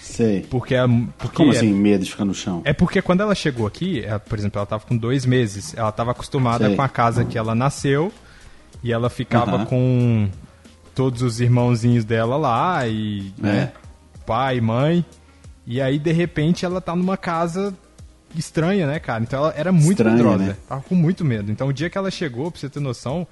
Sei. 0.00 0.40
Porque, 0.48 0.74
a- 0.74 0.88
porque 1.18 1.36
Como 1.36 1.52
é- 1.52 1.56
assim, 1.56 1.70
medo 1.74 2.02
de 2.02 2.10
ficar 2.10 2.24
no 2.24 2.32
chão? 2.32 2.62
É 2.64 2.72
porque 2.72 3.02
quando 3.02 3.20
ela 3.20 3.34
chegou 3.34 3.66
aqui, 3.66 4.02
ela, 4.02 4.18
por 4.18 4.38
exemplo, 4.38 4.58
ela 4.58 4.64
tava 4.66 4.86
com 4.86 4.96
dois 4.96 5.26
meses, 5.26 5.74
ela 5.76 5.92
tava 5.92 6.12
acostumada 6.12 6.64
Sei. 6.66 6.74
com 6.76 6.80
a 6.80 6.88
casa 6.88 7.26
que 7.26 7.36
ela 7.36 7.54
nasceu 7.54 8.10
e 8.82 8.90
ela 8.90 9.10
ficava 9.10 9.56
Aham. 9.56 9.66
com 9.66 10.28
todos 10.98 11.22
os 11.22 11.40
irmãozinhos 11.40 12.04
dela 12.04 12.36
lá 12.36 12.84
e 12.88 13.32
É. 13.38 13.42
né, 13.46 13.72
pai, 14.26 14.60
mãe. 14.60 15.04
E 15.64 15.80
aí, 15.80 15.96
de 15.96 16.10
repente, 16.10 16.64
ela 16.64 16.80
tá 16.80 16.96
numa 16.96 17.16
casa 17.16 17.72
estranha, 18.34 18.84
né, 18.84 18.98
cara? 18.98 19.22
Então 19.22 19.38
ela 19.38 19.54
era 19.56 19.70
muito 19.70 19.92
Estranha, 19.92 20.16
medrosa. 20.16 20.44
né? 20.44 20.56
Tava 20.68 20.82
com 20.82 20.96
muito 20.96 21.24
medo. 21.24 21.52
Então 21.52 21.68
o 21.68 21.72
dia 21.72 21.88
que 21.88 21.96
ela 21.96 22.10
chegou, 22.10 22.50
pra 22.50 22.58
você 22.60 22.68
ter 22.68 22.80
noção, 22.80 23.24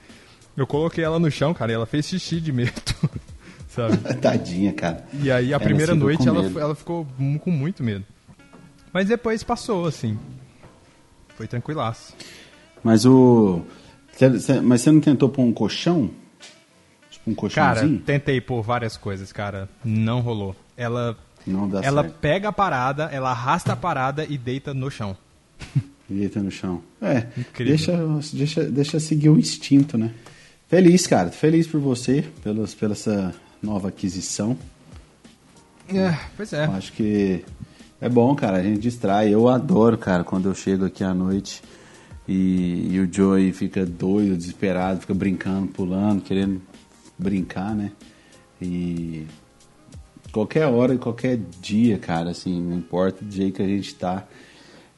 eu 0.56 0.64
coloquei 0.64 1.02
ela 1.02 1.18
no 1.18 1.28
chão, 1.28 1.52
cara, 1.52 1.72
e 1.72 1.74
ela 1.74 1.86
fez 1.86 2.06
xixi 2.06 2.40
de 2.40 2.52
medo. 2.52 2.72
Sabe? 3.68 3.96
Tadinha, 4.22 4.72
cara. 4.72 5.04
E 5.20 5.28
aí 5.30 5.52
a 5.52 5.56
Ela 5.56 5.64
primeira 5.64 5.94
noite 5.94 6.26
ela, 6.28 6.44
ela 6.60 6.74
ficou 6.76 7.04
com 7.42 7.50
muito 7.50 7.82
medo. 7.82 8.04
Mas 8.92 9.08
depois 9.08 9.42
passou, 9.42 9.86
assim. 9.86 10.16
Foi 11.36 11.46
tranquilaço. 11.48 12.14
Mas 12.84 13.04
o. 13.04 13.62
Mas 14.62 14.80
você 14.82 14.92
não 14.92 15.00
tentou 15.00 15.28
pôr 15.28 15.42
um 15.42 15.52
colchão? 15.52 16.10
Um 17.26 17.34
Cara, 17.34 17.88
tentei 18.04 18.40
por 18.40 18.62
várias 18.62 18.96
coisas, 18.96 19.32
cara. 19.32 19.68
Não 19.84 20.20
rolou. 20.20 20.54
Ela, 20.76 21.16
Não 21.46 21.68
dá 21.68 21.80
ela 21.82 22.02
certo. 22.02 22.18
pega 22.20 22.48
a 22.50 22.52
parada, 22.52 23.04
ela 23.12 23.30
arrasta 23.30 23.72
a 23.72 23.76
parada 23.76 24.24
e 24.28 24.38
deita 24.38 24.72
no 24.72 24.90
chão. 24.90 25.16
Deita 26.08 26.40
no 26.40 26.52
chão. 26.52 26.84
É, 27.02 27.26
Incrível. 27.36 27.76
deixa, 27.76 27.92
deixa, 28.32 28.62
deixa 28.62 29.00
seguir 29.00 29.28
o 29.28 29.36
instinto, 29.36 29.98
né? 29.98 30.12
Feliz, 30.68 31.04
cara. 31.04 31.30
Feliz 31.30 31.66
por 31.66 31.80
você, 31.80 32.24
pelos, 32.44 32.76
pela 32.76 32.92
essa 32.92 33.34
nova 33.60 33.88
aquisição. 33.88 34.56
É, 35.88 36.16
pois 36.36 36.52
é. 36.52 36.66
Eu 36.66 36.72
acho 36.72 36.92
que 36.92 37.44
é 38.00 38.08
bom, 38.08 38.34
cara, 38.36 38.58
a 38.58 38.62
gente 38.62 38.78
distrai. 38.80 39.32
Eu 39.34 39.48
adoro, 39.48 39.98
cara, 39.98 40.22
quando 40.22 40.48
eu 40.48 40.54
chego 40.54 40.84
aqui 40.84 41.02
à 41.02 41.12
noite 41.14 41.62
e, 42.28 42.88
e 42.92 43.00
o 43.00 43.12
Joey 43.12 43.52
fica 43.52 43.84
doido, 43.86 44.36
desesperado, 44.36 45.00
fica 45.00 45.14
brincando, 45.14 45.68
pulando, 45.68 46.22
querendo 46.22 46.60
brincar, 47.18 47.74
né? 47.74 47.92
E 48.60 49.26
qualquer 50.32 50.66
hora 50.66 50.94
e 50.94 50.98
qualquer 50.98 51.38
dia, 51.60 51.98
cara, 51.98 52.30
assim, 52.30 52.60
não 52.60 52.76
importa 52.76 53.24
do 53.24 53.32
jeito 53.32 53.56
que 53.56 53.62
a 53.62 53.66
gente 53.66 53.94
tá, 53.94 54.26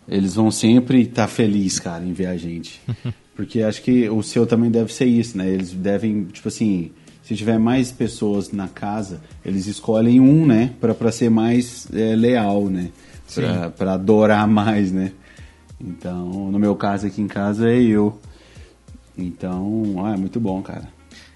eles 0.08 0.34
vão 0.34 0.50
sempre 0.50 1.02
estar 1.02 1.28
felizes, 1.28 1.78
cara, 1.78 2.04
em 2.04 2.12
ver 2.12 2.26
a 2.26 2.36
gente. 2.36 2.80
Porque 3.36 3.62
acho 3.62 3.82
que 3.82 4.08
o 4.08 4.20
seu 4.22 4.46
também 4.46 4.70
deve 4.70 4.92
ser 4.92 5.04
isso, 5.04 5.38
né? 5.38 5.48
Eles 5.48 5.70
devem, 5.70 6.24
tipo 6.24 6.48
assim, 6.48 6.90
se 7.22 7.36
tiver 7.36 7.58
mais 7.58 7.92
pessoas 7.92 8.50
na 8.50 8.66
casa, 8.66 9.20
eles 9.44 9.66
escolhem 9.66 10.18
um, 10.18 10.44
né? 10.44 10.74
Pra, 10.80 10.92
pra 10.92 11.12
ser 11.12 11.30
mais 11.30 11.86
é, 11.92 12.16
leal, 12.16 12.64
né? 12.64 12.90
Pra, 13.32 13.70
pra 13.70 13.92
adorar 13.92 14.48
mais, 14.48 14.90
né? 14.90 15.12
Então, 15.80 16.50
no 16.50 16.58
meu 16.58 16.74
caso 16.74 17.06
aqui 17.06 17.20
em 17.20 17.28
casa 17.28 17.70
é 17.70 17.80
eu. 17.80 18.18
Então, 19.16 20.04
ah, 20.04 20.14
é 20.14 20.16
muito 20.16 20.40
bom, 20.40 20.60
cara. 20.62 20.88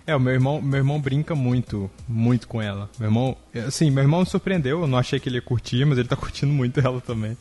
É, 0.06 0.16
o 0.16 0.20
meu 0.20 0.32
irmão, 0.32 0.60
meu 0.60 0.78
irmão 0.78 1.00
brinca 1.00 1.34
muito, 1.34 1.90
muito 2.08 2.48
com 2.48 2.60
ela. 2.60 2.90
Meu 2.98 3.08
irmão, 3.08 3.36
assim, 3.66 3.90
meu 3.90 4.02
irmão 4.02 4.20
me 4.20 4.26
surpreendeu, 4.26 4.80
eu 4.80 4.86
não 4.88 4.98
achei 4.98 5.20
que 5.20 5.28
ele 5.28 5.36
ia 5.36 5.42
curtir, 5.42 5.84
mas 5.84 5.96
ele 5.98 6.08
tá 6.08 6.16
curtindo 6.16 6.52
muito 6.52 6.80
ela 6.80 7.00
também. 7.00 7.36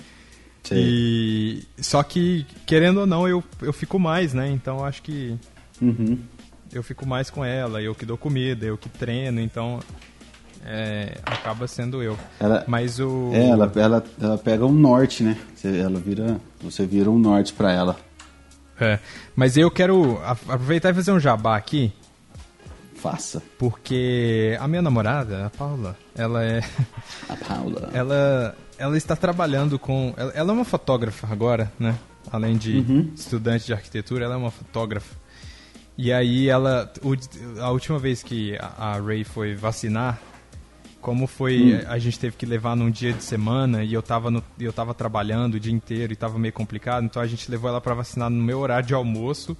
Sei. 0.64 0.78
E 0.80 1.64
só 1.82 2.04
que 2.04 2.46
querendo 2.68 3.00
ou 3.00 3.08
não, 3.08 3.28
eu, 3.28 3.44
eu 3.62 3.74
fico 3.74 3.98
mais, 3.98 4.34
né? 4.34 4.48
Então 4.50 4.78
eu 4.80 4.86
acho 4.86 5.02
que 5.02 5.36
Uhum. 5.82 6.20
eu 6.72 6.84
fico 6.84 7.08
mais 7.08 7.32
com 7.32 7.44
ela, 7.44 7.82
eu 7.82 7.96
que 7.96 8.06
dou 8.06 8.16
comida, 8.16 8.64
eu 8.68 8.78
que 8.78 8.88
treino, 8.88 9.42
então 9.42 9.80
é, 10.64 11.18
acaba 11.26 11.68
sendo 11.68 12.04
eu. 12.04 12.16
Ela, 12.40 12.64
Mas 12.68 13.00
o 13.00 13.32
é, 13.34 13.48
ela, 13.50 13.72
ela, 13.76 14.04
ela 14.22 14.38
pega 14.38 14.64
um 14.64 14.72
norte, 14.72 15.24
né? 15.24 15.36
Você, 15.56 15.76
ela 15.80 16.00
vira, 16.00 16.40
você 16.62 16.86
vira 16.86 17.10
um 17.10 17.18
norte 17.18 17.52
pra 17.54 17.72
ela. 17.74 17.98
é, 18.80 19.00
mas 19.36 19.58
eu 19.58 19.72
quero 19.72 20.22
aproveitar 20.24 20.92
e 20.92 20.94
fazer 20.94 21.12
um 21.12 21.20
jabá 21.20 21.58
aqui, 21.58 21.92
Faça. 23.02 23.42
porque 23.58 24.58
a 24.60 24.68
minha 24.68 24.82
namorada, 24.82 25.48
a 25.48 25.50
Paula, 25.50 25.98
ela 26.16 26.44
é 26.44 26.62
A 27.28 27.36
Paula. 27.36 27.90
ela 27.94 28.56
ela 28.78 28.98
está 28.98 29.16
trabalhando 29.16 29.78
com 29.80 30.14
ela, 30.18 30.32
é 30.34 30.44
uma 30.44 30.66
fotógrafa 30.66 31.28
agora, 31.32 31.72
né? 31.80 31.96
Além 32.32 32.56
de 32.58 32.78
Uhum. 32.78 33.12
estudante 33.16 33.66
de 33.66 33.74
arquitetura, 33.74 34.26
ela 34.26 34.36
é 34.36 34.38
uma 34.38 34.52
fotógrafa. 34.52 35.16
E 35.98 36.12
aí 36.14 36.48
ela 36.50 36.92
a 37.60 37.72
última 37.72 38.00
vez 38.00 38.24
que 38.24 38.58
a, 38.60 39.00
Ray 39.00 39.24
foi 39.24 39.56
vacinar, 39.56 40.20
como 41.00 41.26
foi 41.28 41.76
Hum. 41.84 41.86
a 41.88 41.98
gente 42.00 42.20
teve 42.20 42.36
que 42.38 42.46
levar 42.46 42.76
num 42.76 42.90
dia 42.92 43.12
de 43.14 43.24
semana 43.24 43.84
e 43.84 43.94
eu 43.94 44.02
tava 44.04 44.30
no, 44.32 44.44
eu 44.60 44.72
tava 44.72 44.94
trabalhando 44.94 45.56
o 45.56 45.60
dia 45.60 45.74
inteiro 45.74 46.14
e 46.14 46.16
tava 46.16 46.38
meio 46.40 46.54
complicado, 46.54 47.04
então 47.04 47.22
a 47.22 47.28
gente 47.28 47.50
levou 47.50 47.70
ela 47.70 47.82
para 47.82 47.94
vacinar 47.96 48.30
no 48.30 48.42
meu 48.42 48.60
horário 48.60 48.86
de 48.88 48.94
almoço. 48.94 49.58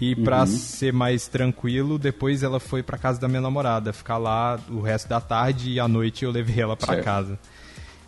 E 0.00 0.14
pra 0.14 0.40
Uhum. 0.40 0.46
ser 0.46 0.92
mais 0.92 1.26
tranquilo, 1.26 1.98
depois 1.98 2.42
ela 2.44 2.60
foi 2.60 2.82
pra 2.84 2.96
casa 2.96 3.20
da 3.20 3.26
minha 3.26 3.40
namorada, 3.40 3.92
ficar 3.92 4.16
lá 4.16 4.58
o 4.70 4.80
resto 4.80 5.08
da 5.08 5.20
tarde 5.20 5.70
e 5.72 5.80
à 5.80 5.88
noite 5.88 6.24
eu 6.24 6.30
levei 6.30 6.60
ela 6.62 6.76
pra 6.76 6.94
Certo. 6.94 7.04
casa. 7.04 7.38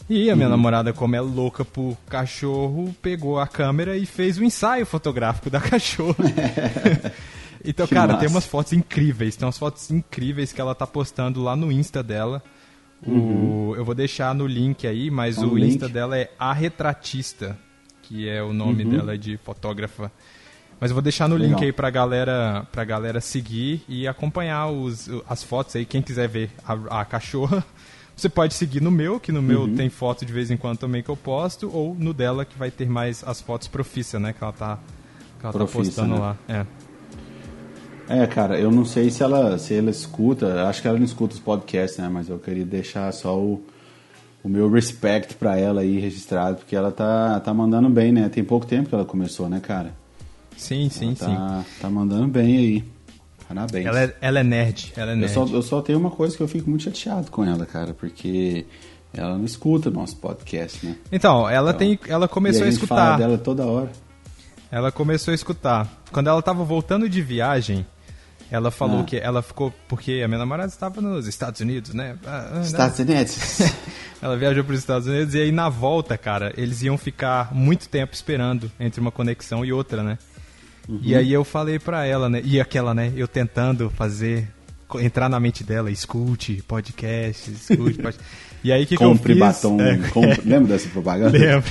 E 0.08 0.30
a 0.30 0.36
minha 0.36 0.48
namorada, 0.48 0.92
como 0.92 1.14
é 1.16 1.20
louca 1.20 1.64
por 1.64 1.96
cachorro, 2.08 2.94
pegou 3.02 3.38
a 3.40 3.46
câmera 3.46 3.96
e 3.96 4.06
fez 4.06 4.38
o 4.38 4.44
ensaio 4.44 4.84
fotográfico 4.86 5.50
da 5.50 5.58
cachorra. 5.62 6.24
então, 7.64 7.86
Que 7.86 7.94
cara, 7.94 8.12
massa. 8.14 8.20
tem 8.20 8.28
umas 8.28 8.46
fotos 8.46 8.72
incríveis, 8.72 9.36
tem 9.36 9.46
umas 9.46 9.58
fotos 9.58 9.90
incríveis 9.90 10.52
que 10.52 10.60
ela 10.60 10.74
tá 10.74 10.86
postando 10.86 11.42
lá 11.42 11.54
no 11.56 11.70
Insta 11.72 12.02
dela. 12.02 12.42
O, 13.06 13.72
eu 13.76 13.84
vou 13.84 13.94
deixar 13.94 14.34
no 14.34 14.46
link 14.46 14.86
aí, 14.86 15.10
mas 15.10 15.36
Tá 15.36 15.42
no 15.42 15.54
o 15.54 15.58
Insta 15.58 15.86
link. 15.86 15.94
dela 15.94 16.18
é 16.18 16.30
A 16.38 16.52
Retratista, 16.52 17.58
que 18.02 18.28
é 18.28 18.42
o 18.42 18.52
nome 18.52 18.84
Uhum. 18.84 18.90
dela 18.90 19.16
de 19.18 19.36
fotógrafa. 19.38 20.10
Mas 20.80 20.90
eu 20.90 20.94
vou 20.94 21.02
deixar 21.02 21.28
no 21.28 21.36
Legal. 21.36 21.50
link 21.58 21.64
aí 21.66 21.72
pra 21.72 21.90
galera, 21.90 22.66
pra 22.72 22.84
galera 22.84 23.20
seguir 23.20 23.82
e 23.86 24.08
acompanhar 24.08 24.68
os, 24.68 25.10
as 25.28 25.42
fotos 25.42 25.76
aí. 25.76 25.84
Quem 25.84 26.00
quiser 26.00 26.26
ver 26.26 26.50
a, 26.66 27.00
a 27.00 27.04
cachorra, 27.04 27.62
você 28.16 28.28
pode 28.30 28.54
seguir 28.54 28.80
no 28.80 28.90
meu, 28.90 29.20
que 29.20 29.30
no 29.30 29.42
meu 29.42 29.62
Uhum. 29.62 29.74
tem 29.76 29.90
foto 29.90 30.24
de 30.24 30.32
vez 30.32 30.50
em 30.50 30.56
quando 30.56 30.78
também 30.78 31.02
que 31.02 31.10
eu 31.10 31.16
posto, 31.16 31.70
ou 31.70 31.94
no 31.98 32.14
dela 32.14 32.44
que 32.46 32.58
vai 32.58 32.70
ter 32.70 32.88
mais 32.88 33.22
as 33.26 33.42
fotos 33.42 33.68
profissa, 33.68 34.18
né? 34.18 34.32
Que 34.32 34.42
ela 34.42 34.52
tá, 34.54 34.78
que 35.38 35.44
ela 35.46 35.52
tá 35.52 35.66
postando 35.66 36.14
né? 36.14 36.18
lá. 36.20 36.36
É. 36.48 36.64
É, 38.08 38.26
cara, 38.26 38.58
eu 38.58 38.72
não 38.72 38.84
sei 38.84 39.08
se 39.10 39.22
ela, 39.22 39.56
se 39.58 39.72
ela 39.74 39.90
escuta, 39.90 40.66
acho 40.68 40.82
que 40.82 40.88
ela 40.88 40.98
não 40.98 41.04
escuta 41.04 41.34
os 41.34 41.40
podcasts, 41.40 41.98
né? 41.98 42.08
Mas 42.08 42.28
eu 42.28 42.38
queria 42.38 42.64
deixar 42.64 43.12
só 43.12 43.38
o, 43.38 43.62
o 44.42 44.48
meu 44.48 44.68
respect 44.70 45.34
pra 45.34 45.56
ela 45.56 45.82
aí 45.82 46.00
registrado, 46.00 46.56
porque 46.56 46.74
ela 46.74 46.90
tá, 46.90 47.38
tá 47.38 47.54
mandando 47.54 47.88
bem, 47.88 48.10
né? 48.10 48.28
Tem 48.28 48.42
pouco 48.42 48.66
tempo 48.66 48.88
que 48.88 48.94
ela 48.94 49.04
começou, 49.04 49.48
né, 49.48 49.60
cara? 49.60 49.94
Sim, 50.60 50.88
sim, 50.90 51.14
sim. 51.14 51.34
Tá, 51.34 51.64
tá 51.80 51.90
mandando 51.90 52.28
bem 52.28 52.56
aí. 52.56 52.84
Parabéns. 53.48 53.86
Ela 53.86 54.02
é, 54.02 54.16
ela 54.20 54.40
é 54.40 54.44
nerd, 54.44 54.92
ela 54.96 55.10
é 55.10 55.14
eu, 55.14 55.18
nerd. 55.18 55.32
só, 55.32 55.44
eu 55.46 55.62
só 55.62 55.80
tenho 55.82 55.98
uma 55.98 56.10
coisa 56.10 56.36
que 56.36 56.42
eu 56.42 56.46
fico 56.46 56.68
muito 56.70 56.84
chateado 56.84 57.30
com 57.30 57.44
ela, 57.44 57.66
cara, 57.66 57.92
porque 57.94 58.64
ela 59.12 59.36
não 59.36 59.44
escuta 59.44 59.88
o 59.88 59.92
nosso 59.92 60.16
podcast, 60.18 60.86
né? 60.86 60.94
Então, 61.10 61.48
ela, 61.48 61.70
Então, 61.70 61.78
tem, 61.80 61.98
ela 62.06 62.28
começou 62.28 62.62
a, 62.64 62.68
a 62.68 62.70
gente 62.70 62.86
fala 62.86 63.00
escutar. 63.00 63.18
dela 63.18 63.38
toda 63.38 63.66
hora. 63.66 63.90
Ela 64.70 64.92
começou 64.92 65.32
a 65.32 65.34
escutar. 65.34 65.88
Quando 66.12 66.28
ela 66.28 66.40
tava 66.40 66.62
voltando 66.62 67.08
de 67.08 67.20
viagem, 67.20 67.84
ela 68.52 68.70
falou 68.70 69.00
Ah. 69.00 69.04
que 69.04 69.16
ela 69.16 69.42
ficou. 69.42 69.72
Porque 69.88 70.22
a 70.24 70.28
minha 70.28 70.38
namorada 70.38 70.68
estava 70.70 71.00
nos 71.00 71.26
Estados 71.26 71.60
Unidos, 71.60 71.92
né? 71.92 72.16
Ah, 72.24 72.52
ah, 72.54 72.60
Estados 72.60 72.98
Unidos. 73.00 73.36
Ela 74.22 74.36
viajou 74.36 74.62
para 74.62 74.74
os 74.74 74.78
Estados 74.80 75.08
Unidos 75.08 75.34
e 75.34 75.40
aí 75.40 75.50
na 75.50 75.70
volta, 75.70 76.18
cara, 76.18 76.52
eles 76.54 76.82
iam 76.82 76.98
ficar 76.98 77.54
muito 77.54 77.88
tempo 77.88 78.12
esperando 78.14 78.70
entre 78.78 79.00
uma 79.00 79.10
conexão 79.10 79.64
e 79.64 79.72
outra, 79.72 80.02
né? 80.02 80.18
Uhum. 80.88 81.00
E 81.02 81.14
aí 81.14 81.32
eu 81.32 81.44
falei 81.44 81.78
pra 81.78 82.04
ela, 82.04 82.28
né? 82.28 82.40
E 82.44 82.60
aquela, 82.60 82.92
né? 82.94 83.12
Eu 83.16 83.28
tentando 83.28 83.90
fazer. 83.90 84.48
Entrar 85.00 85.28
na 85.28 85.38
mente 85.38 85.62
dela, 85.62 85.88
escute 85.88 86.64
podcast, 86.66 87.48
escute 87.52 87.98
podcast. 88.02 88.20
E 88.64 88.72
aí 88.72 88.82
o 88.82 88.86
que, 88.88 88.96
que 88.96 89.04
eu 89.04 89.08
compre 89.10 89.34
fiz? 89.34 89.40
batom. 89.40 89.80
É. 89.80 89.96
compre- 90.08 90.42
Lembra 90.44 90.72
dessa 90.72 90.88
propaganda? 90.88 91.30
Lembro. 91.38 91.70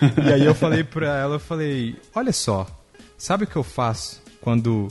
E 0.24 0.32
aí 0.32 0.44
eu 0.44 0.54
falei 0.54 0.84
pra 0.84 1.16
ela, 1.18 1.34
eu 1.36 1.40
falei, 1.40 1.96
olha 2.14 2.32
só, 2.32 2.68
sabe 3.16 3.42
o 3.42 3.46
que 3.48 3.56
eu 3.56 3.64
faço 3.64 4.22
quando 4.40 4.86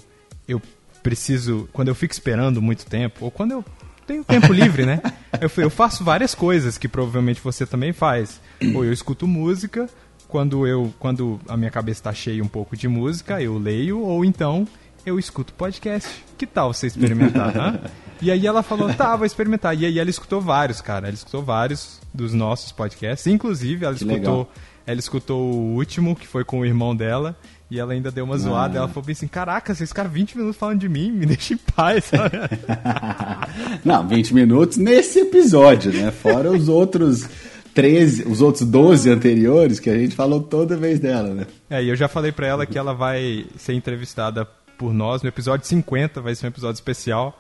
eu 0.45 0.61
preciso, 1.01 1.70
quando 1.72 1.88
eu 1.88 1.95
fico 1.95 2.11
esperando 2.13 2.61
muito 2.61 2.86
tempo, 2.86 3.24
ou 3.24 3.32
quando 3.32 3.51
eu 3.51 3.65
tenho 4.05 4.22
tempo 4.26 4.51
livre, 4.51 4.86
né? 4.86 4.99
Eu, 5.39 5.49
eu 5.63 5.70
faço 5.70 6.03
várias 6.03 6.36
coisas 6.36 6.78
que 6.78 6.89
provavelmente 6.89 7.39
você 7.41 7.65
também 7.65 7.93
faz. 7.93 8.41
Ou 8.76 8.84
eu 8.84 8.91
escuto 8.91 9.26
música, 9.26 9.88
quando 10.28 10.67
eu, 10.67 10.93
quando 10.99 11.39
a 11.47 11.55
minha 11.57 11.71
cabeça 11.71 11.99
está 11.99 12.13
cheia 12.13 12.43
um 12.43 12.47
pouco 12.47 12.75
de 12.75 12.88
música, 12.88 13.41
eu 13.41 13.57
leio, 13.57 13.99
ou 14.01 14.23
então 14.25 14.67
eu 15.05 15.17
escuto 15.17 15.53
podcast. 15.53 16.09
Que 16.38 16.45
tal 16.45 16.73
você 16.73 16.88
experimentar, 16.88 17.55
hã? 17.57 17.80
E 18.19 18.32
aí 18.32 18.47
ela 18.47 18.63
falou, 18.63 18.91
tá, 18.95 19.15
vou 19.15 19.28
experimentar. 19.28 19.80
E 19.80 19.86
aí 19.86 19.99
ela 19.99 20.09
escutou 20.09 20.41
vários, 20.41 20.82
cara. 20.82 21.05
Ela 21.07 21.13
escutou 21.13 21.43
vários 21.43 21.99
dos 22.11 22.34
nossos 22.34 22.71
podcasts. 22.71 23.28
Inclusive, 23.28 23.86
ela 23.86 23.93
Que 23.93 24.03
escutou 24.03 24.17
legal. 24.39 24.51
ela 24.88 24.99
escutou 24.99 25.39
o 25.53 25.75
último, 25.75 26.15
que 26.15 26.25
foi 26.25 26.43
com 26.43 26.61
o 26.61 26.65
irmão 26.65 26.95
dela, 26.95 27.38
E 27.69 27.80
ela 27.80 27.93
ainda 27.93 28.09
deu 28.09 28.25
uma 28.25 28.36
zoada. 28.36 28.80
Ela 28.80 28.88
falou 28.88 29.07
assim: 29.11 29.28
Caraca, 29.28 29.75
vocês 29.75 29.89
ficaram 29.91 30.09
20 30.09 30.36
minutos 30.36 30.57
falando 30.57 30.80
de 30.80 30.89
mim, 30.89 31.11
me 31.11 31.28
deixa 31.28 31.53
em 31.53 31.57
paz. 31.57 32.09
Não, 33.86 34.07
20 34.07 34.34
minutos 34.34 34.78
nesse 34.78 35.19
episódio, 35.19 35.93
né? 35.93 36.09
Fora 36.11 36.51
os 36.51 36.67
outros 36.67 37.28
13, 37.78 38.23
os 38.28 38.41
outros 38.41 38.67
12 38.67 39.07
anteriores 39.07 39.80
que 39.80 39.88
a 39.88 39.95
gente 39.95 40.15
falou 40.15 40.41
toda 40.41 40.75
vez 40.75 40.99
dela, 40.99 41.32
né? 41.32 41.45
É, 41.69 41.84
e 41.84 41.89
eu 41.89 41.95
já 41.95 42.07
falei 42.07 42.32
pra 42.32 42.47
ela 42.47 42.65
que 42.65 42.75
ela 42.75 42.91
vai 42.91 43.45
ser 43.55 43.73
entrevistada 43.73 44.45
por 44.80 44.91
nós 44.91 45.21
no 45.21 45.30
episódio 45.30 45.67
50, 45.67 46.19
vai 46.19 46.34
ser 46.34 46.47
um 46.47 46.49
episódio 46.49 46.73
especial. 46.73 47.39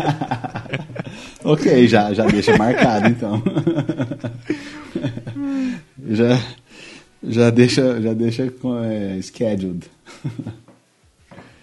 ok, 1.44 1.86
já, 1.86 2.14
já 2.14 2.24
deixa 2.24 2.56
marcado 2.56 3.08
então. 3.08 3.42
já, 6.08 6.42
já 7.22 7.50
deixa, 7.50 8.00
já 8.00 8.14
deixa 8.14 8.50
com, 8.50 8.82
é, 8.82 9.20
scheduled. 9.20 9.90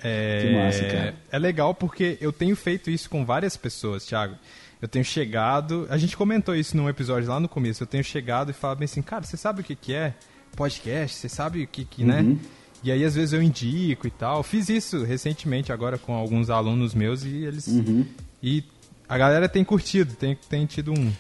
É, 0.03 0.41
Que 0.43 0.53
massa, 0.55 0.84
cara. 0.84 1.15
é 1.31 1.39
legal 1.39 1.73
porque 1.73 2.15
eu 2.21 2.31
tenho 2.31 2.55
feito 2.55 2.91
isso 2.91 3.09
com 3.09 3.25
várias 3.25 3.57
pessoas, 3.57 4.05
Thiago. 4.05 4.36
Eu 4.84 4.88
tenho 4.89 5.05
chegado. 5.05 5.88
A 5.89 5.97
gente 5.97 6.17
comentou 6.17 6.53
isso 6.53 6.75
num 6.75 6.89
episódio 6.89 7.29
lá 7.29 7.39
no 7.39 7.47
começo. 7.47 7.81
Eu 7.81 7.88
tenho 7.88 8.03
chegado 8.03 8.51
e 8.51 8.53
falado 8.53 8.79
bem 8.79 8.84
assim, 8.84 9.01
cara, 9.01 9.23
você 9.23 9.38
sabe 9.38 9.61
o 9.61 9.63
que, 9.63 9.77
que 9.77 9.93
é 9.93 10.13
podcast? 10.57 11.15
Você 11.15 11.29
sabe 11.29 11.63
o 11.63 11.67
que, 11.67 11.86
que 11.86 12.03
né? 12.03 12.19
Uhum. 12.19 12.38
E 12.84 12.91
aí, 12.91 13.05
às 13.05 13.15
vezes, 13.15 13.31
eu 13.31 13.41
indico 13.41 14.05
e 14.05 14.11
tal. 14.11 14.43
Fiz 14.43 14.67
isso 14.67 15.05
recentemente 15.05 15.71
agora 15.71 15.97
com 15.97 16.13
alguns 16.13 16.49
alunos 16.49 16.93
meus 16.93 17.23
e 17.23 17.45
eles. 17.45 17.67
Uhum. 17.67 18.05
E 18.43 18.61
a 19.07 19.17
galera 19.17 19.47
tem 19.47 19.63
curtido, 19.63 20.15
tem, 20.15 20.38
tem 20.49 20.65
tido 20.65 20.91
um. 20.91 21.13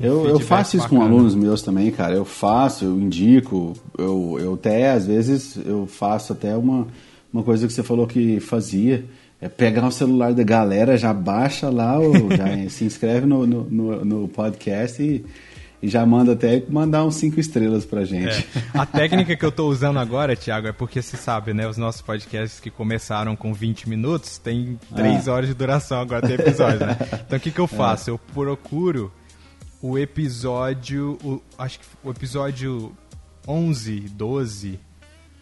Eu, 0.00 0.26
eu 0.26 0.40
faço 0.40 0.76
isso 0.76 0.88
com 0.88 0.96
bacana. 0.96 1.14
alunos 1.14 1.36
meus 1.36 1.62
também, 1.62 1.92
cara. 1.92 2.12
Eu 2.12 2.24
faço, 2.24 2.86
eu 2.86 2.98
indico, 2.98 3.74
eu, 3.96 4.36
eu 4.40 4.54
até, 4.54 4.90
às 4.90 5.06
vezes, 5.06 5.56
eu 5.64 5.86
faço 5.86 6.32
até 6.32 6.56
uma, 6.56 6.88
uma 7.32 7.44
coisa 7.44 7.68
que 7.68 7.72
você 7.72 7.84
falou 7.84 8.04
que 8.04 8.40
fazia. 8.40 9.04
É 9.40 9.48
pegar 9.48 9.86
o 9.86 9.90
celular 9.92 10.32
da 10.32 10.42
galera, 10.42 10.96
já 10.96 11.12
baixa 11.12 11.68
lá, 11.68 11.98
ou 11.98 12.12
já 12.34 12.46
se 12.70 12.84
inscreve 12.84 13.26
no, 13.26 13.46
no, 13.46 13.64
no, 13.70 14.04
no 14.04 14.28
podcast 14.28 15.02
e, 15.02 15.24
e 15.82 15.88
já 15.88 16.06
manda 16.06 16.32
até 16.32 16.62
mandar 16.70 17.04
uns 17.04 17.16
cinco 17.16 17.38
estrelas 17.38 17.84
pra 17.84 18.02
gente. 18.04 18.46
É. 18.74 18.78
A 18.78 18.84
técnica 18.86 19.36
que 19.36 19.44
eu 19.44 19.52
tô 19.52 19.68
usando 19.68 19.98
agora, 19.98 20.34
Thiago, 20.34 20.68
é 20.68 20.72
porque 20.72 21.02
você 21.02 21.18
sabe, 21.18 21.52
né? 21.52 21.68
Os 21.68 21.76
nossos 21.76 22.00
podcasts 22.00 22.58
que 22.60 22.70
começaram 22.70 23.36
com 23.36 23.52
20 23.52 23.88
minutos 23.90 24.38
tem 24.38 24.78
3 24.94 25.28
Ah. 25.28 25.32
horas 25.32 25.48
de 25.48 25.54
duração 25.54 26.00
agora 26.00 26.26
tem 26.26 26.34
episódio, 26.36 26.86
né? 26.86 26.96
Então 27.26 27.36
o 27.36 27.40
que, 27.40 27.50
que 27.50 27.60
eu 27.60 27.66
faço? 27.68 28.08
Eu 28.08 28.18
procuro 28.32 29.12
o 29.82 29.98
episódio. 29.98 31.18
o- 31.22 31.42
acho 31.58 31.78
que 31.78 31.84
o 32.02 32.10
episódio 32.10 32.92
11, 33.46 34.00
12, 34.00 34.80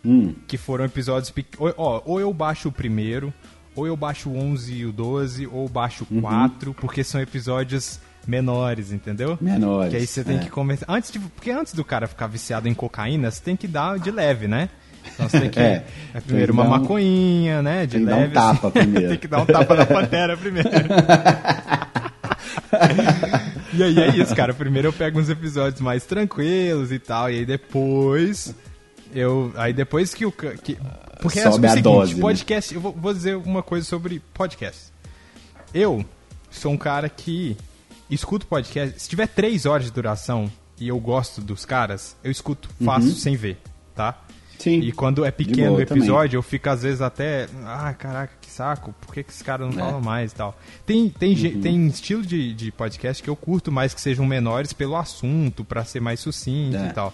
Hum, 0.06 0.34
que 0.46 0.58
foram 0.58 0.84
episódios. 0.84 1.32
ó, 1.78 2.02
ou 2.04 2.20
eu 2.20 2.30
baixo 2.34 2.68
o 2.68 2.72
primeiro, 2.72 3.32
ou 3.76 3.86
eu 3.86 3.96
baixo 3.96 4.28
o 4.30 4.36
11 4.38 4.72
e 4.74 4.86
o 4.86 4.92
12, 4.92 5.46
ou 5.46 5.68
baixo 5.68 6.06
Uhum. 6.10 6.18
o 6.18 6.22
4, 6.22 6.74
porque 6.74 7.02
são 7.04 7.20
episódios 7.20 7.98
menores, 8.26 8.90
entendeu? 8.92 9.36
Menores, 9.40 9.90
Que 9.90 9.96
aí 9.98 10.06
você 10.06 10.24
tem 10.24 10.36
é. 10.36 10.40
que 10.40 10.48
começar. 10.50 10.86
Antes 10.88 11.10
de, 11.12 11.18
porque 11.18 11.50
antes 11.50 11.74
do 11.74 11.84
cara 11.84 12.06
ficar 12.06 12.26
viciado 12.26 12.68
em 12.68 12.74
cocaína, 12.74 13.30
você 13.30 13.42
tem 13.42 13.56
que 13.56 13.66
dar 13.68 13.98
de 13.98 14.10
leve, 14.10 14.46
né? 14.48 14.68
Então 15.14 15.28
você 15.28 15.40
tem 15.40 15.50
que. 15.50 15.60
É, 15.60 15.84
é, 16.14 16.20
primeiro 16.20 16.52
uma 16.54 16.64
um- 16.64 16.68
maconhinha, 16.70 17.60
né? 17.60 17.84
De 17.84 17.98
tem 17.98 18.00
que 18.00 18.06
dar 18.10 18.16
um 18.16 18.20
leve. 18.20 18.32
tapa 18.34 18.70
primeiro. 18.72 19.08
tem 19.10 19.18
que 19.18 19.28
dar 19.28 19.42
um 19.42 19.46
tapa 19.46 19.74
na 19.74 19.84
pantera 19.86 20.36
primeiro. 20.36 20.70
e 23.74 23.82
aí 23.82 23.98
é 23.98 24.08
isso, 24.16 24.34
cara. 24.34 24.54
Primeiro 24.54 24.88
eu 24.88 24.92
pego 24.92 25.18
uns 25.20 25.28
episódios 25.28 25.80
mais 25.80 26.04
tranquilos 26.04 26.92
e 26.92 26.98
tal, 26.98 27.30
e 27.30 27.38
aí 27.38 27.44
depois. 27.46 28.54
Eu, 29.14 29.52
aí 29.56 29.72
depois 29.72 30.14
que 30.14 30.24
o. 30.26 30.32
Que, 30.32 30.76
porque 31.24 31.40
é 31.40 31.48
o 31.48 31.52
Sobe 31.52 31.66
a 31.66 31.70
seguinte, 31.70 31.84
dose, 31.84 32.14
né? 32.14 32.20
podcast. 32.20 32.74
Eu 32.74 32.80
vou, 32.80 32.92
vou 32.92 33.12
dizer 33.12 33.36
uma 33.36 33.62
coisa 33.62 33.86
sobre 33.86 34.20
podcast. 34.32 34.92
Eu 35.72 36.04
sou 36.50 36.72
um 36.72 36.76
cara 36.76 37.08
que 37.08 37.56
escuto 38.10 38.46
podcast. 38.46 39.00
Se 39.00 39.08
tiver 39.08 39.26
três 39.26 39.66
horas 39.66 39.86
de 39.86 39.90
duração 39.92 40.50
e 40.78 40.88
eu 40.88 40.98
gosto 41.00 41.40
dos 41.40 41.64
caras, 41.64 42.16
eu 42.22 42.30
escuto 42.30 42.68
fácil 42.84 43.12
sem 43.12 43.36
ver, 43.36 43.58
tá? 43.94 44.18
Uhum. 44.28 44.34
Sim. 44.56 44.78
E 44.80 44.92
quando 44.92 45.24
é 45.24 45.30
pequeno 45.32 45.72
o 45.72 45.74
boa 45.74 45.84
também. 45.86 46.02
episódio, 46.04 46.38
eu 46.38 46.42
fico 46.42 46.70
às 46.70 46.82
vezes 46.82 47.00
até. 47.02 47.48
Ah, 47.64 47.92
caraca, 47.92 48.32
que 48.40 48.48
saco, 48.48 48.94
por 49.00 49.12
que, 49.12 49.22
que 49.24 49.30
esse 49.32 49.42
cara 49.42 49.66
não 49.66 49.72
É. 49.72 49.84
fala 49.84 50.00
mais 50.00 50.30
e 50.30 50.34
tal? 50.36 50.56
Tem, 50.86 51.08
tem, 51.10 51.34
Uhum. 51.54 51.60
tem 51.60 51.86
estilo 51.88 52.22
de, 52.22 52.54
de 52.54 52.70
podcast 52.70 53.20
que 53.22 53.28
eu 53.28 53.34
curto 53.36 53.72
mais 53.72 53.92
que 53.92 54.00
sejam 54.00 54.24
menores 54.24 54.72
pelo 54.72 54.94
assunto, 54.96 55.64
pra 55.64 55.84
ser 55.84 56.00
mais 56.00 56.20
sucinto 56.20 56.76
É. 56.76 56.88
e 56.88 56.92
tal. 56.92 57.12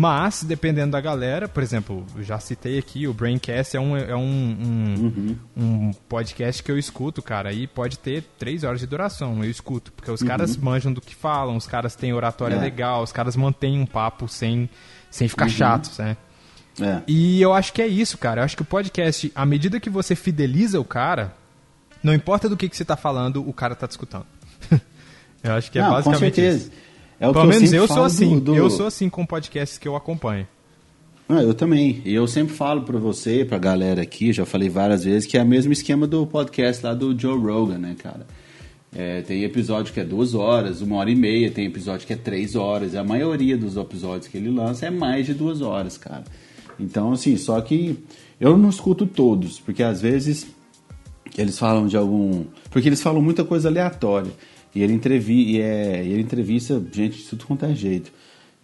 Mas, 0.00 0.42
dependendo 0.42 0.92
da 0.92 1.00
galera, 1.00 1.46
por 1.46 1.62
exemplo, 1.62 2.06
já 2.20 2.38
citei 2.40 2.78
aqui, 2.78 3.06
o 3.06 3.12
Braincast 3.12 3.76
é 3.76 3.80
um, 3.80 3.94
é 3.94 4.16
um, 4.16 4.20
um, 4.22 4.94
Uhum. 5.04 5.36
um 5.54 5.92
podcast 6.08 6.62
que 6.62 6.72
eu 6.72 6.78
escuto, 6.78 7.20
cara, 7.20 7.52
e 7.52 7.66
pode 7.66 7.98
ter 7.98 8.22
três 8.38 8.64
horas 8.64 8.80
de 8.80 8.86
duração, 8.86 9.44
eu 9.44 9.50
escuto, 9.50 9.92
porque 9.92 10.10
os 10.10 10.22
caras 10.22 10.56
Uhum. 10.56 10.62
manjam 10.64 10.90
do 10.90 11.02
que 11.02 11.14
falam, 11.14 11.54
os 11.54 11.66
caras 11.66 11.94
têm 11.94 12.14
oratória 12.14 12.54
É. 12.54 12.58
legal, 12.58 13.02
os 13.02 13.12
caras 13.12 13.36
mantêm 13.36 13.78
um 13.78 13.84
papo 13.84 14.26
sem, 14.26 14.70
sem 15.10 15.28
ficar 15.28 15.44
Uhum. 15.44 15.50
chatos, 15.50 15.98
né? 15.98 16.16
É. 16.80 17.02
E 17.06 17.42
eu 17.42 17.52
acho 17.52 17.70
que 17.74 17.82
é 17.82 17.86
isso, 17.86 18.16
cara. 18.16 18.40
Eu 18.40 18.44
acho 18.46 18.56
que 18.56 18.62
o 18.62 18.64
podcast, 18.64 19.30
à 19.34 19.44
medida 19.44 19.78
que 19.78 19.90
você 19.90 20.16
fideliza 20.16 20.80
o 20.80 20.84
cara, 20.84 21.34
não 22.02 22.14
importa 22.14 22.48
do 22.48 22.56
que, 22.56 22.70
que 22.70 22.76
você 22.76 22.86
tá 22.86 22.96
falando, 22.96 23.46
o 23.46 23.52
cara 23.52 23.74
tá 23.74 23.86
te 23.86 23.90
escutando. 23.90 24.24
eu 25.44 25.52
acho 25.52 25.70
que 25.70 25.78
é 25.78 25.82
Não, 25.82 25.88
com 25.90 25.94
basicamente 25.96 26.36
certeza. 26.36 26.56
isso. 26.68 26.89
É 27.20 27.28
o 27.28 27.32
Pelo 27.32 27.44
que 27.44 27.50
menos 27.50 27.68
sempre 27.70 27.84
eu 27.84 27.86
sou 27.86 28.02
assim. 28.04 28.30
do- 28.38 28.40
do- 28.40 28.56
Eu 28.56 28.70
sou 28.70 28.86
assim 28.86 29.08
com 29.10 29.24
podcasts 29.26 29.76
que 29.78 29.86
eu 29.86 29.94
acompanho. 29.94 30.48
Ah, 31.28 31.42
eu 31.42 31.54
também. 31.54 32.00
E 32.04 32.12
eu 32.14 32.26
sempre 32.26 32.54
falo 32.54 32.82
pra 32.82 32.98
você, 32.98 33.44
pra 33.44 33.58
galera 33.58 34.02
aqui, 34.02 34.32
já 34.32 34.44
falei 34.46 34.68
várias 34.68 35.04
vezes, 35.04 35.28
que 35.28 35.36
é 35.38 35.42
o 35.42 35.46
mesmo 35.46 35.72
esquema 35.72 36.06
do 36.06 36.26
podcast 36.26 36.84
lá 36.84 36.92
do 36.94 37.16
Joe 37.16 37.38
Rogan, 37.38 37.78
né, 37.78 37.94
cara? 38.02 38.26
É, 38.92 39.20
tem 39.22 39.44
episódio 39.44 39.92
que 39.94 40.00
é 40.00 40.04
duas 40.04 40.34
horas, 40.34 40.80
uma 40.80 40.96
hora 40.96 41.08
e 41.10 41.14
meia, 41.14 41.48
tem 41.50 41.66
episódio 41.66 42.04
que 42.06 42.12
é 42.12 42.16
três 42.16 42.56
horas. 42.56 42.96
A 42.96 43.04
maioria 43.04 43.56
dos 43.56 43.76
episódios 43.76 44.26
que 44.26 44.36
ele 44.38 44.50
lança 44.50 44.86
é 44.86 44.90
mais 44.90 45.26
de 45.26 45.34
duas 45.34 45.60
horas, 45.60 45.96
cara. 45.96 46.24
Então, 46.80 47.12
assim, 47.12 47.36
só 47.36 47.60
que 47.60 47.96
eu 48.40 48.56
não 48.58 48.68
escuto 48.70 49.06
todos, 49.06 49.60
porque 49.60 49.82
às 49.84 50.00
vezes 50.00 50.46
eles 51.38 51.56
falam 51.58 51.86
de 51.86 51.96
algum. 51.96 52.44
Porque 52.70 52.88
eles 52.88 53.00
falam 53.00 53.22
muita 53.22 53.44
coisa 53.44 53.68
aleatória. 53.68 54.32
E 54.74 54.82
ele, 54.82 54.92
entrevi... 54.92 55.56
e 55.56 55.60
é... 55.60 56.04
ele 56.04 56.22
entrevista 56.22 56.82
gente 56.92 57.18
de 57.18 57.24
tudo 57.24 57.46
quanto 57.46 57.64
é 57.64 57.74
jeito. 57.74 58.12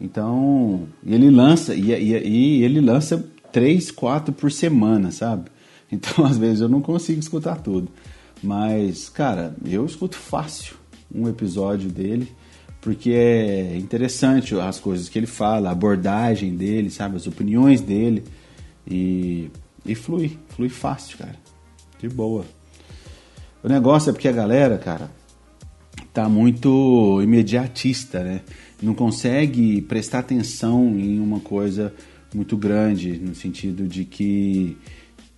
Então, 0.00 0.86
ele 1.04 1.30
lança, 1.30 1.74
e, 1.74 1.90
e, 1.90 2.28
e 2.28 2.62
ele 2.62 2.80
lança 2.80 3.24
três, 3.50 3.90
quatro 3.90 4.32
por 4.32 4.50
semana, 4.52 5.10
sabe? 5.10 5.50
Então, 5.90 6.26
às 6.26 6.36
vezes 6.36 6.60
eu 6.60 6.68
não 6.68 6.82
consigo 6.82 7.20
escutar 7.20 7.62
tudo. 7.62 7.88
Mas, 8.42 9.08
cara, 9.08 9.54
eu 9.64 9.86
escuto 9.86 10.16
fácil 10.16 10.74
um 11.14 11.28
episódio 11.28 11.88
dele, 11.88 12.28
porque 12.80 13.12
é 13.12 13.76
interessante 13.76 14.58
as 14.58 14.80
coisas 14.80 15.08
que 15.08 15.16
ele 15.16 15.28
fala, 15.28 15.68
a 15.68 15.72
abordagem 15.72 16.56
dele, 16.56 16.90
sabe? 16.90 17.14
As 17.14 17.28
opiniões 17.28 17.80
dele. 17.80 18.24
E, 18.84 19.48
e 19.84 19.94
flui, 19.94 20.36
flui 20.48 20.68
fácil, 20.68 21.18
cara. 21.18 21.36
De 22.00 22.08
boa. 22.08 22.44
O 23.62 23.68
negócio 23.68 24.10
é 24.10 24.12
porque 24.12 24.28
a 24.28 24.32
galera, 24.32 24.76
cara, 24.76 25.08
tá 26.22 26.28
muito 26.30 27.20
imediatista, 27.22 28.24
né? 28.24 28.40
Não 28.82 28.94
consegue 28.94 29.82
prestar 29.82 30.20
atenção 30.20 30.98
em 30.98 31.20
uma 31.20 31.40
coisa 31.40 31.92
muito 32.34 32.56
grande, 32.56 33.18
no 33.18 33.34
sentido 33.34 33.86
de 33.86 34.04
que 34.06 34.76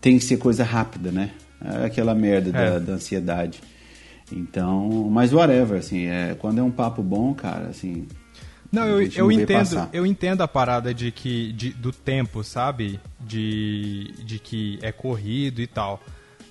tem 0.01 0.19
que 0.19 0.25
ser 0.25 0.37
coisa 0.37 0.63
rápida, 0.63 1.11
né? 1.11 1.33
É 1.65 1.85
aquela 1.87 2.15
merda 2.15 2.51
É. 2.57 2.71
da, 2.71 2.79
da 2.79 2.93
ansiedade. 2.93 3.61
Então, 4.31 5.09
mas 5.11 5.33
whatever, 5.33 5.79
assim, 5.79 6.07
é, 6.07 6.37
quando 6.39 6.59
é 6.59 6.63
um 6.63 6.71
papo 6.71 7.03
bom, 7.03 7.35
cara, 7.35 7.69
assim. 7.69 8.07
Não, 8.71 8.87
eu, 8.87 9.01
eu 9.17 9.33
entendo, 9.33 9.59
passar. 9.59 9.89
eu 9.93 10.05
entendo 10.07 10.43
a 10.43 10.49
parada 10.49 10.93
de 10.95 11.11
que 11.11 11.53
de- 11.55 11.73
do 11.73 11.91
tempo, 11.91 12.45
sabe? 12.45 13.01
De, 13.19 14.13
de 14.25 14.39
que 14.39 14.79
é 14.83 14.93
corrido 14.93 15.61
e 15.61 15.67
tal. 15.67 16.01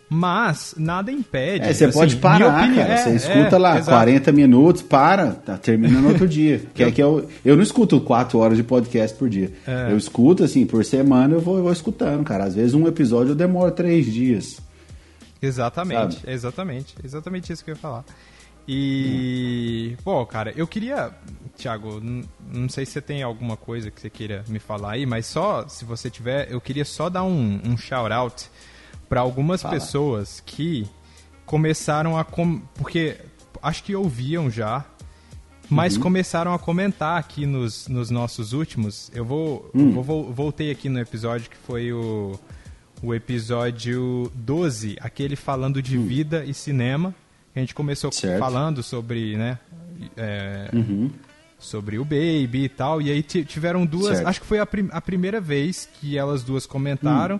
Mas 0.10 0.74
nada 0.78 1.12
impede. 1.12 1.66
É, 1.66 1.74
você 1.74 1.86
assim, 1.86 2.00
pode 2.00 2.16
parar, 2.16 2.60
opinião- 2.62 2.76
cara. 2.86 2.94
é, 2.94 2.98
Você 2.98 3.16
escuta 3.16 3.56
é, 3.56 3.60
lá 3.60 3.72
exato. 3.78 3.90
40 3.92 4.32
minutos, 4.32 4.82
para, 4.82 5.32
tá, 5.34 5.58
termina 5.58 6.00
no 6.00 6.08
outro 6.10 6.26
dia. 6.30 6.62
Que 6.74 6.84
é 6.84 6.92
que 6.92 7.04
eu, 7.04 7.28
eu 7.44 7.56
não 7.58 7.64
escuto 7.64 8.00
4 8.00 8.40
horas 8.40 8.56
de 8.58 8.64
podcast 8.64 9.18
por 9.18 9.30
dia. 9.30 9.52
É. 9.68 9.92
Eu 9.92 9.98
escuto, 9.98 10.46
assim, 10.46 10.66
por 10.66 10.86
semana 10.86 11.34
eu 11.34 11.42
vou, 11.42 11.58
eu 11.58 11.64
vou 11.64 11.72
escutando, 11.74 12.24
cara. 12.24 12.46
Às 12.46 12.56
vezes 12.56 12.74
um 12.74 12.88
episódio 12.88 13.32
eu 13.32 13.36
demoro 13.36 13.72
3 13.72 14.06
dias. 14.06 14.62
Exatamente, 15.42 16.16
Sabe? 16.22 16.32
exatamente, 16.34 16.96
exatamente 17.04 17.52
isso 17.54 17.64
que 17.64 17.70
eu 17.72 17.76
ia 17.76 17.80
falar. 17.80 18.04
E, 18.68 19.96
pô, 20.04 20.26
cara, 20.26 20.52
eu 20.56 20.68
queria, 20.68 21.12
Thiago, 21.58 22.02
não 22.54 22.68
sei 22.70 22.86
se 22.86 22.92
você 22.94 23.02
tem 23.02 23.24
alguma 23.24 23.56
coisa 23.56 23.90
que 23.90 24.00
você 24.02 24.10
queira 24.10 24.44
me 24.48 24.60
falar 24.60 24.92
aí, 24.94 25.06
mas 25.06 25.26
só, 25.26 25.68
se 25.68 25.86
você 25.86 26.10
tiver, 26.10 26.52
eu 26.52 26.60
queria 26.60 26.84
só 26.84 27.10
dar 27.10 27.24
um, 27.24 27.60
um 27.66 27.78
shout-out 27.78 28.50
para 29.10 29.22
algumas 29.22 29.62
Fala. 29.62 29.74
pessoas 29.76 30.42
que 30.46 30.88
começaram 31.46 32.18
a... 32.18 32.24
Com... 32.26 32.60
Porque 32.76 33.18
acho 33.62 33.84
que 33.84 33.96
ouviam 33.96 34.50
já 34.50 34.86
mas 35.70 35.96
Uhum. 35.98 36.04
começaram 36.04 36.54
a 36.54 36.60
comentar 36.60 37.20
aqui 37.20 37.46
nos, 37.46 37.90
nos 37.90 38.10
nossos 38.10 38.54
últimos. 38.54 39.12
Eu 39.14 39.26
vou, 39.26 39.70
Hum. 39.76 39.96
eu 39.98 40.02
vou- 40.02 40.32
voltei 40.32 40.72
aqui 40.72 40.88
no 40.88 40.98
episódio 40.98 41.50
que 41.50 41.58
foi 41.58 41.92
o, 41.92 42.40
o 43.04 43.14
episódio 43.14 44.32
12, 44.34 44.96
aquele 45.02 45.36
falando 45.36 45.82
de 45.82 45.98
vida 45.98 46.46
e 46.46 46.54
cinema. 46.54 47.14
A 47.54 47.60
gente 47.60 47.76
começou 47.76 48.10
Hum. 48.10 48.14
Certo. 48.14 48.40
falando 48.40 48.82
sobre, 48.82 49.36
né, 49.36 49.60
é, 50.16 50.70
Uhum. 50.74 51.10
sobre 51.60 51.98
o 52.00 52.06
Baby 52.06 52.64
e 52.64 52.70
tal. 52.70 53.02
E 53.02 53.12
aí 53.12 53.22
ti- 53.22 53.44
tiveram 53.44 53.86
duas. 53.86 54.16
Certo. 54.20 54.28
Acho 54.30 54.40
que 54.40 54.48
foi 54.48 54.60
a, 54.60 54.66
prim- 54.66 54.88
a 54.92 55.02
primeira 55.02 55.42
vez 55.42 55.90
que 56.00 56.18
elas 56.18 56.44
duas 56.44 56.66
comentaram. 56.66 57.36
Hum. 57.36 57.40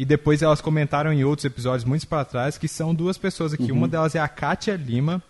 E 0.00 0.04
depois 0.06 0.40
elas 0.40 0.62
comentaram 0.62 1.12
em 1.12 1.24
outros 1.24 1.44
episódios 1.44 1.84
muito 1.84 2.08
para 2.08 2.24
trás, 2.24 2.56
que 2.56 2.66
são 2.66 2.94
duas 2.94 3.18
pessoas 3.18 3.52
aqui. 3.52 3.70
Uhum. 3.70 3.76
Uma 3.76 3.86
delas 3.88 4.14
é 4.14 4.18
a 4.18 4.26
Kátia 4.26 4.74
Lima. 4.74 5.22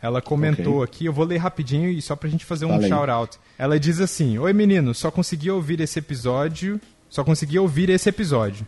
Ela 0.00 0.22
comentou 0.22 0.76
Ok. 0.76 0.84
aqui, 0.84 1.04
eu 1.06 1.12
vou 1.12 1.24
ler 1.24 1.38
rapidinho 1.38 1.90
e 1.90 2.00
só 2.00 2.14
pra 2.14 2.28
gente 2.28 2.44
fazer 2.44 2.66
um 2.66 2.68
Fala 2.68 2.84
aí. 2.84 2.88
shout-out. 2.88 3.36
Ela 3.58 3.80
diz 3.80 3.98
assim: 4.00 4.38
Oi 4.38 4.52
menino, 4.52 4.94
só 4.94 5.10
consegui 5.10 5.50
ouvir 5.50 5.80
esse 5.80 5.98
episódio. 5.98 6.80
Só 7.08 7.24
consegui 7.24 7.58
ouvir 7.58 7.90
esse 7.90 8.08
episódio. 8.08 8.64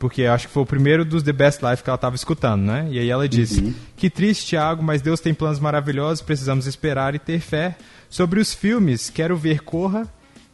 Porque 0.00 0.24
acho 0.24 0.48
que 0.48 0.52
foi 0.52 0.64
o 0.64 0.66
primeiro 0.66 1.04
dos 1.04 1.22
The 1.22 1.32
Best 1.32 1.62
Life 1.64 1.84
que 1.84 1.88
ela 1.88 1.96
tava 1.96 2.16
escutando, 2.16 2.62
né? 2.62 2.88
E 2.90 2.98
aí 2.98 3.08
ela 3.08 3.28
disse: 3.28 3.60
Uhum. 3.60 3.74
Que 3.96 4.10
triste, 4.10 4.48
Thiago, 4.48 4.82
mas 4.82 5.00
Deus 5.00 5.20
tem 5.20 5.32
planos 5.32 5.60
maravilhosos, 5.60 6.22
precisamos 6.22 6.66
esperar 6.66 7.14
e 7.14 7.20
ter 7.20 7.38
fé. 7.38 7.76
Sobre 8.10 8.40
os 8.40 8.52
filmes, 8.52 9.10
quero 9.10 9.36
ver 9.36 9.60
Corra 9.62 10.08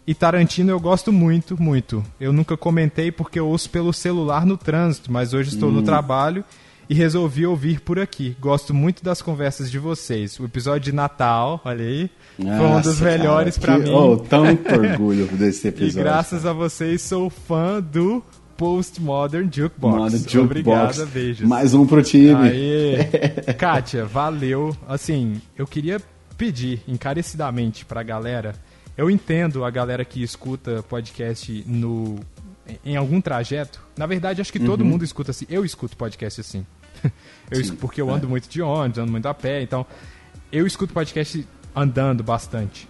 e 0.06 0.14
Tarantino 0.14 0.70
eu 0.70 0.80
gosto 0.80 1.12
muito, 1.12 1.60
muito. 1.60 2.04
Eu 2.20 2.32
nunca 2.32 2.56
comentei 2.56 3.10
porque 3.12 3.38
eu 3.38 3.46
ouço 3.48 3.70
pelo 3.70 3.92
celular 3.92 4.44
no 4.44 4.56
trânsito, 4.56 5.12
mas 5.12 5.32
hoje 5.32 5.50
estou 5.50 5.68
Hum. 5.68 5.72
no 5.74 5.82
trabalho 5.82 6.44
e 6.90 6.94
resolvi 6.94 7.46
ouvir 7.46 7.80
por 7.80 7.98
aqui. 7.98 8.36
Gosto 8.40 8.74
muito 8.74 9.04
das 9.04 9.22
conversas 9.22 9.70
de 9.70 9.78
vocês. 9.78 10.38
O 10.40 10.44
episódio 10.44 10.80
de 10.80 10.92
Natal, 10.92 11.60
olha 11.64 11.84
aí, 11.84 12.10
foi 12.36 12.46
um 12.46 12.76
dos 12.80 12.86
Nossa, 12.86 13.04
melhores 13.04 13.56
que- 13.56 13.70
mim. 13.70 13.90
Oh, 13.90 14.16
tanto 14.16 14.74
orgulho 14.74 15.26
desse 15.28 15.66
E 15.66 15.70
episódio. 15.70 16.02
graças 16.02 16.44
a 16.44 16.52
vocês 16.52 17.00
sou 17.02 17.30
fã 17.30 17.80
do 17.80 18.22
Postmodern 18.56 19.48
Jukebox. 19.52 19.96
Mano, 19.96 20.10
Jukebox. 20.18 20.40
Obrigada, 20.40 21.06
beijos. 21.06 21.48
Mais 21.48 21.74
um 21.74 21.86
pro 21.86 22.02
time. 22.02 22.34
Aê. 22.34 23.04
Kátia, 23.58 24.04
valeu. 24.04 24.76
Assim, 24.88 25.40
eu 25.56 25.66
queria 25.66 26.00
pedir 26.36 26.80
encarecidamente 26.88 27.84
pra 27.84 28.02
galera. 28.02 28.54
Eu 28.96 29.10
entendo 29.10 29.64
a 29.64 29.70
galera 29.70 30.04
que 30.04 30.22
escuta 30.22 30.82
podcast 30.82 31.64
no 31.66 32.18
em 32.84 32.96
algum 32.96 33.20
trajeto. 33.20 33.80
Na 33.96 34.06
verdade, 34.06 34.40
acho 34.40 34.52
que 34.52 34.60
todo 34.60 34.84
mundo 34.84 35.04
escuta 35.04 35.30
assim. 35.30 35.46
Eu 35.48 35.64
escuto 35.64 35.96
podcast 35.96 36.40
assim. 36.40 36.66
Eu 37.50 37.64
Sim, 37.64 37.76
porque 37.76 38.00
eu 38.00 38.08
ando 38.10 38.28
muito 38.28 38.48
de 38.48 38.62
ônibus, 38.62 38.98
ando 38.98 39.10
muito 39.10 39.26
a 39.26 39.34
pé, 39.34 39.60
então 39.60 39.84
eu 40.50 40.66
escuto 40.66 40.94
podcast 40.94 41.46
andando 41.74 42.22
bastante. 42.22 42.88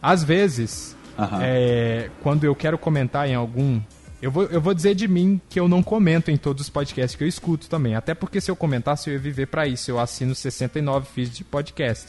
Às 0.00 0.22
vezes, 0.22 0.96
Aham. 1.18 1.40
é, 1.42 2.10
quando 2.22 2.44
eu 2.44 2.54
quero 2.54 2.76
comentar 2.76 3.28
em 3.28 3.34
algum. 3.34 3.80
Eu 4.20 4.30
vou, 4.30 4.44
eu 4.44 4.60
vou 4.60 4.72
dizer 4.72 4.94
de 4.94 5.06
mim 5.06 5.38
que 5.48 5.60
eu 5.60 5.68
não 5.68 5.82
comento 5.82 6.30
em 6.30 6.36
todos 6.38 6.62
os 6.62 6.70
podcasts 6.70 7.14
que 7.16 7.22
eu 7.22 7.28
escuto 7.28 7.68
também. 7.68 7.94
Até 7.94 8.14
porque 8.14 8.40
se 8.40 8.50
eu 8.50 8.56
comentasse, 8.56 9.10
eu 9.10 9.14
ia 9.14 9.20
viver 9.20 9.46
pra 9.46 9.66
isso. 9.66 9.90
Eu 9.90 9.98
assino 10.00 10.34
69 10.34 11.06
feeds 11.14 11.36
de 11.36 11.44
podcast. 11.44 12.06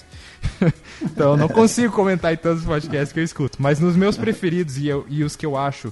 então 1.03 1.31
eu 1.31 1.37
não 1.37 1.47
consigo 1.49 1.93
comentar 1.93 2.33
em 2.33 2.37
todos 2.37 2.61
os 2.61 2.65
podcasts 2.65 3.11
que 3.11 3.19
eu 3.19 3.23
escuto. 3.23 3.57
Mas 3.61 3.79
nos 3.79 3.95
meus 3.95 4.17
preferidos 4.17 4.77
e, 4.77 4.87
eu- 4.87 5.05
e 5.09 5.23
os 5.23 5.35
que 5.35 5.45
eu 5.45 5.57
acho 5.57 5.91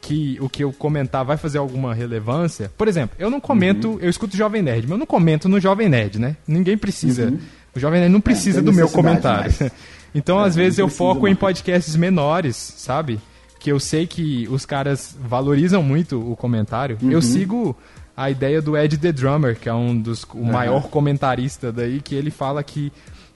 que 0.00 0.38
o 0.40 0.48
que 0.48 0.62
eu 0.62 0.72
comentar 0.72 1.24
vai 1.24 1.36
fazer 1.36 1.58
alguma 1.58 1.92
relevância. 1.92 2.70
Por 2.78 2.86
exemplo, 2.86 3.16
eu 3.18 3.28
não 3.28 3.40
comento, 3.40 3.88
Uhum. 3.92 3.98
eu 4.00 4.08
escuto 4.08 4.36
Jovem 4.36 4.62
Nerd, 4.62 4.82
mas 4.84 4.92
eu 4.92 4.98
não 4.98 5.06
comento 5.06 5.48
no 5.48 5.58
Jovem 5.58 5.88
Nerd, 5.88 6.20
né? 6.20 6.36
Ninguém 6.46 6.78
precisa. 6.78 7.32
O 7.74 7.80
Jovem 7.80 8.00
Nerd 8.00 8.12
não 8.12 8.20
precisa 8.20 8.58
Uhum. 8.58 8.62
É, 8.62 8.66
do 8.66 8.72
meu 8.72 8.88
comentário. 8.88 9.52
mais. 9.58 9.72
Então, 10.14 10.40
É, 10.42 10.46
às 10.46 10.54
vezes, 10.54 10.78
eu 10.78 10.86
precisa 10.86 11.04
foco 11.04 11.26
em 11.26 11.30
mais. 11.32 11.38
podcasts 11.38 11.94
menores, 11.94 12.56
sabe? 12.56 13.20
Que 13.66 13.72
eu 13.72 13.80
sei 13.80 14.06
que 14.06 14.46
os 14.48 14.64
caras 14.64 15.16
valorizam 15.20 15.82
muito 15.82 16.20
o 16.20 16.36
comentário. 16.36 16.96
Uhum. 17.02 17.10
Eu 17.10 17.20
sigo 17.20 17.76
a 18.16 18.30
ideia 18.30 18.62
do 18.62 18.76
Ed 18.76 18.96
The 18.96 19.10
Drummer, 19.10 19.58
que 19.58 19.68
é 19.68 19.74
um 19.74 20.00
dos 20.00 20.22
o 20.22 20.44
maior 20.44 20.84
comentarista 20.84 21.72
daí, 21.72 22.00
que 22.00 22.14
ele 22.14 22.30
fala 22.30 22.62
que 22.62 22.92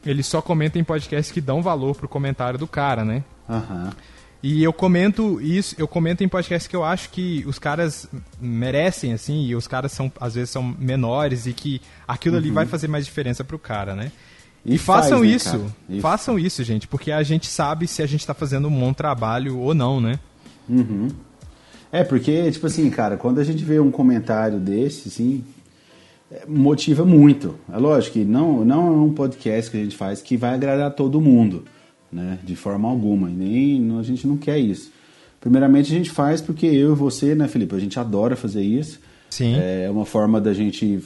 ele 0.06 0.22
só 0.22 0.40
comenta 0.40 0.78
em 0.78 0.84
podcasts 0.84 1.32
que 1.32 1.40
dão 1.40 1.60
valor 1.60 1.96
pro 1.96 2.06
comentário 2.06 2.56
do 2.56 2.68
cara, 2.68 3.04
né? 3.04 3.24
Aham. 3.48 3.90
E 4.40 4.62
eu 4.62 4.72
comento 4.72 5.40
isso, 5.40 5.74
eu 5.76 5.88
comento 5.88 6.22
em 6.22 6.28
podcasts 6.28 6.68
que 6.68 6.76
eu 6.76 6.84
acho 6.84 7.10
que 7.10 7.42
os 7.44 7.58
caras 7.58 8.08
merecem, 8.40 9.12
assim, 9.12 9.46
e 9.46 9.56
os 9.56 9.66
caras 9.66 9.90
são, 9.90 10.12
às 10.20 10.36
vezes, 10.36 10.50
são 10.50 10.62
menores 10.62 11.46
e 11.46 11.52
que 11.52 11.82
aquilo 12.06 12.36
ali 12.36 12.52
vai 12.52 12.66
fazer 12.66 12.86
mais 12.86 13.04
diferença 13.04 13.42
pro 13.42 13.58
cara, 13.58 13.96
né? 13.96 14.12
E, 14.64 14.70
Uhum. 14.70 14.74
E 14.74 14.78
faz, 14.78 15.06
façam 15.06 15.20
né, 15.20 15.26
isso, 15.26 15.74
façam 16.00 16.38
isso, 16.38 16.62
gente, 16.62 16.86
porque 16.86 17.10
a 17.10 17.22
gente 17.22 17.46
sabe 17.46 17.86
se 17.86 18.02
a 18.02 18.06
gente 18.06 18.26
tá 18.26 18.34
fazendo 18.34 18.68
um 18.68 18.80
bom 18.80 18.92
trabalho 18.92 19.58
ou 19.58 19.74
não, 19.74 20.00
né? 20.00 20.18
É, 21.92 22.04
porque, 22.04 22.50
tipo 22.50 22.66
assim, 22.66 22.88
cara, 22.90 23.16
quando 23.16 23.40
a 23.40 23.44
gente 23.44 23.64
vê 23.64 23.80
um 23.80 23.90
comentário 23.90 24.60
desse, 24.60 25.08
assim, 25.08 25.44
é, 26.30 26.44
motiva 26.46 27.04
muito. 27.04 27.56
É 27.72 27.76
lógico 27.76 28.14
que 28.14 28.24
não, 28.24 28.64
não 28.64 28.86
é 28.86 28.90
um 28.90 29.12
podcast 29.12 29.70
que 29.70 29.76
a 29.76 29.82
gente 29.82 29.96
faz 29.96 30.22
que 30.22 30.36
vai 30.36 30.54
agradar 30.54 30.92
todo 30.92 31.20
mundo, 31.20 31.64
né? 32.12 32.38
De 32.44 32.54
forma 32.54 32.88
alguma. 32.88 33.28
E 33.28 33.32
nem 33.32 33.98
a 33.98 34.02
gente 34.02 34.26
não 34.26 34.36
quer 34.36 34.58
isso. 34.58 34.92
Primeiramente 35.40 35.92
a 35.92 35.96
gente 35.96 36.10
faz 36.10 36.40
porque 36.40 36.66
eu 36.66 36.92
e 36.92 36.94
você, 36.94 37.34
né, 37.34 37.48
Felipe? 37.48 37.74
A 37.74 37.80
gente 37.80 37.98
adora 37.98 38.36
fazer 38.36 38.62
isso. 38.62 39.00
Sim. 39.30 39.56
É 39.56 39.88
uma 39.90 40.04
forma 40.04 40.40
da 40.40 40.52
gente 40.52 41.02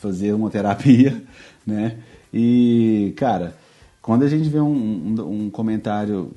fazer 0.00 0.32
uma 0.32 0.50
terapia, 0.50 1.22
né? 1.64 1.98
E, 2.36 3.14
cara, 3.16 3.54
quando 4.02 4.24
a 4.24 4.28
gente 4.28 4.48
vê 4.48 4.58
um, 4.58 4.66
um, 4.66 5.44
um 5.44 5.50
comentário 5.50 6.32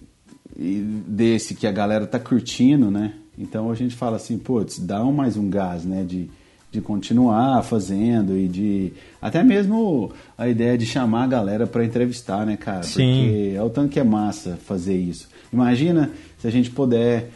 desse 0.55 1.55
que 1.55 1.65
a 1.65 1.71
galera 1.71 2.05
tá 2.05 2.19
curtindo, 2.19 2.91
né? 2.91 3.13
Então 3.35 3.71
a 3.71 3.75
gente 3.75 3.95
fala 3.95 4.17
assim, 4.17 4.37
putz, 4.37 4.77
dá 4.77 5.03
um, 5.03 5.11
mais 5.11 5.35
um 5.35 5.49
gás, 5.49 5.83
né? 5.83 6.03
De, 6.03 6.29
de 6.71 6.81
continuar 6.81 7.63
fazendo 7.63 8.37
e 8.37 8.47
de. 8.47 8.93
Até 9.19 9.43
mesmo 9.43 10.11
a 10.37 10.47
ideia 10.47 10.77
de 10.77 10.85
chamar 10.85 11.23
a 11.23 11.27
galera 11.27 11.65
para 11.65 11.83
entrevistar, 11.83 12.45
né, 12.45 12.57
cara? 12.57 12.83
Sim. 12.83 12.93
Porque 12.93 13.53
é 13.55 13.63
o 13.63 13.69
tanto 13.69 13.89
que 13.89 13.99
é 13.99 14.03
massa 14.03 14.55
fazer 14.67 14.95
isso. 14.95 15.27
Imagina 15.51 16.11
se 16.37 16.47
a 16.47 16.51
gente 16.51 16.69
puder 16.69 17.31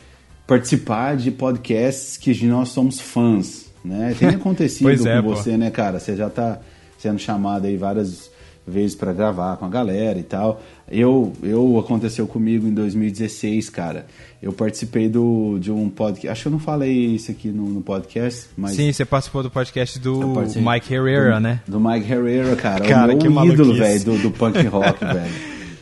participar 0.45 1.18
de 1.18 1.32
podcasts 1.32 2.16
que 2.16 2.45
nós 2.45 2.70
somos 2.70 2.99
fãs, 2.99 3.72
né? 3.84 4.16
Tem 4.20 4.30
acontecido 4.36 5.03
com 5.03 5.09
é, 5.09 5.20
pô. 5.20 5.30
você, 5.36 5.57
né, 5.57 5.72
cara? 5.72 5.99
Você 5.99 6.16
já 6.16 6.30
tá 6.30 6.59
sendo 6.99 7.18
chamado 7.18 7.66
aí 7.66 7.76
várias 7.76 8.30
vezes 8.72 8.95
para 8.95 9.13
gravar 9.13 9.57
com 9.57 9.65
a 9.65 9.69
galera 9.69 10.17
e 10.17 10.24
tal. 10.24 10.61
Eu, 10.89 11.32
eu 11.43 11.78
aconteceu 11.80 12.26
comigo 12.28 12.67
em 12.67 12.74
2016, 12.74 13.69
cara. 13.69 14.05
Eu 14.41 14.51
participei 14.51 15.07
do, 15.07 15.57
de 15.59 15.72
um 15.72 15.89
podcast. 15.89 16.30
Acho 16.30 16.41
que 16.43 16.47
eu 16.47 16.51
não 16.53 16.59
falei 16.59 16.91
isso 16.91 17.30
aqui 17.30 17.49
no, 17.49 17.67
no 17.69 17.82
podcast, 17.82 18.47
mas 18.57 18.72
Sim, 18.76 18.91
você 18.91 19.05
participou 19.05 19.43
do 19.43 19.51
podcast 19.51 19.99
do 19.99 20.19
Mike 20.55 20.93
Herrera, 20.93 21.36
do, 21.36 21.39
né? 21.39 21.59
Do 21.67 21.80
Mike 21.80 22.11
Herrera, 22.11 22.55
cara. 22.55 22.86
Cara, 22.88 23.13
o 23.13 23.17
que 23.19 23.30
meu 23.30 23.45
ídolo, 23.45 23.74
maluquice. 23.74 23.80
velho, 23.80 24.03
do, 24.17 24.17
do 24.24 24.32
punk 24.32 24.61
rock, 24.67 24.99
velho. 25.05 25.34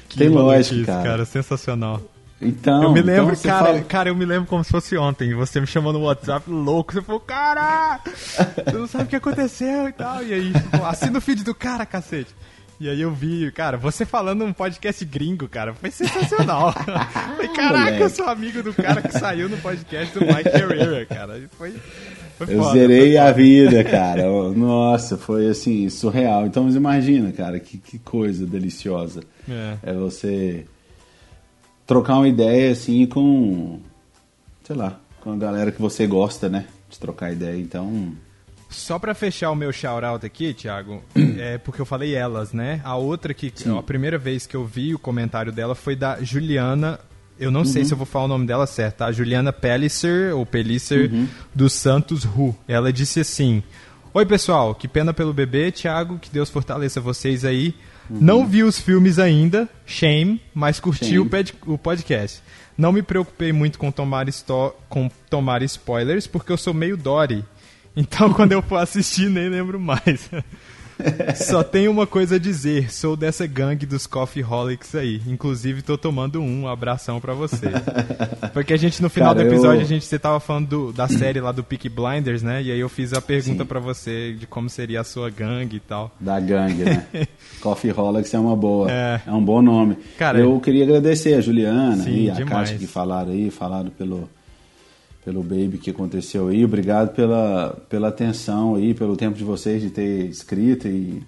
Que 0.09 0.17
Tem 0.17 0.27
lógica, 0.29 0.91
maluquice, 0.91 1.07
cara. 1.09 1.25
sensacional. 1.25 2.01
Então, 2.41 2.83
eu 2.83 2.91
me 2.93 3.01
lembro, 3.01 3.33
então 3.33 3.51
cara, 3.51 3.65
fala- 3.65 3.81
cara, 3.81 4.09
eu 4.09 4.15
me 4.15 4.23
lembro 4.25 4.47
como 4.47 4.63
se 4.63 4.71
fosse 4.71 4.95
ontem. 4.97 5.33
Você 5.35 5.59
me 5.59 5.67
chamou 5.67 5.91
no 5.91 5.99
WhatsApp 6.03 6.49
louco. 6.49 6.93
Você 6.93 7.01
falou, 7.01 7.19
cara, 7.19 7.99
você 8.05 8.77
não 8.77 8.87
sabe 8.87 9.03
o 9.05 9.07
que 9.07 9.15
aconteceu 9.17 9.89
e 9.89 9.91
tal. 9.91 10.23
E 10.23 10.33
aí, 10.33 10.53
tipo, 10.53 10.83
assina 10.85 11.17
o 11.17 11.21
feed 11.21 11.43
do 11.43 11.53
cara, 11.53 11.85
cacete. 11.85 12.33
E 12.80 12.88
aí 12.89 13.01
eu 13.01 13.11
vi, 13.13 13.51
cara, 13.51 13.75
você 13.77 14.05
falando 14.05 14.45
um 14.45 14.53
podcast 14.53 15.03
gringo, 15.03 15.49
cara, 15.49 15.73
foi 15.73 15.91
sensacional. 15.91 16.71
Falei, 17.11 17.49
caraca, 17.49 17.77
Moleque. 17.80 18.01
eu 18.01 18.09
sou 18.09 18.25
amigo 18.30 18.63
do 18.63 18.73
cara 18.73 19.01
que 19.01 19.11
saiu 19.11 19.49
no 19.49 19.57
podcast 19.57 20.17
do 20.17 20.25
Mike 20.25 20.47
Herrera, 20.47 21.05
cara. 21.05 21.38
E 21.38 21.47
foi, 21.49 21.73
foi 22.38 22.53
Eu 22.55 22.63
foda, 22.63 22.80
zerei 22.80 23.17
a 23.17 23.23
foda. 23.23 23.34
vida, 23.34 23.84
cara. 23.84 24.23
Nossa, 24.55 25.17
foi 25.17 25.47
assim, 25.49 25.89
surreal. 25.89 26.45
Então 26.45 26.69
imagina, 26.69 27.34
cara, 27.34 27.59
que, 27.59 27.77
que 27.77 27.99
coisa 27.99 28.45
deliciosa. 28.45 29.23
É. 29.49 29.77
É 29.84 29.93
você 29.93 30.65
trocar 31.86 32.15
uma 32.15 32.30
ideia 32.30 32.71
assim 32.71 33.05
com, 33.07 33.82
sei 34.63 34.75
lá, 34.77 34.97
com 35.19 35.34
a 35.34 35.36
galera 35.36 35.69
que 35.71 35.82
você 35.82 36.07
gosta, 36.07 36.47
né? 36.47 36.65
De 36.89 36.97
trocar 36.97 37.34
ideia. 37.34 37.59
Então, 37.59 38.13
Só 38.70 38.99
pra 38.99 39.15
fechar 39.15 39.49
o 39.49 39.55
meu 39.55 39.74
shout-out 39.74 40.24
aqui, 40.26 40.53
Thiago, 40.53 41.03
é 41.38 41.57
porque 41.57 41.82
eu 41.82 41.86
falei 41.86 42.13
elas, 42.13 42.53
né? 42.53 42.80
A 42.84 42.95
outra 42.95 43.34
que, 43.34 43.51
a 43.78 43.84
primeira 43.84 44.17
vez 44.17 44.45
que 44.45 44.55
eu 44.55 44.63
vi 44.65 44.93
o 44.93 44.99
comentário 44.99 45.51
dela 45.51 45.74
foi 45.74 45.95
da 45.95 46.22
Juliana, 46.22 46.99
eu 47.39 47.49
não 47.49 47.65
sei 47.65 47.84
se 47.84 47.93
eu 47.93 47.97
vou 47.97 48.05
falar 48.05 48.26
o 48.26 48.28
nome 48.28 48.45
dela 48.45 48.67
certo, 48.67 48.97
tá? 48.97 49.11
Juliana 49.11 49.51
Pellicer, 49.51 50.36
ou 50.36 50.45
Pellicer, 50.45 51.09
dos 51.53 51.74
Santos 51.74 52.24
Ru. 52.24 52.55
Ela 52.67 52.93
disse 52.93 53.22
assim, 53.22 53.63
Oi 54.11 54.26
pessoal, 54.26 54.74
que 54.74 54.88
pena 54.88 55.13
pelo 55.13 55.32
bebê, 55.32 55.72
Thiago, 55.72 56.17
que 56.17 56.32
Deus 56.32 56.49
fortaleça 56.49 56.99
vocês 56.99 57.45
aí. 57.45 57.76
Não 58.09 58.45
vi 58.45 58.63
os 58.63 58.80
filmes 58.80 59.20
ainda, 59.20 59.70
shame, 59.86 60.41
mas 60.51 60.80
curti 60.80 61.05
Shame. 61.05 61.30
o, 61.67 61.78
podcast. 61.78 62.41
Não 62.76 62.91
me 62.91 63.03
preocupei 63.03 63.53
muito 63.53 63.78
com 63.78 63.91
tomar, 63.91 64.26
com 64.89 65.11
tomar 65.30 65.61
spoilers, 65.61 66.26
porque 66.26 66.51
eu 66.51 66.57
sou 66.57 66.74
meio 66.74 66.97
Dory. 66.97 67.45
Então, 67.95 68.31
quando 68.33 68.51
eu 68.51 68.61
for 68.61 68.77
assistir, 68.77 69.29
nem 69.29 69.49
lembro 69.49 69.79
mais. 69.79 70.29
Só 71.35 71.63
tenho 71.63 71.91
uma 71.91 72.05
coisa 72.05 72.35
a 72.35 72.37
dizer, 72.37 72.91
sou 72.91 73.15
dessa 73.15 73.47
gangue 73.47 73.85
dos 73.85 74.05
Coffee 74.05 74.43
Holics 74.43 74.93
aí. 74.95 75.21
Inclusive, 75.27 75.81
tô 75.81 75.97
tomando 75.97 76.41
um, 76.41 76.63
um 76.63 76.67
abração 76.67 77.21
pra 77.21 77.33
você. 77.33 77.67
Porque 78.53 78.73
a 78.73 78.77
gente, 78.77 79.01
no 79.01 79.09
final 79.09 79.33
Cara, 79.33 79.47
do 79.47 79.49
episódio, 79.53 79.79
eu- 79.79 79.85
a 79.85 79.87
gente, 79.87 80.03
você 80.03 80.19
tava 80.19 80.41
falando 80.41 80.67
do- 80.67 80.91
da 80.91 81.07
série 81.07 81.39
lá 81.39 81.53
do 81.53 81.63
Peak 81.63 81.87
Blinders, 81.87 82.43
né? 82.43 82.61
E 82.61 82.69
aí 82.69 82.79
eu 82.81 82.89
fiz 82.89 83.13
a 83.13 83.21
pergunta 83.21 83.63
pra 83.63 83.79
você 83.79 84.33
de 84.33 84.45
como 84.45 84.69
seria 84.69 84.99
a 84.99 85.03
sua 85.05 85.29
gangue 85.29 85.77
e 85.77 85.79
tal. 85.79 86.13
Da 86.19 86.37
gangue, 86.37 86.83
né? 86.83 87.05
Coffee 87.61 87.93
Holics 87.95 88.33
é 88.33 88.39
uma 88.39 88.55
boa. 88.57 88.91
É. 88.91 89.21
É. 89.25 89.31
um 89.31 89.41
bom 89.43 89.61
nome. 89.61 89.97
Cara, 90.17 90.39
eu 90.39 90.59
queria 90.59 90.83
agradecer 90.83 91.33
a 91.33 91.39
Juliana 91.39 92.03
Sim, 92.03 92.25
e 92.25 92.29
a 92.29 92.33
demais. 92.33 92.71
Kátia 92.71 92.77
que 92.77 92.87
falaram 92.87 93.31
aí, 93.31 93.49
falaram 93.49 93.89
pelo, 93.89 94.29
pelo 95.30 95.43
baby 95.43 95.77
que 95.77 95.91
aconteceu 95.91 96.47
aí. 96.47 96.65
Obrigado 96.65 97.13
pela, 97.13 97.77
pela 97.88 98.07
atenção 98.07 98.73
aí, 98.73 98.95
pelo 98.95 99.15
tempo 99.15 99.38
de 99.38 99.43
vocês 99.43 99.80
de 99.80 99.91
ter 99.91 100.25
escrito 100.25 100.88
e, 100.88 101.21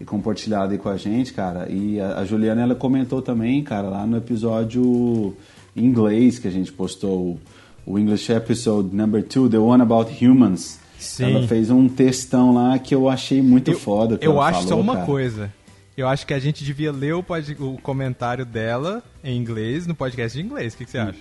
e 0.00 0.04
compartilhado 0.06 0.72
aí 0.72 0.78
com 0.78 0.88
a 0.88 0.96
gente, 0.96 1.34
cara. 1.34 1.68
E 1.70 2.00
a, 2.00 2.20
a 2.20 2.24
Juliana, 2.24 2.62
ela 2.62 2.74
comentou 2.74 3.20
também, 3.20 3.62
cara, 3.62 3.86
lá 3.90 4.06
no 4.06 4.16
episódio 4.16 5.36
em 5.76 5.84
inglês 5.84 6.38
que 6.38 6.48
a 6.48 6.50
gente 6.50 6.72
postou, 6.72 7.38
o 7.84 7.98
English 7.98 8.32
Episode 8.32 8.96
Number 8.96 9.22
2, 9.22 9.50
The 9.50 9.58
One 9.58 9.82
About 9.82 10.24
Humans. 10.26 10.80
Sim. 10.98 11.24
Ela 11.24 11.46
fez 11.46 11.68
um 11.70 11.86
textão 11.86 12.54
lá 12.54 12.78
que 12.78 12.94
eu 12.94 13.10
achei 13.10 13.42
muito 13.42 13.72
Eu, 13.72 13.78
foda. 13.78 14.18
eu 14.22 14.40
acho 14.40 14.62
só 14.62 14.68
falou, 14.68 14.82
uma 14.82 14.94
cara. 14.94 15.06
coisa. 15.06 15.52
Eu 15.98 16.08
acho 16.08 16.26
que 16.26 16.32
a 16.32 16.38
gente 16.38 16.64
devia 16.64 16.90
ler 16.90 17.12
o, 17.14 17.22
pod- 17.22 17.56
o 17.60 17.76
comentário 17.82 18.46
dela 18.46 19.02
em 19.22 19.36
inglês 19.36 19.86
no 19.86 19.94
podcast 19.94 20.38
de 20.38 20.42
inglês. 20.42 20.72
O 20.72 20.78
que, 20.78 20.86
que 20.86 20.90
você 20.90 20.98
acha? 20.98 21.18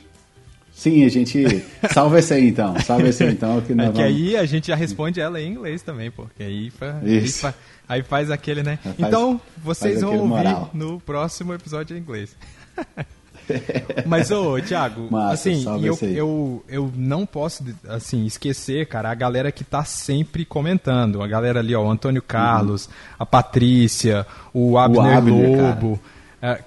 Sim, 0.73 1.05
a 1.05 1.09
gente. 1.09 1.63
Salva 1.93 2.19
esse 2.19 2.33
aí 2.33 2.47
então. 2.49 2.77
Salva 2.81 3.07
esse 3.07 3.23
aí 3.23 3.31
então. 3.31 3.61
Que 3.61 3.73
nós 3.75 3.87
É 3.89 3.91
que 3.91 3.97
vamos- 4.01 4.15
aí 4.17 4.35
a 4.37 4.45
gente 4.45 4.67
já 4.67 4.75
responde 4.75 5.21
ela 5.21 5.39
em 5.39 5.51
inglês 5.51 5.81
também, 5.81 6.09
porque 6.11 6.43
aí, 6.43 6.69
fa- 6.71 6.99
Isso. 7.03 7.45
aí, 7.47 7.53
fa- 7.53 7.57
aí 7.87 8.03
faz 8.03 8.31
aquele, 8.31 8.63
né? 8.63 8.79
Faz- 8.83 8.95
então, 8.99 9.39
vocês 9.63 10.01
vão 10.01 10.13
ouvir 10.17 10.27
moral. 10.27 10.69
no 10.73 10.99
próximo 10.99 11.53
episódio 11.53 11.95
em 11.95 11.99
inglês. 11.99 12.35
Mas, 14.05 14.31
ô, 14.31 14.57
Thiago, 14.61 15.09
Massa, 15.11 15.33
assim, 15.33 15.63
salve 15.63 15.85
eu, 15.87 15.97
eu, 16.01 16.63
eu 16.69 16.91
não 16.95 17.25
posso, 17.25 17.63
assim, 17.89 18.25
esquecer, 18.25 18.87
cara, 18.87 19.11
a 19.11 19.15
galera 19.15 19.51
que 19.51 19.65
tá 19.65 19.83
sempre 19.83 20.45
comentando. 20.45 21.21
A 21.21 21.27
galera 21.27 21.59
ali, 21.59 21.75
ó, 21.75 21.83
o 21.83 21.91
Antônio 21.91 22.21
Carlos, 22.21 22.89
a 23.19 23.25
Patrícia, 23.25 24.25
o 24.53 24.77
Abner, 24.77 25.17
Abner, 25.17 25.57
cara. 25.57 25.69
Lobo. 25.69 25.99
É, 26.09 26.12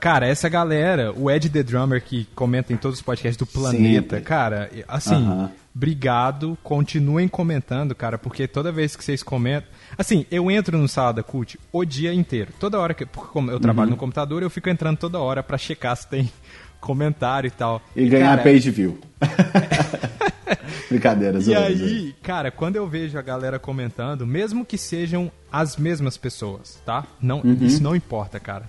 Cara, 0.00 0.26
essa 0.26 0.48
galera, 0.48 1.12
o 1.12 1.30
Ed 1.30 1.48
The 1.50 1.62
Drummer 1.62 2.02
que 2.02 2.26
comenta 2.34 2.72
em 2.72 2.76
todos 2.76 2.98
os 2.98 3.02
podcasts 3.02 3.36
do 3.36 3.46
planeta, 3.46 4.16
Sempre. 4.16 4.20
cara, 4.22 4.70
assim, 4.88 5.14
Aham. 5.14 5.50
obrigado, 5.74 6.56
continuem 6.62 7.28
comentando, 7.28 7.94
cara, 7.94 8.16
porque 8.16 8.48
toda 8.48 8.72
vez 8.72 8.96
que 8.96 9.04
vocês 9.04 9.22
comentam. 9.22 9.68
Assim, 9.98 10.24
eu 10.30 10.50
entro 10.50 10.78
no 10.78 10.88
Sala 10.88 11.12
da 11.12 11.22
Cult 11.22 11.58
o 11.70 11.84
dia 11.84 12.14
inteiro. 12.14 12.52
Toda 12.58 12.78
hora 12.78 12.94
que. 12.94 13.04
Porque 13.04 13.30
como 13.32 13.50
eu 13.50 13.54
Uhum. 13.56 13.60
trabalho 13.60 13.90
no 13.90 13.96
computador, 13.96 14.42
eu 14.42 14.48
fico 14.50 14.68
entrando 14.70 14.96
toda 14.98 15.18
hora 15.18 15.42
pra 15.42 15.58
checar 15.58 15.94
se 15.96 16.06
tem 16.08 16.30
comentário 16.80 17.48
e 17.48 17.50
tal. 17.50 17.82
E 17.94 18.08
ganhar 18.08 18.30
cara, 18.38 18.42
page 18.42 18.70
view. 18.70 18.98
Brincadeira, 20.88 21.38
E 21.40 21.54
aí, 21.54 22.14
cara, 22.22 22.50
quando 22.50 22.76
eu 22.76 22.86
vejo 22.88 23.18
a 23.18 23.22
galera 23.22 23.58
comentando, 23.58 24.26
mesmo 24.26 24.64
que 24.64 24.78
sejam 24.78 25.30
as 25.50 25.76
mesmas 25.76 26.16
pessoas, 26.16 26.80
tá? 26.86 27.04
Não, 27.20 27.40
Uhum. 27.40 27.58
Isso 27.60 27.82
não 27.82 27.94
importa, 27.96 28.38
cara. 28.38 28.64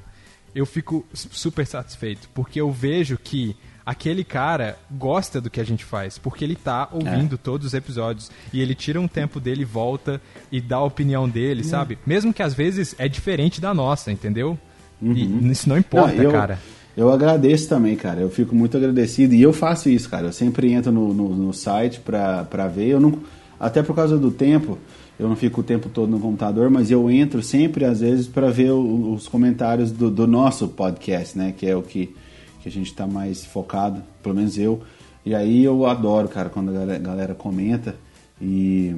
Eu 0.55 0.65
fico 0.65 1.05
su- 1.13 1.29
super 1.31 1.65
satisfeito, 1.65 2.29
porque 2.33 2.59
eu 2.59 2.71
vejo 2.71 3.17
que 3.17 3.55
aquele 3.85 4.23
cara 4.23 4.77
gosta 4.91 5.39
do 5.39 5.49
que 5.49 5.61
a 5.61 5.63
gente 5.63 5.85
faz, 5.85 6.17
porque 6.17 6.43
ele 6.43 6.55
tá 6.55 6.89
ouvindo 6.91 7.35
É. 7.35 7.37
todos 7.37 7.67
os 7.67 7.73
episódios 7.73 8.29
e 8.51 8.59
ele 8.61 8.75
tira 8.75 8.99
um 8.99 9.07
tempo 9.07 9.39
dele, 9.39 9.63
volta 9.63 10.19
e 10.51 10.59
dá 10.59 10.77
a 10.77 10.83
opinião 10.83 11.27
dele, 11.29 11.61
Uhum. 11.63 11.69
sabe? 11.69 11.97
Mesmo 12.05 12.33
que 12.33 12.43
às 12.43 12.53
vezes 12.53 12.95
é 12.97 13.07
diferente 13.07 13.61
da 13.61 13.73
nossa, 13.73 14.11
entendeu? 14.11 14.57
E 15.01 15.23
isso 15.51 15.69
não 15.69 15.77
importa, 15.77 16.09
Uhum. 16.11 16.17
Não, 16.17 16.23
eu, 16.23 16.31
cara. 16.31 16.59
Eu 16.97 17.11
agradeço 17.13 17.69
também, 17.69 17.95
cara. 17.95 18.19
Eu 18.19 18.29
fico 18.31 18.55
muito 18.55 18.75
agradecido. 18.75 19.35
E 19.35 19.41
eu 19.43 19.53
faço 19.53 19.87
isso, 19.87 20.09
cara. 20.09 20.25
Eu 20.29 20.33
sempre 20.33 20.73
entro 20.73 20.91
no, 20.91 21.13
no, 21.13 21.29
no 21.35 21.53
site 21.53 21.99
pra, 21.99 22.43
pra 22.45 22.67
ver. 22.67 22.87
Eu 22.87 22.99
não, 22.99 23.19
até 23.59 23.83
por 23.83 23.95
causa 23.95 24.17
do 24.17 24.31
tempo, 24.31 24.79
eu 25.20 25.28
não 25.28 25.36
fico 25.36 25.61
o 25.61 25.63
tempo 25.63 25.89
todo 25.89 26.09
no 26.09 26.20
computador, 26.20 26.70
mas 26.70 26.91
eu 26.91 27.09
entro 27.09 27.41
sempre, 27.41 27.86
às 27.86 28.01
vezes, 28.01 28.28
pra 28.28 28.49
ver 28.49 28.72
o- 28.72 29.13
os 29.13 29.28
comentários 29.28 29.91
do, 29.91 30.09
do 30.11 30.28
nosso 30.28 30.68
podcast, 30.68 31.38
né? 31.38 31.53
Que 31.57 31.65
é 31.68 31.76
o 31.76 31.82
que, 31.82 32.15
que 32.61 32.70
a 32.70 32.72
gente 32.72 32.93
tá 32.93 33.07
mais 33.07 33.43
focado, 33.45 34.03
pelo 34.22 34.36
menos 34.36 34.57
eu. 34.57 34.82
E 35.26 35.34
aí 35.36 35.63
eu 35.63 35.86
adoro, 35.86 36.28
cara, 36.30 36.49
quando 36.49 36.70
a 36.70 36.74
galera, 36.74 36.99
galera 36.99 37.36
comenta. 37.36 37.95
E 38.41 38.95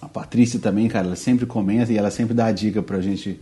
a 0.00 0.08
Patrícia 0.08 0.58
também, 0.58 0.88
cara, 0.88 1.06
ela 1.06 1.16
sempre 1.16 1.46
comenta 1.46 1.92
e 1.92 1.96
ela 1.98 2.10
sempre 2.10 2.34
dá 2.34 2.50
dica 2.50 2.82
pra 2.82 3.00
gente 3.00 3.38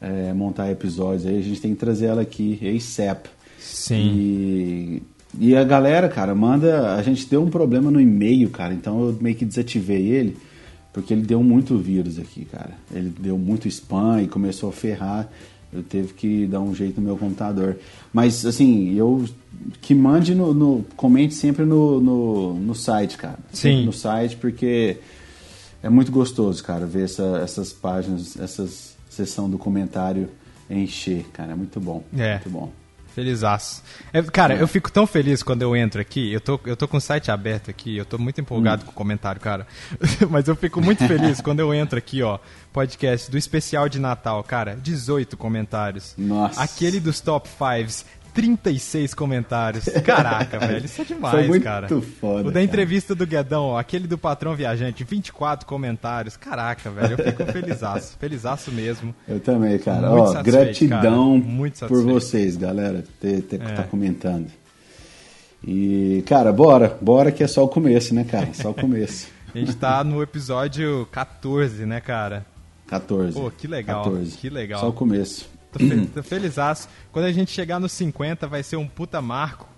é, 0.00 0.32
montar 0.32 0.70
episódios 0.70 1.26
aí. 1.26 1.38
A 1.38 1.42
gente 1.42 1.60
tem 1.60 1.72
que 1.74 1.80
trazer 1.80 2.06
ela 2.06 2.22
aqui, 2.22 2.58
ASAP. 2.76 3.26
Sim. 3.58 3.96
E, 4.14 5.02
e 5.40 5.56
a 5.56 5.64
galera, 5.64 6.08
cara, 6.08 6.34
manda. 6.34 6.94
A 6.94 7.02
gente 7.02 7.26
deu 7.28 7.42
um 7.42 7.50
problema 7.50 7.90
no 7.90 8.00
e-mail, 8.00 8.48
cara, 8.50 8.72
então 8.72 9.08
eu 9.08 9.18
meio 9.20 9.34
que 9.34 9.44
desativei 9.44 10.06
ele, 10.06 10.36
porque 10.94 11.12
ele 11.12 11.20
deu 11.22 11.42
muito 11.42 11.76
vírus 11.76 12.18
aqui, 12.18 12.46
cara. 12.46 12.70
Ele 12.90 13.12
deu 13.20 13.36
muito 13.36 13.68
spam 13.68 14.22
e 14.22 14.28
começou 14.28 14.70
a 14.70 14.72
ferrar. 14.72 15.28
Eu 15.72 15.82
teve 15.82 16.12
que 16.14 16.46
dar 16.46 16.60
um 16.60 16.72
jeito 16.72 17.00
no 17.00 17.06
meu 17.06 17.16
computador. 17.18 17.76
Mas, 18.12 18.46
assim, 18.46 18.94
eu. 18.94 19.24
Que 19.82 19.92
mande 19.94 20.32
no. 20.34 20.54
no- 20.54 20.84
comente 20.96 21.34
sempre 21.34 21.64
no, 21.64 22.00
no, 22.00 22.54
no 22.54 22.74
site, 22.76 23.16
cara. 23.18 23.38
Sempre 23.52 23.80
Sim. 23.80 23.84
no 23.86 23.92
site, 23.92 24.36
porque 24.36 24.98
é 25.82 25.88
muito 25.90 26.12
gostoso, 26.12 26.62
cara, 26.62 26.86
ver 26.86 27.04
essa- 27.04 27.40
essas 27.42 27.72
páginas, 27.72 28.38
essas 28.38 28.94
sessão 29.10 29.50
do 29.50 29.58
comentário 29.58 30.28
encher, 30.70 31.24
cara. 31.32 31.52
É 31.52 31.54
muito 31.56 31.80
bom. 31.80 32.02
É. 32.16 32.34
Muito 32.34 32.50
bom. 32.50 32.72
Felizaço. 33.14 33.82
É, 34.12 34.20
cara, 34.22 34.54
eu 34.56 34.66
fico 34.66 34.90
tão 34.90 35.06
feliz 35.06 35.42
quando 35.42 35.62
eu 35.62 35.76
entro 35.76 36.00
aqui. 36.00 36.32
Eu 36.32 36.40
tô, 36.40 36.58
eu 36.66 36.76
tô 36.76 36.88
com 36.88 36.96
o 36.96 37.00
site 37.00 37.30
aberto 37.30 37.70
aqui, 37.70 37.96
eu 37.96 38.04
tô 38.04 38.18
muito 38.18 38.40
empolgado 38.40 38.82
Hum. 38.82 38.86
com 38.86 38.90
o 38.92 38.94
comentário, 38.94 39.40
cara. 39.40 39.66
Mas 40.28 40.48
eu 40.48 40.56
fico 40.56 40.80
muito 40.80 41.06
feliz 41.06 41.40
quando 41.40 41.60
eu 41.60 41.72
entro 41.72 41.96
aqui, 41.98 42.22
ó. 42.22 42.38
Podcast 42.72 43.30
do 43.30 43.38
especial 43.38 43.88
de 43.88 44.00
Natal, 44.00 44.42
cara. 44.42 44.76
18 44.82 45.36
comentários. 45.36 46.12
Nossa. 46.18 46.60
Aquele 46.60 46.98
dos 46.98 47.20
top 47.20 47.48
5s. 47.48 48.04
36 48.34 49.14
comentários. 49.14 49.84
Caraca, 50.04 50.58
velho, 50.58 50.84
isso 50.84 51.00
é 51.00 51.04
demais, 51.04 51.34
Foi 51.34 51.46
muito 51.48 51.62
cara. 51.62 51.88
foda, 51.88 52.40
O 52.40 52.44
da 52.46 52.52
cara. 52.54 52.62
entrevista 52.64 53.14
do 53.14 53.24
Guedão, 53.26 53.66
ó, 53.66 53.78
aquele 53.78 54.06
do 54.08 54.18
patrão 54.18 54.54
viajante, 54.56 55.04
24 55.04 55.64
comentários. 55.66 56.36
Caraca, 56.36 56.90
velho, 56.90 57.14
eu 57.18 57.24
fico 57.24 57.46
felizaço. 57.52 58.16
Felizaço 58.20 58.72
mesmo. 58.72 59.14
Eu 59.28 59.38
também, 59.40 59.78
cara. 59.78 60.10
Muito 60.10 60.36
Ó, 60.38 60.42
gratidão 60.42 61.40
cara. 61.40 61.52
Muito 61.52 61.86
por 61.86 62.02
vocês, 62.04 62.56
galera, 62.56 63.04
ter, 63.20 63.40
ter 63.42 63.62
É. 63.62 63.72
tá 63.74 63.84
comentando. 63.84 64.48
E, 65.66 66.22
cara, 66.26 66.52
bora. 66.52 66.98
Bora 67.00 67.32
que 67.32 67.42
é 67.42 67.46
só 67.46 67.64
o 67.64 67.68
começo, 67.68 68.14
né, 68.14 68.24
cara? 68.24 68.48
Só 68.52 68.70
o 68.70 68.74
começo. 68.74 69.28
A 69.54 69.58
gente 69.58 69.76
tá 69.76 70.02
no 70.02 70.20
episódio 70.22 71.06
14, 71.12 71.86
né, 71.86 72.00
cara? 72.00 72.44
14. 72.88 73.32
Pô, 73.32 73.50
que 73.50 73.66
legal, 73.68 74.12
que 74.40 74.50
legal. 74.50 74.80
Só 74.80 74.88
o 74.88 74.92
começo. 74.92 75.48
Tô, 75.74 75.78
fe 75.80 76.06
tô 76.06 76.22
felizaço. 76.22 76.88
Quando 77.10 77.26
a 77.26 77.32
gente 77.32 77.50
chegar 77.50 77.80
nos 77.80 77.92
50, 77.92 78.46
vai 78.46 78.62
ser 78.62 78.76
um 78.76 78.86
puta 78.86 79.20
marco. 79.20 79.68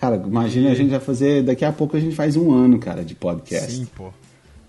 Cara, 0.00 0.16
imagina 0.16 0.70
a 0.70 0.74
gente 0.74 0.90
vai 0.90 1.00
fazer. 1.00 1.42
Daqui 1.42 1.64
a 1.64 1.72
pouco 1.72 1.96
a 1.96 2.00
gente 2.00 2.14
faz 2.14 2.36
um 2.36 2.52
ano, 2.52 2.78
cara, 2.78 3.04
de 3.04 3.14
podcast. 3.14 3.72
Sim, 3.72 3.86
pô. 3.86 4.12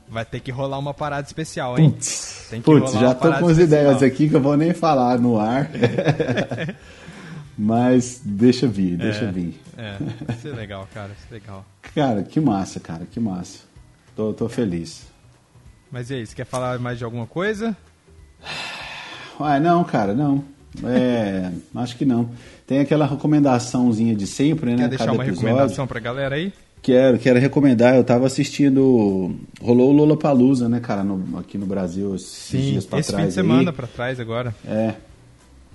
Vai 0.10 0.26
ter 0.26 0.42
que 0.42 0.52
rolar 0.52 0.78
uma 0.78 0.94
parada 0.94 1.26
especial, 1.26 1.80
hein? 1.80 1.90
Putz, 1.92 2.48
Tem 2.50 2.60
que 2.60 2.66
putz 2.66 2.92
rolar 2.94 3.00
já 3.00 3.08
uma 3.08 3.16
tô 3.16 3.40
com 3.40 3.48
as 3.48 3.58
ideias 3.58 4.04
aqui 4.04 4.28
que 4.28 4.36
eu 4.36 4.42
vou 4.42 4.58
nem 4.58 4.74
falar 4.74 5.18
no 5.18 5.40
ar. 5.40 5.70
Mas 7.58 8.22
deixa 8.26 8.68
vir, 8.68 8.98
deixa 8.98 9.32
vir. 9.32 9.58
É, 9.78 9.98
isso 10.34 10.48
é 10.48 10.52
legal, 10.52 10.88
cara, 10.94 11.12
isso 11.18 11.28
é 11.30 11.34
legal. 11.36 11.66
Cara, 11.96 12.24
que 12.24 12.40
massa, 12.42 12.80
cara, 12.80 13.06
que 13.06 13.20
massa. 13.20 13.60
Tô, 14.16 14.34
tô 14.34 14.50
feliz. 14.50 15.04
Mas 15.92 16.10
e 16.10 16.16
aí, 16.16 16.26
você 16.26 16.36
quer 16.36 16.46
falar 16.46 16.80
mais 16.80 16.98
de 16.98 17.04
alguma 17.04 17.28
coisa? 17.28 17.76
Ah, 19.44 19.60
não, 19.60 19.84
cara, 19.84 20.14
não. 20.14 20.44
É, 20.84 21.52
acho 21.76 21.98
que 21.98 22.06
não. 22.06 22.30
Tem 22.68 22.80
aquela 22.80 23.06
recomendaçãozinha 23.06 24.16
de 24.16 24.26
sempre, 24.28 24.72
né? 24.72 24.78
Quer 24.78 24.90
deixar 24.90 25.06
cada 25.06 25.18
uma 25.18 25.24
episódio. 25.26 25.48
recomendação 25.50 25.88
pra 25.88 26.00
galera 26.00 26.36
aí? 26.36 26.54
Quero, 26.82 27.20
quero 27.20 27.40
recomendar. 27.40 27.96
Eu 27.96 28.04
tava 28.04 28.26
assistindo. 28.26 29.36
Rolou 29.62 29.90
o 29.90 29.94
Lollapalooza, 29.94 30.68
né, 30.68 30.80
cara, 30.80 31.04
no- 31.04 31.38
aqui 31.38 31.58
no 31.58 31.66
Brasil 31.66 32.16
esses 32.16 32.28
Sim, 32.28 32.72
dias 32.72 32.86
pra 32.86 33.00
esse 33.00 33.10
trás. 33.12 33.24
fim 33.26 33.32
de 33.32 33.40
aí. 33.40 33.46
semana 33.48 33.72
pra 33.74 33.86
trás 33.88 34.20
agora. 34.20 34.56
É. 34.66 34.94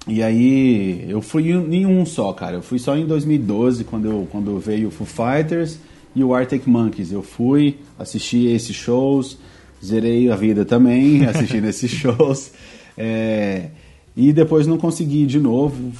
E 0.09 0.23
aí, 0.23 1.05
eu 1.09 1.21
fui 1.21 1.51
em 1.51 1.75
em 1.75 1.87
um 1.87 2.07
só, 2.07 2.33
cara. 2.33 2.57
Eu 2.57 2.63
fui 2.63 2.79
só 2.79 2.97
em 2.97 3.05
2012, 3.07 3.85
quando, 3.85 4.07
eu, 4.07 4.29
quando 4.31 4.59
veio 4.59 4.89
o 4.89 4.91
Foo 4.91 5.07
Fighters 5.07 5.79
e 6.15 6.23
o 6.25 6.33
Arctic 6.35 6.67
Monkeys. 6.67 7.13
Eu 7.13 7.23
fui, 7.23 7.77
assisti 7.99 8.47
esses 8.47 8.75
shows, 8.75 9.37
zerei 9.85 10.31
a 10.31 10.37
vida 10.37 10.65
também 10.65 11.25
assistindo 11.27 11.67
esses 11.67 11.91
shows. 11.93 12.51
É, 12.97 13.71
e 14.17 14.33
depois 14.33 14.67
não 14.67 14.79
consegui 14.79 15.27
de 15.27 15.39
novo. 15.39 15.93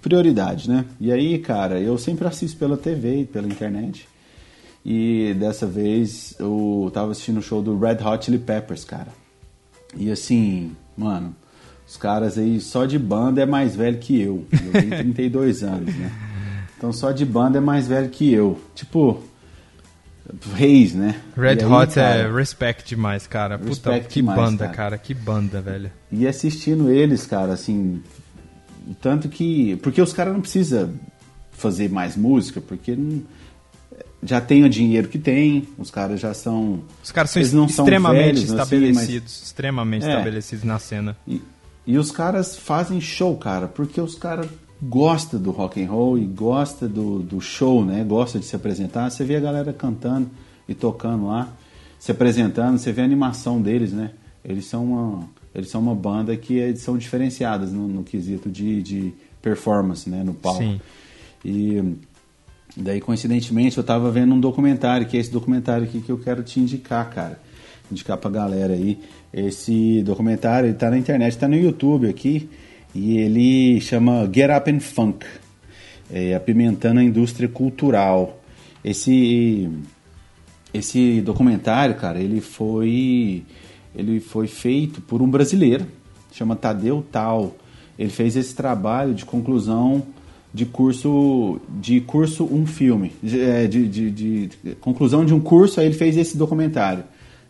Prioridade, 0.00 0.68
né? 0.68 0.84
E 1.00 1.12
aí, 1.12 1.38
cara, 1.38 1.80
eu 1.80 1.96
sempre 1.96 2.26
assisto 2.26 2.58
pela 2.58 2.76
TV 2.76 3.20
e 3.20 3.24
pela 3.24 3.46
internet. 3.46 4.08
E 4.84 5.34
dessa 5.38 5.64
vez 5.64 6.34
eu 6.38 6.90
tava 6.92 7.12
assistindo 7.12 7.38
o 7.38 7.42
show 7.42 7.62
do 7.62 7.78
Red 7.78 7.98
Hot 8.04 8.24
Chili 8.24 8.38
Peppers, 8.38 8.84
cara. 8.84 9.08
E 9.96 10.10
assim, 10.10 10.72
mano, 10.96 11.34
os 11.86 11.96
caras 11.96 12.36
aí 12.36 12.60
só 12.60 12.84
de 12.84 12.98
banda 12.98 13.42
é 13.42 13.46
mais 13.46 13.76
velho 13.76 13.98
que 13.98 14.20
eu. 14.20 14.44
Eu 14.50 14.72
tenho 14.72 14.90
32 15.14 15.62
anos, 15.62 15.94
né? 15.94 16.10
Então 16.76 16.92
só 16.92 17.12
de 17.12 17.24
banda 17.24 17.58
é 17.58 17.60
mais 17.60 17.86
velho 17.86 18.08
que 18.08 18.32
eu. 18.32 18.58
Tipo, 18.74 19.22
Reis, 20.54 20.94
né? 20.94 21.20
Red 21.36 21.58
aí, 21.60 21.64
Hot 21.64 21.94
cara, 21.94 22.14
é 22.20 22.32
respect 22.34 22.88
demais, 22.88 23.26
cara. 23.26 23.58
Puta, 23.58 24.00
que 24.00 24.14
demais, 24.20 24.38
banda, 24.38 24.64
cara. 24.64 24.76
cara. 24.76 24.98
Que 24.98 25.12
banda, 25.12 25.60
velho. 25.60 25.90
E 26.10 26.26
assistindo 26.26 26.90
eles, 26.90 27.26
cara, 27.26 27.52
assim. 27.52 28.02
Tanto 29.00 29.28
que. 29.28 29.76
Porque 29.76 30.00
os 30.00 30.12
caras 30.12 30.32
não 30.32 30.40
precisam 30.40 30.94
fazer 31.52 31.90
mais 31.90 32.16
música, 32.16 32.60
porque 32.60 32.96
não- 32.96 33.22
já 34.24 34.40
tem 34.40 34.64
o 34.64 34.68
dinheiro 34.70 35.08
que 35.08 35.18
tem, 35.18 35.68
os 35.76 35.90
caras 35.90 36.18
já 36.20 36.32
são. 36.32 36.82
Os 37.02 37.12
caras 37.12 37.30
são 37.30 37.42
não 37.42 37.68
são 37.68 37.84
extremamente 37.84 38.24
velhos, 38.24 38.44
assim, 38.44 38.52
estabelecidos. 38.54 39.42
Extremamente 39.44 40.06
É. 40.06 40.08
estabelecidos 40.10 40.64
na 40.64 40.78
cena. 40.78 41.16
E, 41.26 41.42
e 41.86 41.98
os 41.98 42.10
caras 42.10 42.56
fazem 42.56 43.00
show, 43.00 43.36
cara, 43.36 43.66
porque 43.68 44.00
os 44.00 44.14
caras 44.14 44.46
gostam 44.82 45.40
do 45.40 45.52
rock 45.52 45.82
and 45.82 45.88
roll 45.88 46.18
e 46.18 46.24
gosta 46.24 46.88
do, 46.88 47.20
do 47.20 47.40
show, 47.40 47.84
né? 47.84 48.02
Gosta 48.02 48.38
de 48.38 48.44
se 48.44 48.56
apresentar. 48.56 49.08
Você 49.10 49.24
vê 49.24 49.36
a 49.36 49.40
galera 49.40 49.72
cantando 49.72 50.28
e 50.68 50.74
tocando 50.74 51.26
lá, 51.26 51.52
se 51.98 52.10
apresentando, 52.10 52.78
você 52.78 52.90
vê 52.90 53.02
a 53.02 53.04
animação 53.04 53.60
deles, 53.60 53.92
né? 53.92 54.10
Eles 54.44 54.64
são 54.64 54.84
uma, 54.84 55.28
eles 55.54 55.70
são 55.70 55.80
uma 55.80 55.94
banda 55.94 56.36
que 56.36 56.54
eles 56.54 56.80
são 56.80 56.98
diferenciadas 56.98 57.72
no, 57.72 57.86
no 57.86 58.02
quesito 58.02 58.50
de, 58.50 58.82
de 58.82 59.14
performance, 59.40 60.10
né? 60.10 60.24
No 60.24 60.34
palco. 60.34 60.62
Sim. 60.62 60.80
E 61.44 61.96
daí, 62.76 63.00
coincidentemente, 63.00 63.78
eu 63.78 63.84
tava 63.84 64.10
vendo 64.10 64.34
um 64.34 64.40
documentário, 64.40 65.06
que 65.06 65.16
é 65.16 65.20
esse 65.20 65.30
documentário 65.30 65.84
aqui 65.84 66.00
que 66.00 66.10
eu 66.10 66.18
quero 66.18 66.42
te 66.42 66.58
indicar, 66.58 67.08
cara. 67.10 67.40
Indicar 67.90 68.16
pra 68.16 68.30
galera 68.30 68.72
aí. 68.72 68.98
Esse 69.32 70.02
documentário, 70.02 70.68
ele 70.68 70.76
tá 70.76 70.90
na 70.90 70.98
internet, 70.98 71.38
tá 71.38 71.46
no 71.46 71.56
YouTube 71.56 72.08
aqui, 72.08 72.48
e 72.94 73.16
ele 73.18 73.80
chama 73.80 74.28
Get 74.32 74.50
Up 74.56 74.70
and 74.70 74.80
Funk. 74.80 75.26
É, 76.14 76.34
apimentando 76.34 77.00
a 77.00 77.02
indústria 77.02 77.48
cultural. 77.48 78.38
Esse 78.84 79.68
esse 80.74 81.20
documentário, 81.20 81.94
cara, 81.94 82.20
ele 82.20 82.40
foi 82.40 83.42
ele 83.94 84.20
foi 84.20 84.46
feito 84.46 85.00
por 85.00 85.20
um 85.22 85.28
brasileiro, 85.30 85.86
chama 86.32 86.54
Tadeu 86.56 87.04
Tal. 87.10 87.56
Ele 87.98 88.10
fez 88.10 88.36
esse 88.36 88.54
trabalho 88.54 89.14
de 89.14 89.24
conclusão 89.24 90.02
de 90.52 90.66
curso 90.66 91.58
de 91.80 92.00
curso 92.02 92.44
um 92.44 92.66
filme, 92.66 93.12
de, 93.22 93.40
é, 93.40 93.66
de, 93.66 93.88
de- 93.88 94.10
de- 94.10 94.74
conclusão 94.80 95.24
de 95.24 95.32
um 95.32 95.40
curso, 95.40 95.80
aí 95.80 95.86
ele 95.86 95.94
fez 95.94 96.14
esse 96.16 96.36
documentário, 96.36 97.04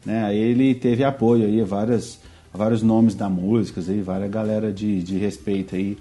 né? 0.07 0.25
Aí 0.25 0.39
ele 0.39 0.73
teve 0.75 1.03
apoio 1.03 1.47
aí 1.47 1.61
várias 1.63 2.21
vários 2.53 2.83
nomes 2.83 3.15
da 3.15 3.29
música, 3.29 3.81
aí 3.89 4.01
várias 4.03 4.31
galera 4.31 4.73
de, 4.73 5.03
de 5.03 5.17
respeito 5.19 5.75
aí 5.75 5.97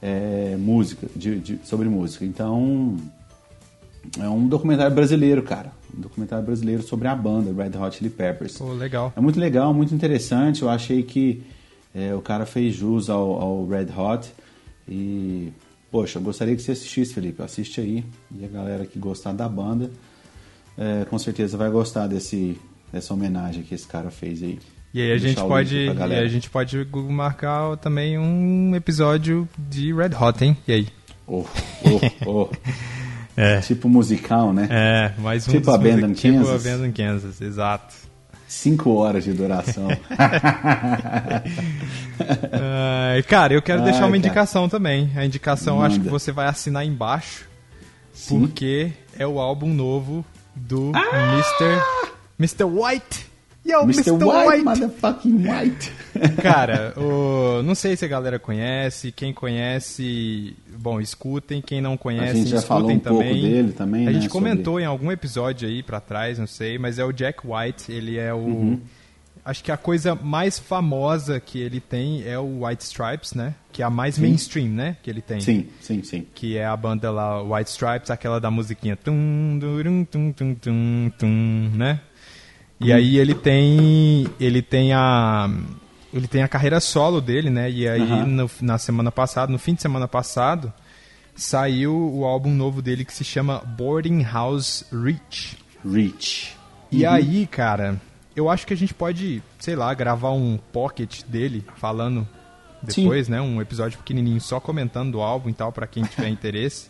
é, 0.00 0.56
música, 0.58 1.06
de, 1.14 1.38
de- 1.38 1.58
sobre 1.64 1.88
música. 1.88 2.24
Então 2.24 2.96
é 4.18 4.28
um 4.28 4.46
documentário 4.48 4.94
brasileiro, 4.94 5.42
cara. 5.42 5.72
Um 5.96 6.00
documentário 6.00 6.44
brasileiro 6.44 6.82
sobre 6.82 7.08
a 7.08 7.14
banda 7.14 7.52
Red 7.52 7.76
Hot 7.78 7.96
Chili 7.96 8.10
Peppers. 8.10 8.56
Pô, 8.56 8.72
legal. 8.72 9.12
É 9.16 9.20
muito 9.20 9.38
legal, 9.38 9.74
muito 9.74 9.94
interessante. 9.94 10.62
Eu 10.62 10.70
achei 10.70 11.02
que 11.02 11.42
é, 11.94 12.14
o 12.14 12.20
cara 12.20 12.46
fez 12.46 12.74
jus 12.74 13.10
ao, 13.10 13.32
ao 13.40 13.66
Red 13.66 13.88
Hot. 13.96 14.32
E, 14.88 15.52
poxa, 15.90 16.18
eu 16.18 16.22
gostaria 16.22 16.56
que 16.56 16.62
você 16.62 16.72
assistisse, 16.72 17.12
Felipe. 17.12 17.42
Assiste 17.42 17.80
aí. 17.80 18.04
E 18.34 18.44
a 18.44 18.48
galera 18.48 18.86
que 18.86 18.98
gostar 18.98 19.32
da 19.32 19.48
banda, 19.48 19.90
é, 20.78 21.04
com 21.04 21.18
certeza 21.18 21.58
vai 21.58 21.68
gostar 21.70 22.06
desse, 22.06 22.56
dessa 22.92 23.12
homenagem 23.12 23.62
que 23.64 23.74
esse 23.74 23.86
cara 23.86 24.10
fez 24.10 24.42
aí. 24.42 24.58
E 24.92 25.00
aí 25.00 25.12
a 25.12 25.18
gente 25.18 25.40
pode, 25.40 25.76
e 25.76 25.88
a 26.14 26.26
gente 26.28 26.50
pode 26.50 26.86
marcar 27.08 27.76
também 27.76 28.18
um 28.18 28.74
episódio 28.74 29.48
de 29.56 29.94
Red 29.94 30.10
Hot, 30.20 30.44
hein? 30.44 30.56
E 30.66 30.72
aí? 30.72 30.88
Oh, 31.26 31.44
oh, 31.84 32.26
oh. 32.26 32.48
É. 33.36 33.60
Tipo 33.60 33.88
musical, 33.88 34.52
né? 34.52 34.66
É, 34.70 35.12
mais 35.18 35.48
um 35.48 35.52
Tipo 35.52 35.66
dos 35.66 35.74
Abandoned 35.74 36.08
music- 36.08 36.20
Tipo 36.20 36.38
Kansas. 36.44 36.66
Abandoned 36.66 36.92
Kansas, 37.02 37.40
exato. 37.40 37.94
Cinco 38.46 38.90
horas 38.96 39.24
de 39.24 39.32
duração. 39.32 39.88
Ah, 42.52 43.14
cara, 43.28 43.54
eu 43.54 43.62
quero 43.62 43.78
Ai, 43.80 43.84
deixar 43.84 44.00
uma 44.00 44.08
cara. 44.08 44.16
indicação 44.18 44.68
também. 44.68 45.10
A 45.16 45.24
indicação 45.24 45.78
eu 45.78 45.82
acho 45.82 45.94
que 45.96 46.00
Manda. 46.06 46.10
você 46.10 46.32
vai 46.32 46.46
assinar 46.48 46.84
embaixo, 46.84 47.46
Sim. 48.12 48.40
porque 48.40 48.92
é 49.18 49.26
o 49.26 49.38
álbum 49.40 49.72
novo 49.72 50.24
do 50.54 50.92
Mr. 50.94 51.82
Mr. 52.38 52.64
White. 52.64 53.29
Yo, 53.66 53.82
Mr. 53.82 54.12
White, 54.12 54.64
motherfucking 54.64 55.46
White. 55.46 55.92
Cara, 56.42 56.94
o- 56.96 57.62
não 57.62 57.74
sei 57.74 57.94
se 57.94 58.04
a 58.04 58.08
galera 58.08 58.38
conhece. 58.38 59.12
Quem 59.12 59.32
conhece, 59.34 60.56
bom, 60.78 61.00
escutem. 61.00 61.60
Quem 61.60 61.80
não 61.80 61.96
conhece, 61.96 62.30
A 62.30 62.34
gente 62.34 62.48
já 62.50 62.56
escutem 62.56 62.66
falou 62.78 62.90
um 62.92 62.98
também. 62.98 63.18
pouco 63.34 63.40
dele 63.54 63.72
também, 63.72 64.02
A 64.08 64.10
né, 64.10 64.12
gente 64.14 64.28
comentou 64.30 64.80
em 64.80 64.86
algum 64.86 65.12
episódio 65.12 65.68
aí 65.68 65.82
pra 65.82 66.00
trás, 66.00 66.38
não 66.38 66.46
sei, 66.46 66.78
mas 66.78 66.98
é 66.98 67.04
o 67.04 67.12
Jack 67.12 67.40
White. 67.46 67.92
Ele 67.92 68.16
é 68.18 68.32
o. 68.32 68.38
Uhum. 68.38 68.80
Acho 69.42 69.64
que 69.64 69.72
a 69.72 69.76
coisa 69.76 70.14
mais 70.14 70.58
famosa 70.58 71.40
que 71.40 71.58
ele 71.58 71.80
tem 71.80 72.22
é 72.26 72.38
o 72.38 72.64
White 72.64 72.84
Stripes, 72.84 73.32
né? 73.34 73.54
Que 73.72 73.82
é 73.82 73.84
a 73.86 73.90
mais 73.90 74.18
mainstream, 74.18 74.68
né? 74.68 74.96
Que 75.02 75.08
ele 75.10 75.22
tem. 75.22 75.40
Sim, 75.40 75.66
sim, 75.80 76.02
sim. 76.02 76.26
Que 76.34 76.58
é 76.58 76.66
a 76.66 76.76
banda 76.76 77.10
lá, 77.10 77.42
White 77.42 77.70
Stripes, 77.70 78.10
aquela 78.10 78.38
da 78.38 78.50
musiquinha. 78.50 78.96
Tum, 78.96 79.58
durum, 79.58 80.04
tum, 80.04 80.30
tum, 80.32 80.54
tum, 80.54 81.10
tum, 81.18 81.70
né? 81.74 82.00
E 82.80 82.92
aí 82.92 83.18
ele 83.18 83.34
tem. 83.34 84.26
Ele 84.40 84.62
tem 84.62 84.92
a. 84.92 85.48
Ele 86.12 86.26
tem 86.26 86.42
a 86.42 86.48
carreira 86.48 86.80
solo 86.80 87.20
dele, 87.20 87.50
né? 87.50 87.70
E 87.70 87.86
aí 87.88 88.00
Aham. 88.02 88.26
no- 88.26 88.50
na 88.62 88.78
semana 88.78 89.12
passada, 89.12 89.52
no 89.52 89.58
fim 89.58 89.74
de 89.74 89.82
semana 89.82 90.08
passado, 90.08 90.72
saiu 91.36 91.94
o 91.94 92.24
álbum 92.24 92.50
novo 92.52 92.82
dele 92.82 93.04
que 93.04 93.12
se 93.12 93.22
chama 93.24 93.58
Boarding 93.58 94.22
House 94.22 94.84
Reach. 94.92 95.56
Rich. 95.84 96.56
E 96.90 97.04
Uhum. 97.04 97.10
aí, 97.12 97.46
cara, 97.46 98.00
eu 98.34 98.50
acho 98.50 98.66
que 98.66 98.74
a 98.74 98.76
gente 98.76 98.92
pode, 98.92 99.42
sei 99.58 99.76
lá, 99.76 99.92
gravar 99.94 100.32
um 100.32 100.58
pocket 100.72 101.22
dele 101.24 101.64
falando 101.76 102.26
depois, 102.82 103.28
né? 103.28 103.40
Um 103.40 103.60
episódio 103.60 103.98
pequenininho 103.98 104.40
só 104.40 104.58
comentando 104.58 105.12
do 105.12 105.20
álbum 105.20 105.48
e 105.50 105.54
tal, 105.54 105.70
pra 105.70 105.86
quem 105.86 106.02
tiver 106.02 106.28
interesse. 106.30 106.88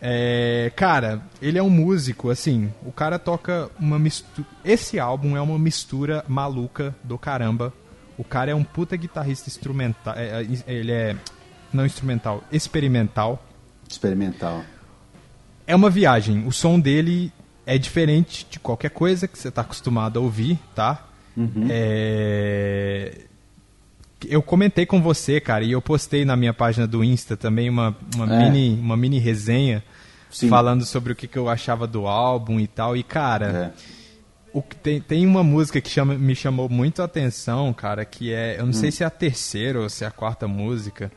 É, 0.00 0.72
cara, 0.74 1.22
ele 1.42 1.58
é 1.58 1.62
um 1.62 1.68
músico, 1.68 2.30
assim, 2.30 2.72
o 2.84 2.90
cara 2.90 3.18
toca 3.18 3.70
uma 3.78 3.98
mistura. 3.98 4.46
Esse 4.64 4.98
álbum 4.98 5.36
é 5.36 5.40
uma 5.40 5.58
mistura 5.58 6.24
maluca 6.26 6.94
do 7.04 7.18
caramba. 7.18 7.72
O 8.16 8.24
cara 8.24 8.50
é 8.50 8.54
um 8.54 8.64
puta 8.64 8.96
guitarrista 8.96 9.48
instrumental. 9.48 10.14
é, 10.16 10.42
é, 10.42 10.72
ele 10.72 10.92
é. 10.92 11.16
Não 11.72 11.86
instrumental, 11.86 12.42
experimental. 12.50 13.44
Experimental. 13.88 14.62
É 15.66 15.76
uma 15.76 15.90
viagem. 15.90 16.46
O 16.46 16.52
som 16.52 16.80
dele 16.80 17.32
é 17.64 17.78
diferente 17.78 18.46
de 18.50 18.58
qualquer 18.58 18.90
coisa 18.90 19.28
que 19.28 19.38
você 19.38 19.50
tá 19.50 19.60
acostumado 19.60 20.18
a 20.18 20.22
ouvir, 20.22 20.58
tá? 20.74 21.06
É... 21.70 23.26
Eu 24.28 24.42
comentei 24.42 24.84
com 24.86 25.00
você, 25.00 25.40
cara, 25.40 25.64
e 25.64 25.72
eu 25.72 25.80
postei 25.80 26.24
na 26.24 26.36
minha 26.36 26.52
página 26.52 26.86
do 26.86 27.02
Insta 27.02 27.36
também 27.36 27.68
uma, 27.70 27.96
uma, 28.14 28.34
É. 28.34 28.50
mini, 28.50 28.78
uma 28.78 28.96
mini 28.96 29.18
resenha 29.18 29.82
Sim. 30.30 30.48
falando 30.48 30.84
sobre 30.84 31.12
o 31.12 31.16
que, 31.16 31.26
que 31.26 31.38
eu 31.38 31.48
achava 31.48 31.86
do 31.86 32.06
álbum 32.06 32.60
e 32.60 32.66
tal. 32.66 32.96
E, 32.96 33.02
cara, 33.02 33.72
É. 33.76 33.90
o 34.52 34.60
tem, 34.62 35.00
tem 35.00 35.26
uma 35.26 35.42
música 35.42 35.80
que 35.80 35.88
chama- 35.88 36.14
me 36.14 36.34
chamou 36.34 36.68
muito 36.68 37.00
a 37.00 37.06
atenção, 37.06 37.72
cara, 37.72 38.04
que 38.04 38.32
é. 38.32 38.60
Eu 38.60 38.66
não 38.66 38.72
sei 38.72 38.90
se 38.90 39.02
é 39.02 39.06
a 39.06 39.10
terceira 39.10 39.80
ou 39.80 39.88
se 39.88 40.04
é 40.04 40.06
a 40.06 40.10
quarta 40.10 40.46
música. 40.46 41.10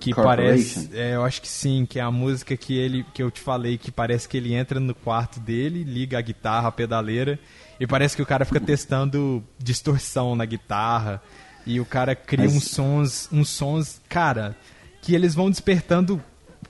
Que 0.00 0.14
parece. 0.14 0.88
É, 0.94 1.14
eu 1.14 1.22
acho 1.22 1.42
que 1.42 1.48
sim, 1.48 1.84
que 1.84 1.98
é 1.98 2.02
a 2.02 2.10
música 2.10 2.56
que 2.56 2.74
ele 2.74 3.04
que 3.12 3.22
eu 3.22 3.30
te 3.30 3.38
falei, 3.38 3.76
que 3.76 3.90
parece 3.92 4.26
que 4.26 4.34
ele 4.38 4.54
entra 4.54 4.80
no 4.80 4.94
quarto 4.94 5.38
dele, 5.38 5.84
liga 5.84 6.16
a 6.18 6.22
guitarra, 6.22 6.68
a 6.68 6.72
pedaleira, 6.72 7.38
e 7.78 7.86
parece 7.86 8.16
que 8.16 8.22
o 8.22 8.26
cara 8.26 8.46
fica 8.46 8.58
testando 8.60 9.44
distorção 9.58 10.34
na 10.34 10.46
guitarra. 10.46 11.22
E 11.66 11.78
o 11.80 11.84
cara 11.84 12.14
cria 12.14 12.46
Mas- 12.46 12.56
uns 12.56 12.64
sons, 12.70 13.28
uns 13.32 13.48
sons, 13.48 14.00
cara, 14.08 14.56
que 15.02 15.14
eles 15.14 15.34
vão 15.34 15.50
despertando 15.50 16.20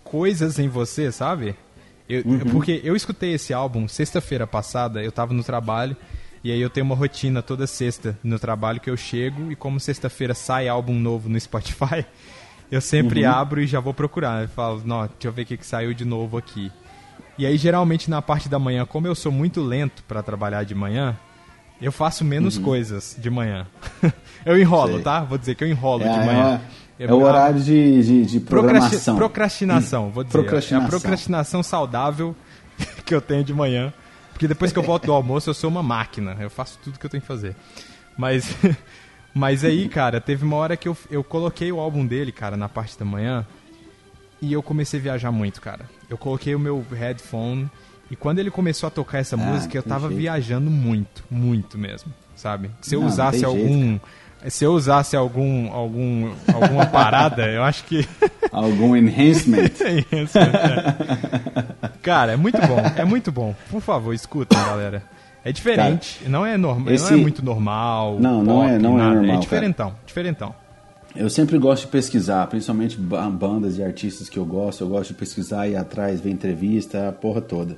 coisas 0.05 0.59
em 0.59 0.69
você, 0.69 1.11
sabe? 1.13 1.55
Eu- 2.09 2.25
Porque 2.51 2.81
eu 2.83 2.97
escutei 2.97 3.35
esse 3.35 3.53
álbum 3.55 3.87
sexta-feira 3.87 4.47
passada, 4.47 5.03
eu 5.03 5.13
tava 5.13 5.33
no 5.33 5.45
trabalho, 5.45 5.97
e 6.43 6.51
aí 6.51 6.61
eu 6.61 6.69
tenho 6.71 6.85
uma 6.85 6.97
rotina 6.97 7.41
toda 7.41 7.67
sexta 7.69 8.19
no 8.25 8.39
trabalho 8.39 8.81
que 8.81 8.91
eu 8.91 8.97
chego, 8.97 9.53
e 9.53 9.57
como 9.57 9.79
sexta-feira 9.79 10.35
sai 10.35 10.67
álbum 10.69 10.95
novo 10.95 11.29
no 11.29 11.39
Spotify, 11.39 12.05
eu 12.71 12.81
sempre 12.81 13.25
abro 13.25 13.61
e 13.61 13.67
já 13.67 13.79
vou 13.79 13.95
procurar. 13.95 14.43
Eu 14.43 14.49
falo, 14.49 14.83
não, 14.85 15.03
deixa 15.03 15.29
eu 15.29 15.33
ver 15.33 15.43
o 15.43 15.47
que, 15.47 15.57
que 15.57 15.67
saiu 15.67 15.95
de 15.95 16.05
novo 16.05 16.37
aqui. 16.37 16.73
E 17.39 17.47
aí, 17.47 17.57
geralmente, 17.57 18.11
na 18.11 18.21
parte 18.21 18.49
da 18.49 18.59
manhã, 18.59 18.85
como 18.85 19.07
eu 19.07 19.15
sou 19.15 19.31
muito 19.31 19.63
lento 19.63 20.03
pra 20.09 20.23
trabalhar 20.23 20.65
de 20.65 20.75
manhã, 20.75 21.17
eu 21.81 21.93
faço 21.93 22.25
menos 22.25 22.59
coisas 22.59 23.17
de 23.19 23.31
manhã. 23.31 23.67
eu 24.45 24.59
enrolo, 24.59 24.95
Sei. 24.95 25.03
tá? 25.03 25.21
Vou 25.21 25.39
dizer 25.39 25.55
que 25.55 25.65
eu 25.65 25.69
enrolo 25.69 26.03
É, 26.05 26.13
de 26.13 26.19
é, 26.19 26.25
manhã. 26.27 26.61
é 26.99 27.13
o 27.13 27.23
horário 27.23 27.61
de, 27.61 28.03
de, 28.03 28.27
de 28.27 28.41
programação. 28.41 29.17
procrastinação, 29.17 30.11
vou 30.11 30.23
dizer. 30.25 30.39
Procrastinação. 30.39 30.85
É 30.85 30.87
a 30.87 30.91
procrastinação 30.91 31.63
saudável 31.63 32.35
que 33.05 33.15
eu 33.15 33.21
tenho 33.21 33.43
de 33.45 33.55
manhã. 33.55 33.93
Porque 34.33 34.49
depois 34.49 34.73
que 34.73 34.79
eu 34.79 34.83
volto 34.83 35.05
do 35.07 35.13
almoço, 35.13 35.51
eu 35.51 35.55
sou 35.55 35.69
uma 35.69 35.83
máquina. 35.83 36.37
Eu 36.41 36.49
faço 36.51 36.79
tudo 36.83 36.99
que 36.99 37.05
eu 37.05 37.11
tenho 37.11 37.21
que 37.21 37.27
fazer. 37.27 37.55
Mas, 38.17 38.55
Mas 39.35 39.65
aí, 39.65 39.89
cara, 39.89 40.21
teve 40.21 40.45
uma 40.45 40.57
hora 40.57 40.77
que 40.77 40.89
eu, 40.89 40.97
eu 41.11 41.23
coloquei 41.23 41.71
o 41.71 41.79
álbum 41.79 42.05
dele, 42.07 42.33
cara, 42.33 42.57
na 42.57 42.69
parte 42.69 42.99
da 42.99 43.05
manhã. 43.05 43.47
E 44.43 44.53
eu 44.53 44.63
comecei 44.63 44.99
a 44.99 45.03
viajar 45.03 45.31
muito, 45.31 45.61
cara. 45.61 45.89
Eu 46.09 46.17
coloquei 46.19 46.55
o 46.55 46.59
meu 46.59 46.85
headphone. 46.91 47.71
E 48.11 48.17
quando 48.17 48.39
ele 48.41 48.51
começou 48.51 48.87
a 48.87 48.91
tocar 48.91 49.19
essa 49.19 49.37
Ah, 49.37 49.39
música, 49.39 49.77
eu 49.79 49.83
tava 49.83 50.09
jeito. 50.09 50.19
viajando 50.21 50.71
muito, 50.71 51.25
muito 51.31 51.79
mesmo, 51.79 52.13
sabe? 52.35 52.71
Se 52.81 52.95
eu 52.95 53.01
Não, 53.01 53.07
não 53.07 53.13
usasse 53.15 53.39
jeito, 53.39 53.47
algum. 53.51 53.99
se 54.49 54.65
eu 54.65 54.73
usasse 54.73 55.17
algum, 55.17 55.73
algum, 55.73 56.33
alguma 56.53 56.87
parada, 56.87 57.47
eu 57.47 57.63
acho 57.63 57.85
que. 57.85 58.07
Algum 58.53 58.97
enhancement? 58.97 59.71
É 59.81 60.23
isso, 60.23 60.37
é. 60.37 61.95
Cara, 62.03 62.33
é 62.33 62.37
muito 62.37 62.59
bom, 62.61 62.79
é 62.97 63.05
muito 63.05 63.31
bom. 63.31 63.55
Por 63.71 63.81
favor, 63.81 64.13
escutem, 64.13 64.59
galera. 64.59 65.03
É 65.45 65.53
diferente, 65.53 66.21
não 66.29 66.45
é 66.45 66.59
normal, 66.59 66.93
esse- 66.93 67.13
não 67.13 67.19
é 67.19 67.23
muito 67.23 67.45
normal. 67.45 68.19
Não, 68.21 68.43
não 68.43 68.57
pop, 68.63 68.69
é- 68.71 68.79
não 68.79 68.95
é 68.99 69.03
nada. 69.03 69.15
normal, 69.15 69.37
É 69.37 69.39
diferentão, 69.39 69.95
diferentão. 70.05 70.55
Eu 71.17 71.31
sempre 71.31 71.57
gosto 71.59 71.83
de 71.87 71.89
pesquisar, 71.93 72.47
principalmente 72.49 72.97
ba- 72.99 73.29
bandas 73.31 73.79
e 73.79 73.83
artistas 73.85 74.29
que 74.29 74.39
eu 74.39 74.45
gosto. 74.45 74.83
Eu 74.85 74.89
gosto 74.89 75.09
de 75.09 75.15
pesquisar 75.15 75.67
e 75.67 75.73
ir 75.73 75.77
atrás, 75.77 76.21
ver 76.21 76.31
entrevista, 76.31 77.09
a 77.09 77.13
porra 77.13 77.41
toda. 77.41 77.77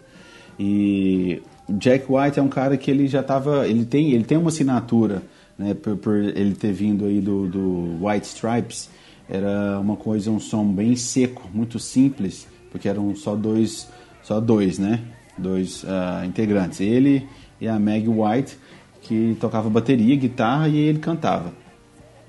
E 0.58 1.42
Jack 1.68 2.06
White 2.08 2.38
é 2.38 2.42
um 2.42 2.48
cara 2.48 2.76
que 2.76 2.90
ele 2.90 3.06
já 3.06 3.22
tava, 3.22 3.66
ele 3.66 3.84
tem, 3.84 4.12
ele 4.12 4.24
tem 4.24 4.38
uma 4.38 4.48
assinatura, 4.48 5.22
né, 5.58 5.74
por, 5.74 5.96
por 5.96 6.16
ele 6.16 6.54
ter 6.54 6.72
vindo 6.72 7.04
aí 7.04 7.20
do, 7.20 7.46
do 7.46 8.06
White 8.06 8.26
Stripes. 8.26 8.90
Era 9.28 9.78
uma 9.80 9.96
coisa, 9.96 10.30
um 10.30 10.40
som 10.40 10.66
bem 10.66 10.96
seco, 10.96 11.48
muito 11.52 11.78
simples, 11.78 12.46
porque 12.70 12.88
eram 12.88 13.14
só 13.16 13.34
dois, 13.34 13.88
só 14.22 14.40
dois, 14.40 14.78
né, 14.78 15.00
dois 15.38 15.84
ah, 15.86 16.22
integrantes. 16.26 16.80
Ele 16.80 17.26
e 17.60 17.68
a 17.68 17.78
Meg 17.78 18.08
White 18.08 18.58
que 19.02 19.36
tocava 19.40 19.68
bateria, 19.68 20.16
guitarra 20.16 20.68
e 20.68 20.76
ele 20.76 20.98
cantava. 20.98 21.52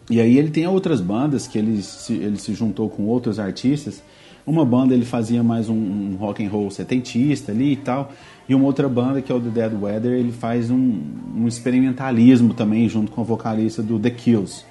E 0.10 0.20
aí 0.20 0.38
ele 0.38 0.50
tem 0.50 0.68
outras 0.68 1.00
bandas 1.00 1.48
que 1.48 1.58
ele 1.58 1.82
se, 1.82 2.14
ele 2.14 2.38
se 2.38 2.54
juntou 2.54 2.90
com 2.90 3.04
outros 3.04 3.40
artistas. 3.40 4.04
Uma 4.46 4.66
banda 4.66 4.94
ele 4.94 5.06
fazia 5.06 5.42
mais 5.42 5.70
um, 5.70 5.74
um 5.76 6.16
rock 6.20 6.44
and 6.46 6.50
roll 6.50 6.70
setentista 6.70 7.52
ali 7.52 7.74
e 7.74 7.76
tal. 7.78 8.12
E 8.48 8.54
uma 8.54 8.66
outra 8.66 8.90
banda 8.90 9.22
que 9.22 9.32
é 9.32 9.36
o 9.36 9.40
The 9.40 9.50
Dead 9.50 9.82
Weather, 9.82 10.12
ele 10.12 10.32
faz 10.34 10.70
um, 10.70 11.02
um 11.36 11.48
experimentalismo 11.48 12.54
também 12.54 12.90
junto 12.90 13.12
com 13.12 13.22
a 13.22 13.24
vocalista 13.24 13.82
do 13.82 13.98
The 13.98 14.10
Kills. 14.10 14.66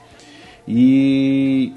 E, 0.68 1.72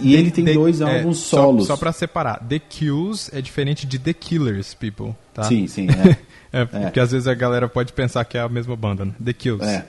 e 0.00 0.14
ele 0.14 0.30
tem 0.30 0.44
The- 0.44 0.54
dois 0.54 0.80
é, 0.80 0.84
álbuns 0.98 1.18
só- 1.18 1.36
solos. 1.42 1.66
Só, 1.66 1.76
pra 1.76 1.92
separar, 1.92 2.38
The 2.48 2.58
Kills 2.60 3.30
é 3.36 3.40
diferente 3.40 3.86
de 3.86 3.98
The 3.98 4.12
Killers, 4.12 4.74
people, 4.74 5.14
tá? 5.34 5.42
Sim, 5.44 5.66
sim, 5.66 5.88
é. 5.90 6.16
É, 6.52 6.64
porque 6.64 6.98
às 6.98 7.12
vezes 7.12 7.28
a 7.28 7.34
galera 7.34 7.68
pode 7.68 7.92
pensar 7.92 8.24
que 8.24 8.36
é 8.36 8.40
a 8.40 8.48
mesma 8.48 8.74
banda, 8.74 9.04
né? 9.04 9.12
The 9.24 9.32
Kills. 9.32 9.64
É, 9.64 9.84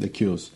The 0.00 0.08
Kills. 0.08 0.50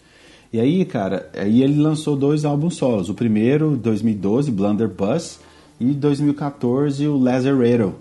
E 0.53 0.59
aí, 0.61 0.85
cara, 0.85 1.29
aí 1.37 1.63
ele 1.63 1.81
lançou 1.81 2.17
dois 2.17 2.45
álbuns 2.45 2.77
solos. 2.77 3.09
O 3.09 3.15
primeiro, 3.15 3.77
2012, 3.77 4.51
Blunderbuss, 4.53 5.41
e 5.81 5.87
2014, 5.87 7.07
o 7.07 7.17
Lazaretto, 7.17 7.95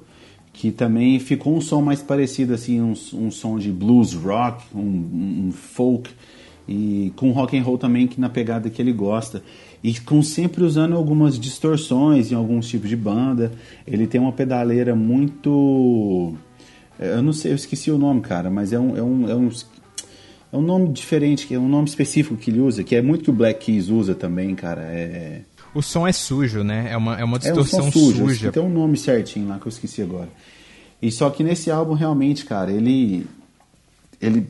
que 0.52 0.72
também 0.72 1.20
ficou 1.20 1.56
um 1.56 1.62
som 1.62 1.82
mais 1.82 2.02
parecido, 2.02 2.54
assim, 2.54 2.80
um, 2.80 2.94
um 3.14 3.32
som 3.32 3.58
de 3.58 3.72
blues 3.72 4.14
rock, 4.14 4.64
um, 4.74 4.80
um- 5.48 5.52
folk, 5.52 6.10
e 6.68 7.12
com 7.16 7.32
rock 7.32 7.58
and 7.58 7.64
roll 7.64 7.78
também, 7.78 8.08
que 8.08 8.22
na 8.22 8.30
pegada 8.30 8.70
que 8.70 8.82
ele 8.82 8.94
gosta. 8.94 9.44
E 9.84 10.00
com 10.00 10.22
sempre 10.22 10.64
usando 10.64 10.96
algumas 10.96 11.38
distorções 11.38 12.32
em 12.32 12.36
alguns 12.36 12.70
tipos 12.70 12.88
de 12.88 12.96
banda. 12.96 13.52
Ele 13.86 14.08
tem 14.08 14.22
uma 14.22 14.32
pedaleira 14.32 14.96
muito... 14.96 16.34
Eu 16.98 17.22
não 17.22 17.34
sei, 17.34 17.52
eu 17.52 17.56
esqueci 17.56 17.92
o 17.92 17.98
nome, 17.98 18.22
cara, 18.22 18.50
mas 18.50 18.72
é 18.72 18.80
um, 18.80 18.96
é 18.96 19.04
um, 19.04 19.30
é 19.30 19.36
um 19.36 19.50
é 20.54 20.56
um 20.56 20.62
nome 20.62 20.90
diferente, 20.90 21.52
é 21.52 21.58
um 21.58 21.68
nome 21.68 21.88
específico 21.88 22.38
que 22.38 22.52
ele 22.52 22.60
usa, 22.60 22.84
que 22.84 22.96
é 22.96 23.02
muito 23.02 23.24
que 23.24 23.32
o 23.32 23.34
Black 23.34 23.66
Keys 23.66 23.90
usa 23.90 24.14
também, 24.14 24.54
cara. 24.54 24.84
É, 24.84 25.42
O 25.74 25.82
som 25.82 26.08
é 26.08 26.12
sujo, 26.12 26.64
né? 26.64 26.88
É 26.92 26.98
uma, 26.98 27.20
é 27.20 27.24
uma 27.24 27.38
é 27.38 27.40
um 27.40 27.40
distorção 27.40 27.84
som 27.84 27.92
sujo. 27.92 28.28
suja. 28.28 28.52
Tem 28.52 28.62
um 28.62 28.70
nome 28.70 28.98
certinho 28.98 29.48
lá 29.48 29.58
que 29.60 29.66
eu 29.66 29.70
esqueci 29.70 30.02
agora. 30.02 30.30
E 31.02 31.12
só 31.12 31.30
que 31.30 31.44
nesse 31.44 31.72
álbum, 31.72 31.94
realmente, 31.94 32.46
cara, 32.46 32.72
ele. 32.72 33.26
Ele. 34.22 34.48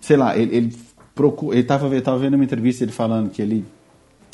Sei 0.00 0.16
lá, 0.16 0.36
ele. 0.38 0.56
Ele, 0.56 0.76
procu- 1.14 1.52
ele 1.52 1.64
tava, 1.64 1.88
eu 1.94 2.00
tava 2.02 2.18
vendo 2.18 2.34
uma 2.34 2.44
entrevista 2.44 2.84
ele 2.84 2.92
falando 2.92 3.30
que 3.30 3.42
ele 3.42 3.64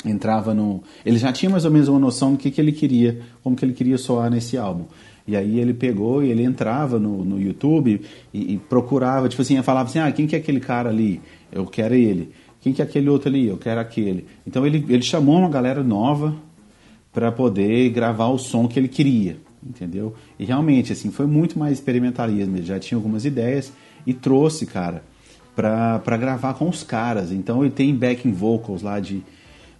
entrava 0.05 0.53
no. 0.53 0.83
Ele 1.05 1.17
já 1.17 1.33
tinha 1.33 1.49
mais 1.49 1.65
ou 1.65 1.71
menos 1.71 1.87
uma 1.87 1.99
noção 1.99 2.33
do 2.33 2.37
que, 2.37 2.51
que 2.51 2.61
ele 2.61 2.71
queria, 2.71 3.21
como 3.43 3.55
que 3.55 3.65
ele 3.65 3.73
queria 3.73 3.97
soar 3.97 4.29
nesse 4.29 4.57
álbum. 4.57 4.85
E 5.27 5.35
aí 5.35 5.59
ele 5.59 5.73
pegou 5.73 6.23
e 6.23 6.29
ele 6.29 6.43
entrava 6.43 6.99
no, 6.99 7.25
no 7.25 7.41
YouTube 7.41 7.99
e, 8.31 8.53
e 8.53 8.57
procurava, 8.57 9.27
tipo 9.27 9.41
assim, 9.41 9.59
falava 9.63 9.89
assim, 9.89 9.97
ah, 9.97 10.11
quem 10.11 10.27
que 10.27 10.35
é 10.35 10.39
aquele 10.39 10.59
cara 10.59 10.89
ali? 10.89 11.19
Eu 11.51 11.65
quero 11.65 11.95
ele. 11.95 12.31
Quem 12.65 12.73
que 12.73 12.81
é 12.81 12.85
aquele 12.85 13.07
outro 13.09 13.29
ali? 13.29 13.45
Eu 13.45 13.57
quero 13.57 13.79
aquele. 13.79 14.25
Então 14.43 14.65
ele, 14.65 14.83
ele 14.89 15.03
chamou 15.03 15.37
uma 15.37 15.47
galera 15.47 15.83
nova 15.83 16.35
para 17.13 17.31
poder 17.31 17.91
gravar 17.91 18.29
o 18.29 18.39
som 18.39 18.67
que 18.67 18.79
ele 18.79 18.87
queria, 18.87 19.37
entendeu? 19.63 20.15
E 20.39 20.45
realmente, 20.45 20.91
assim, 20.91 21.11
foi 21.11 21.27
muito 21.27 21.59
mais 21.59 21.73
experimentalismo. 21.73 22.57
Ele 22.57 22.65
já 22.65 22.79
tinha 22.79 22.97
algumas 22.97 23.23
ideias 23.23 23.71
e 24.03 24.15
trouxe, 24.15 24.65
cara, 24.65 25.03
pra, 25.55 25.99
pra 25.99 26.17
gravar 26.17 26.55
com 26.55 26.67
os 26.67 26.81
caras. 26.81 27.31
Então 27.31 27.61
ele 27.63 27.69
tem 27.69 27.93
backing 27.93 28.31
vocals 28.31 28.81
lá 28.81 28.99
de, 28.99 29.21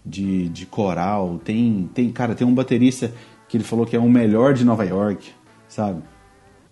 de, 0.06 0.48
de 0.50 0.68
coral, 0.68 1.42
tem, 1.44 1.90
tem, 1.92 2.12
cara, 2.12 2.36
tem 2.36 2.46
um 2.46 2.54
baterista 2.54 3.12
que 3.50 3.58
ele 3.58 3.64
falou 3.64 3.88
que 3.88 3.96
é 3.96 4.00
o 4.00 4.08
melhor 4.08 4.54
de 4.54 4.64
Nova 4.64 4.86
York, 4.86 5.28
sabe? 5.68 6.04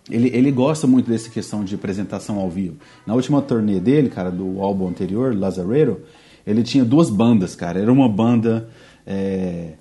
Ele, 0.10 0.30
ele 0.34 0.51
gosta 0.51 0.86
muito 0.86 1.10
dessa 1.10 1.30
questão 1.30 1.64
de 1.64 1.76
apresentação 1.76 2.38
ao 2.39 2.49
vivo. 2.49 2.76
Na 3.08 3.14
última 3.14 3.41
turnê 3.41 3.80
dele, 3.80 4.10
cara, 4.10 4.30
do 4.30 4.62
álbum 4.62 4.88
anterior, 4.88 5.36
Lazaretto, 5.36 6.01
ele 6.45 6.62
tinha 6.62 6.84
duas 6.84 7.10
bandas, 7.10 7.56
cara. 7.56 7.80
Era 7.80 7.91
uma 7.91 8.10
banda 8.10 8.68
é, 9.08 9.74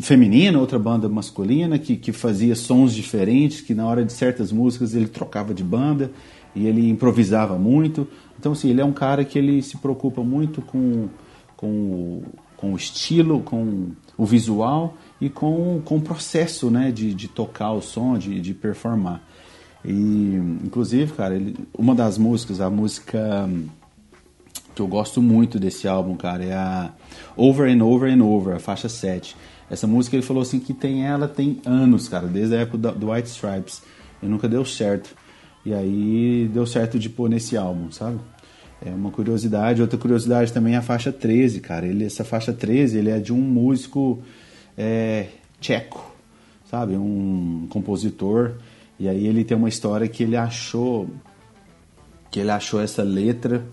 feminina, 0.00 0.58
outra 0.58 0.78
banda 0.78 1.08
masculina, 1.08 1.78
que, 1.78 1.96
que 1.96 2.12
fazia 2.12 2.54
sons 2.54 2.94
diferentes, 2.94 3.60
que 3.60 3.74
na 3.74 3.86
hora 3.86 4.04
de 4.04 4.12
certas 4.12 4.50
músicas 4.50 4.94
ele 4.94 5.08
trocava 5.08 5.52
de 5.52 5.62
banda 5.62 6.10
e 6.54 6.66
ele 6.66 6.88
improvisava 6.88 7.58
muito. 7.58 8.06
Então, 8.38 8.52
assim, 8.52 8.70
ele 8.70 8.80
é 8.80 8.84
um 8.84 8.92
cara 8.92 9.24
que 9.24 9.38
ele 9.38 9.60
se 9.62 9.76
preocupa 9.76 10.22
muito 10.22 10.62
com, 10.62 11.08
com, 11.56 12.22
com 12.56 12.72
o 12.72 12.76
estilo, 12.76 13.40
com 13.40 13.88
o 14.16 14.24
visual 14.24 14.96
e 15.20 15.28
com, 15.28 15.82
com 15.84 15.96
o 15.96 16.00
processo, 16.00 16.70
né, 16.70 16.90
de, 16.90 17.12
de 17.12 17.28
tocar 17.28 17.72
o 17.72 17.82
som, 17.82 18.16
de, 18.16 18.40
de 18.40 18.54
performar. 18.54 19.22
E, 19.84 20.36
inclusive, 20.64 21.12
cara, 21.12 21.34
ele, 21.34 21.56
uma 21.76 21.94
das 21.94 22.16
músicas, 22.16 22.60
a 22.60 22.70
música 22.70 23.48
que 24.74 24.80
eu 24.82 24.86
gosto 24.88 25.22
muito 25.22 25.58
desse 25.58 25.86
álbum, 25.86 26.16
cara, 26.16 26.44
é 26.44 26.54
a 26.54 26.90
Over 27.36 27.70
and 27.70 27.84
Over 27.84 28.12
and 28.12 28.24
Over, 28.24 28.56
a 28.56 28.58
faixa 28.58 28.88
7. 28.88 29.36
Essa 29.70 29.86
música 29.86 30.16
ele 30.16 30.22
falou 30.22 30.42
assim 30.42 30.58
que 30.58 30.74
tem 30.74 31.06
ela 31.06 31.28
tem 31.28 31.60
anos, 31.64 32.08
cara, 32.08 32.26
desde 32.26 32.56
a 32.56 32.60
época 32.60 32.92
do 32.92 33.10
White 33.10 33.28
Stripes. 33.28 33.82
E 34.22 34.26
nunca 34.26 34.48
deu 34.48 34.64
certo. 34.64 35.14
E 35.64 35.72
aí 35.72 36.50
deu 36.52 36.66
certo 36.66 36.98
de 36.98 37.08
pôr 37.08 37.28
nesse 37.28 37.56
álbum, 37.56 37.90
sabe? 37.90 38.18
É 38.84 38.90
uma 38.90 39.10
curiosidade. 39.10 39.80
Outra 39.80 39.98
curiosidade 39.98 40.52
também 40.52 40.74
é 40.74 40.78
a 40.78 40.82
faixa 40.82 41.12
13, 41.12 41.60
cara. 41.60 41.86
Ele, 41.86 42.04
essa 42.04 42.24
faixa 42.24 42.52
13 42.52 42.98
ele 42.98 43.10
é 43.10 43.18
de 43.18 43.32
um 43.32 43.40
músico 43.40 44.22
é, 44.76 45.28
tcheco, 45.60 46.14
sabe? 46.70 46.96
Um 46.96 47.66
compositor. 47.70 48.52
E 48.98 49.08
aí 49.08 49.26
ele 49.26 49.44
tem 49.44 49.56
uma 49.56 49.68
história 49.68 50.06
que 50.08 50.22
ele 50.22 50.36
achou 50.36 51.08
que 52.30 52.40
ele 52.40 52.50
achou 52.50 52.80
essa 52.80 53.02
letra 53.02 53.64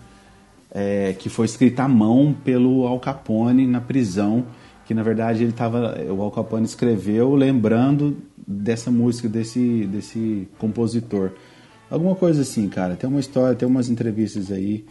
é, 0.70 1.14
que 1.18 1.28
foi 1.28 1.46
escrita 1.46 1.82
à 1.82 1.88
mão 1.88 2.34
pelo 2.44 2.86
Al 2.86 3.00
Capone 3.00 3.66
na 3.66 3.80
prisão, 3.80 4.46
que 4.86 4.94
na 4.94 5.02
verdade 5.02 5.42
ele 5.42 5.52
tava, 5.52 5.96
o 6.10 6.22
Al 6.22 6.30
Capone 6.30 6.64
escreveu 6.64 7.34
lembrando 7.34 8.16
dessa 8.46 8.90
música 8.90 9.28
desse 9.28 9.86
desse 9.86 10.48
compositor. 10.58 11.32
Alguma 11.90 12.14
coisa 12.14 12.40
assim, 12.40 12.68
cara. 12.68 12.96
Tem 12.96 13.08
uma 13.08 13.20
história, 13.20 13.54
tem 13.54 13.68
umas 13.68 13.90
entrevistas 13.90 14.50
aí, 14.50 14.84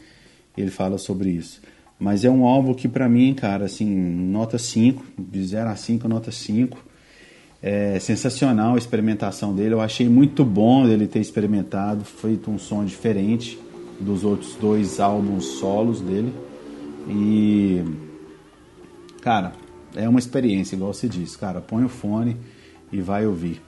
ele 0.55 0.69
fala 0.69 0.97
sobre 0.97 1.31
isso. 1.31 1.59
Mas 1.97 2.23
é 2.23 2.29
um 2.29 2.45
álbum 2.45 2.73
que 2.73 2.87
pra 2.87 3.09
mim, 3.09 3.33
cara, 3.33 3.65
assim, 3.65 3.87
nota 3.87 4.57
5, 4.57 5.03
de 5.17 5.45
0 5.45 5.69
a 5.69 5.75
5, 5.75 6.07
nota 6.07 6.31
5. 6.31 6.77
É 7.63 7.99
sensacional 7.99 8.75
a 8.75 8.77
experimentação 8.77 9.53
dele. 9.53 9.73
Eu 9.73 9.81
achei 9.81 10.09
muito 10.09 10.43
bom 10.43 10.87
ele 10.87 11.07
ter 11.07 11.19
experimentado, 11.19 12.03
feito 12.03 12.49
um 12.49 12.57
som 12.57 12.83
diferente 12.83 13.59
dos 13.99 14.23
outros 14.23 14.55
dois 14.55 14.99
álbuns 14.99 15.45
solos 15.59 16.01
dele. 16.01 16.33
E 17.07 17.83
cara, 19.21 19.53
é 19.95 20.09
uma 20.09 20.19
experiência, 20.19 20.75
igual 20.75 20.93
você 20.93 21.07
disse, 21.07 21.37
cara, 21.37 21.61
põe 21.61 21.83
o 21.83 21.89
fone 21.89 22.37
e 22.91 22.99
vai 22.99 23.25
ouvir. 23.25 23.61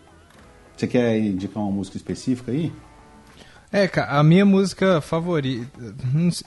Você 0.75 0.87
quer 0.87 1.17
indicar 1.19 1.61
uma 1.61 1.71
música 1.71 1.97
específica 1.97 2.51
aí? 2.51 2.71
É, 3.71 3.87
cara, 3.87 4.19
a 4.19 4.23
minha 4.23 4.45
música 4.45 5.01
favorita. 5.01 5.67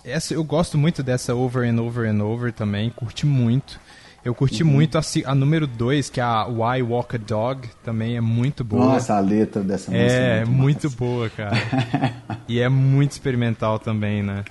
Essa, 0.05 0.35
eu 0.35 0.45
gosto 0.45 0.79
muito 0.79 1.03
dessa 1.03 1.35
Over 1.35 1.69
and 1.69 1.81
Over 1.81 2.09
and 2.09 2.23
Over 2.23 2.53
também, 2.53 2.91
curti 2.91 3.27
muito. 3.27 3.81
Eu 4.27 4.35
curti 4.35 4.65
Uhum. 4.65 4.71
muito 4.71 4.99
a, 4.99 5.03
a 5.25 5.35
número 5.37 5.69
2, 5.69 6.11
que 6.11 6.19
é 6.19 6.23
a 6.25 6.47
Why 6.47 6.83
Walk 6.83 7.15
a 7.15 7.19
Dog, 7.19 7.69
também 7.85 8.17
é 8.17 8.21
muito 8.21 8.65
boa. 8.65 8.85
Nossa, 8.95 9.15
a 9.15 9.21
letra 9.21 9.63
dessa 9.63 9.89
música 9.91 10.13
é, 10.13 10.41
é 10.41 10.45
muito 10.45 10.85
massa. 10.87 10.97
boa, 10.97 11.31
cara. 11.31 11.57
e 12.49 12.59
é 12.59 12.69
muito 12.69 13.13
experimental 13.13 13.79
também, 13.79 14.25
né? 14.25 14.45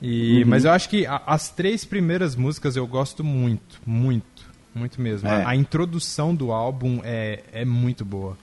E, 0.00 0.44
Mas 0.44 0.64
eu 0.64 0.70
acho 0.70 0.88
que 0.88 1.04
a- 1.04 1.20
as 1.26 1.48
três 1.48 1.84
primeiras 1.84 2.36
músicas 2.36 2.76
eu 2.76 2.86
gosto 2.86 3.24
muito, 3.24 3.80
muito, 3.84 4.44
muito 4.72 5.00
mesmo. 5.00 5.26
É. 5.28 5.42
A, 5.42 5.48
a 5.48 5.56
introdução 5.56 6.32
do 6.32 6.52
álbum 6.52 7.00
é, 7.02 7.42
é 7.52 7.64
muito 7.64 8.04
boa. 8.04 8.36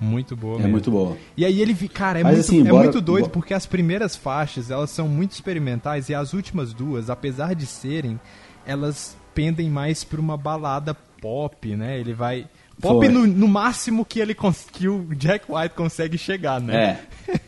Muito 0.00 0.36
boa 0.36 0.54
É 0.54 0.58
mesmo. 0.58 0.70
muito 0.72 0.90
boa. 0.92 1.16
E 1.36 1.44
aí 1.44 1.60
ele, 1.60 1.74
cara, 1.88 2.20
é, 2.20 2.22
Mas, 2.22 2.34
muito, 2.34 2.46
assim, 2.46 2.60
é 2.60 2.70
bora- 2.70 2.84
muito 2.84 3.00
doido 3.00 3.24
bo- 3.24 3.30
porque 3.30 3.52
as 3.52 3.66
primeiras 3.66 4.14
faixas, 4.14 4.70
elas 4.70 4.90
são 4.90 5.08
muito 5.08 5.32
experimentais 5.32 6.08
e 6.08 6.14
as 6.14 6.32
últimas 6.34 6.72
duas, 6.72 7.10
apesar 7.10 7.52
de 7.54 7.66
serem, 7.66 8.20
elas 8.64 9.16
pendem 9.34 9.68
mais 9.68 10.04
pra 10.04 10.20
uma 10.20 10.36
balada 10.36 10.94
pop, 11.20 11.74
né? 11.76 11.98
Ele 11.98 12.12
vai 12.14 12.46
pop 12.80 13.08
no, 13.08 13.26
no 13.26 13.48
máximo 13.48 14.04
que 14.04 14.20
ele 14.20 14.36
que 14.72 14.88
o 14.88 15.06
Jack 15.14 15.50
White 15.50 15.74
consegue 15.74 16.16
chegar, 16.16 16.60
né? 16.60 17.00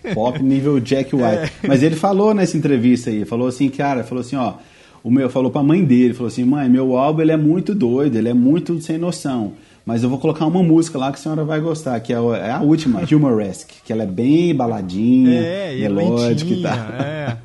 É, 0.05 0.15
pop 0.15 0.43
nível 0.43 0.81
Jack 0.81 1.15
White. 1.17 1.53
Mas 1.67 1.83
ele 1.83 1.97
falou 1.97 2.35
nessa 2.35 2.57
entrevista 2.57 3.11
aí, 3.11 3.25
falou 3.25 3.49
assim, 3.49 3.69
cara, 3.69 4.03
falou 4.05 4.23
assim, 4.23 4.37
ó, 4.37 4.55
o 5.03 5.11
meu 5.11 5.31
falou 5.31 5.51
pra 5.51 5.63
mãe 5.63 5.85
dele, 5.85 6.15
falou 6.15 6.29
assim, 6.29 6.45
mãe, 6.45 6.69
meu 6.69 6.97
álbum 6.97 7.23
ele 7.23 7.33
é 7.33 7.37
muito 7.37 7.75
doido, 7.75 8.17
ele 8.17 8.29
é 8.29 8.35
muito 8.35 8.81
sem 8.81 8.99
noção. 8.99 9.55
Mas 9.87 10.03
eu 10.03 10.11
vou 10.11 10.19
colocar 10.19 10.47
uma 10.47 10.63
música 10.63 10.99
lá 10.99 11.11
que 11.11 11.19
a 11.19 11.23
senhora 11.23 11.43
vai 11.45 11.59
gostar, 11.59 11.99
que 12.01 12.13
é 12.13 12.17
é 12.17 12.51
a 12.51 12.61
última, 12.61 13.01
Humoresque, 13.11 13.77
que 13.85 13.93
ela 13.93 14.03
é 14.03 14.07
bem 14.07 14.55
baladinha, 14.55 15.41
É, 15.41 15.75
e 15.77 15.85
é 15.85 15.89
melódica 15.89 16.51
e 16.51 16.55
lentinha, 16.57 16.77
tal. 16.77 17.07
é. 17.07 17.37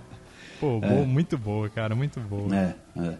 Pô, 0.59 0.79
boa, 0.81 1.05
muito 1.05 1.37
boa, 1.37 1.69
cara, 1.69 1.95
muito 1.95 2.19
boa. 2.19 2.53
É, 2.55 2.73
é. 2.99 3.13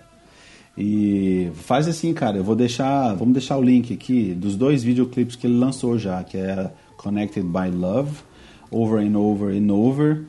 E 0.78 1.50
faz 1.56 1.88
assim, 1.88 2.14
cara, 2.14 2.38
eu 2.38 2.44
vou 2.44 2.56
deixar, 2.56 3.14
vamos 3.16 3.34
deixar 3.34 3.58
o 3.58 3.62
link 3.64 3.94
aqui 3.94 4.34
dos 4.34 4.56
dois 4.58 4.84
videoclipes 4.84 5.36
que 5.36 5.48
ele 5.48 5.58
lançou 5.58 5.98
já, 5.98 6.24
que 6.24 6.38
é 6.38 6.70
Connected 6.98 7.48
by 7.48 7.70
Love, 7.74 8.12
Over 8.70 9.00
and 9.00 9.18
Over 9.18 9.56
and 9.56 9.72
Over, 9.74 10.24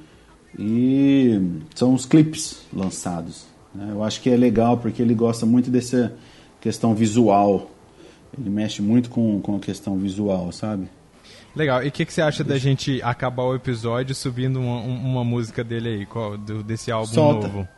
e 0.59 1.41
são 1.75 1.95
os 1.95 2.07
clipes 2.07 2.63
lançados. 2.73 3.45
né? 3.75 3.89
Eu 3.91 4.03
acho 4.05 4.21
que 4.21 4.31
é 4.31 4.37
legal 4.37 4.77
porque 4.79 5.03
ele 5.03 5.15
gosta 5.15 5.45
muito 5.45 5.71
dessa 5.71 6.15
questão 6.61 6.95
visual. 6.95 7.71
Ele 8.39 8.51
mexe 8.51 8.81
muito 8.83 9.11
com, 9.11 9.41
com 9.41 9.57
a 9.57 9.59
questão 9.59 9.97
visual, 9.99 10.53
sabe? 10.53 10.89
Legal, 11.55 11.83
e 11.83 11.89
o 11.89 11.93
que, 11.93 12.05
que 12.05 12.13
você 12.13 12.21
acha 12.21 12.45
da 12.45 12.59
gente 12.59 13.01
acabar 13.03 13.45
o 13.45 13.55
episódio 13.55 14.15
subindo 14.15 14.61
uma, 14.61 14.77
um- 14.77 15.05
uma 15.13 15.25
música 15.25 15.65
dele 15.65 15.89
aí, 15.89 16.07
qual- 16.07 16.37
do- 16.37 16.63
desse 16.63 16.91
álbum 16.93 17.13
Solta. 17.15 17.49
novo? 17.49 17.69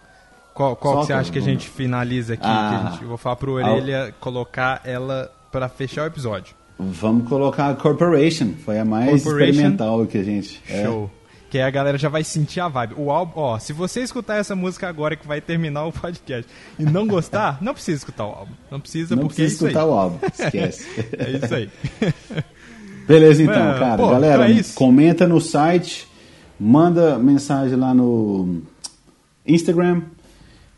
Qual, 0.58 0.74
qual 0.74 1.00
que 1.02 1.06
você 1.06 1.12
acha 1.12 1.30
que 1.30 1.38
a 1.38 1.42
gente 1.42 1.68
finaliza 1.68 2.34
aqui? 2.34 2.42
Ah. 2.44 2.88
gente, 2.90 3.02
eu 3.02 3.08
vou 3.08 3.16
falar 3.16 3.36
pro 3.36 3.52
Orelha 3.52 4.12
colocar 4.18 4.80
ela 4.84 5.30
pra 5.52 5.68
fechar 5.68 6.02
o 6.02 6.06
episódio. 6.06 6.52
Vamos 6.76 7.28
colocar 7.28 7.68
a 7.70 7.74
Corporation, 7.74 8.54
foi 8.64 8.76
a 8.80 8.84
mais 8.84 9.24
experimental 9.24 10.04
que 10.04 10.18
a 10.18 10.22
gente. 10.24 10.60
é. 10.68 10.82
Show. 10.82 11.08
Que 11.48 11.58
aí 11.58 11.64
a 11.64 11.70
galera 11.70 11.96
já 11.96 12.08
vai 12.08 12.24
sentir 12.24 12.58
a 12.58 12.66
vibe. 12.66 12.94
O 12.98 13.10
álbum, 13.12 13.32
ó, 13.40 13.58
se 13.60 13.72
você 13.72 14.00
escutar 14.02 14.34
essa 14.36 14.56
música 14.56 14.88
agora 14.88 15.14
que 15.14 15.26
vai 15.28 15.40
terminar 15.40 15.84
o 15.86 15.92
podcast 15.92 16.50
e 16.76 16.82
não 16.84 17.06
gostar, 17.06 17.58
não 17.62 17.72
precisa 17.72 17.98
escutar 17.98 18.26
o 18.26 18.30
álbum. 18.30 18.52
Não 18.68 18.80
precisa, 18.80 19.14
Não 19.14 19.22
porque 19.28 19.36
precisa 19.42 19.66
é 19.66 19.70
isso 19.70 19.78
escutar 19.78 19.84
aí. 19.84 19.88
o 19.88 19.92
álbum, 19.98 20.18
esquece. 20.26 20.88
É 21.18 21.30
isso 21.30 21.54
aí. 21.54 21.70
Beleza, 23.06 23.42
então, 23.44 23.70
É, 23.76 23.78
cara. 23.78 23.96
pô, 23.96 24.10
Galera, 24.10 24.50
então 24.50 24.60
é 24.60 24.74
comenta 24.74 25.26
no 25.26 25.40
site, 25.40 26.06
manda 26.58 27.16
mensagem 27.16 27.76
lá 27.76 27.94
no 27.94 28.60
Instagram. 29.46 30.02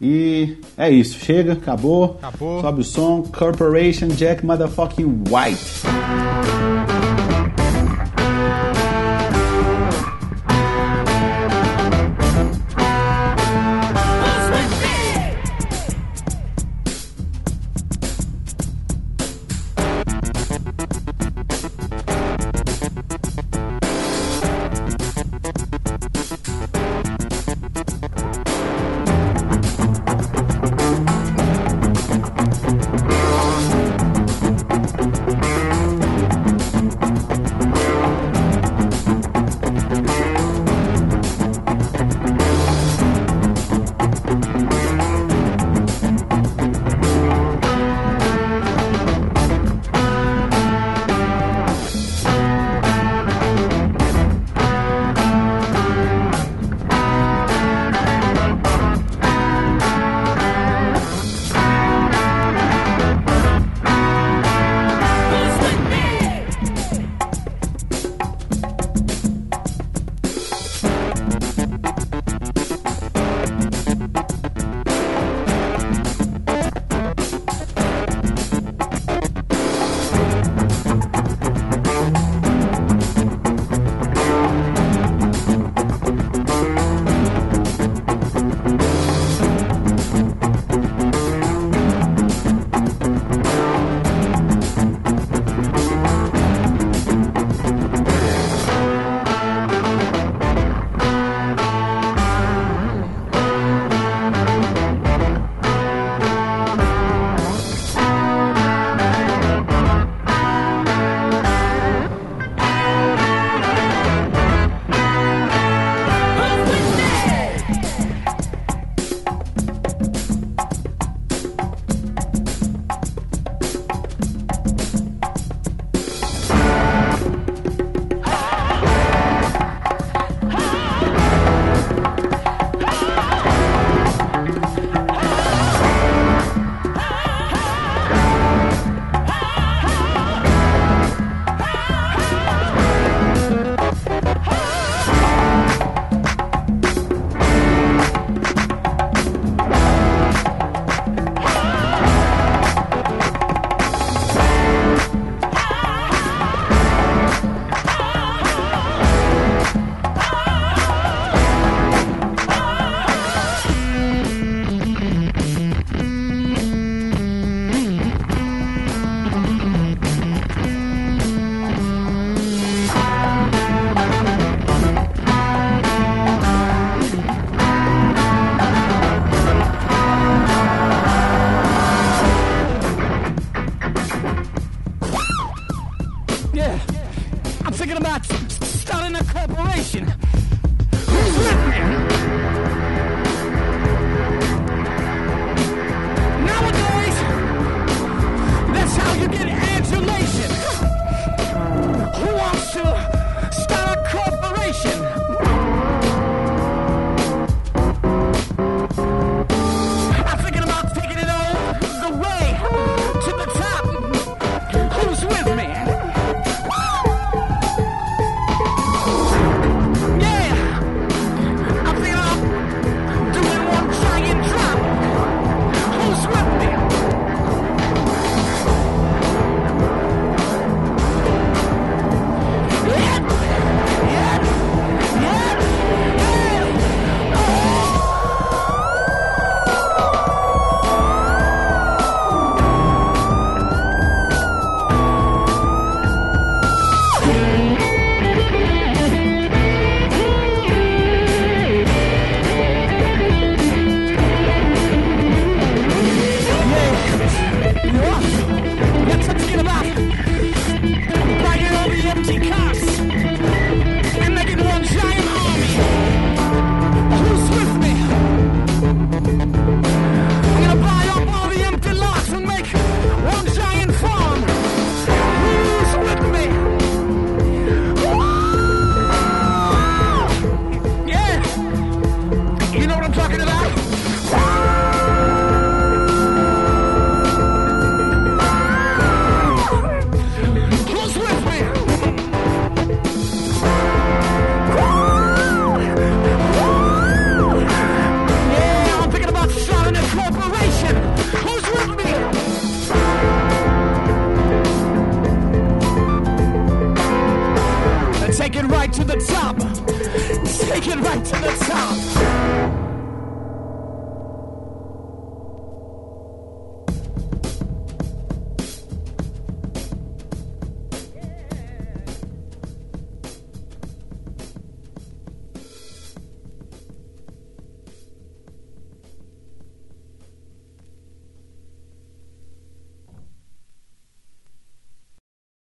E 0.01 0.57
é 0.78 0.90
isso. 0.90 1.18
Chega, 1.18 1.53
acabou. 1.53 2.18
Acabou. 2.22 2.62
Sobe 2.62 2.80
o 2.80 2.84
som. 2.84 3.22
Corporation 3.22 4.09
Jack 4.09 4.44
Motherfucking 4.44 5.24
White. 5.28 6.79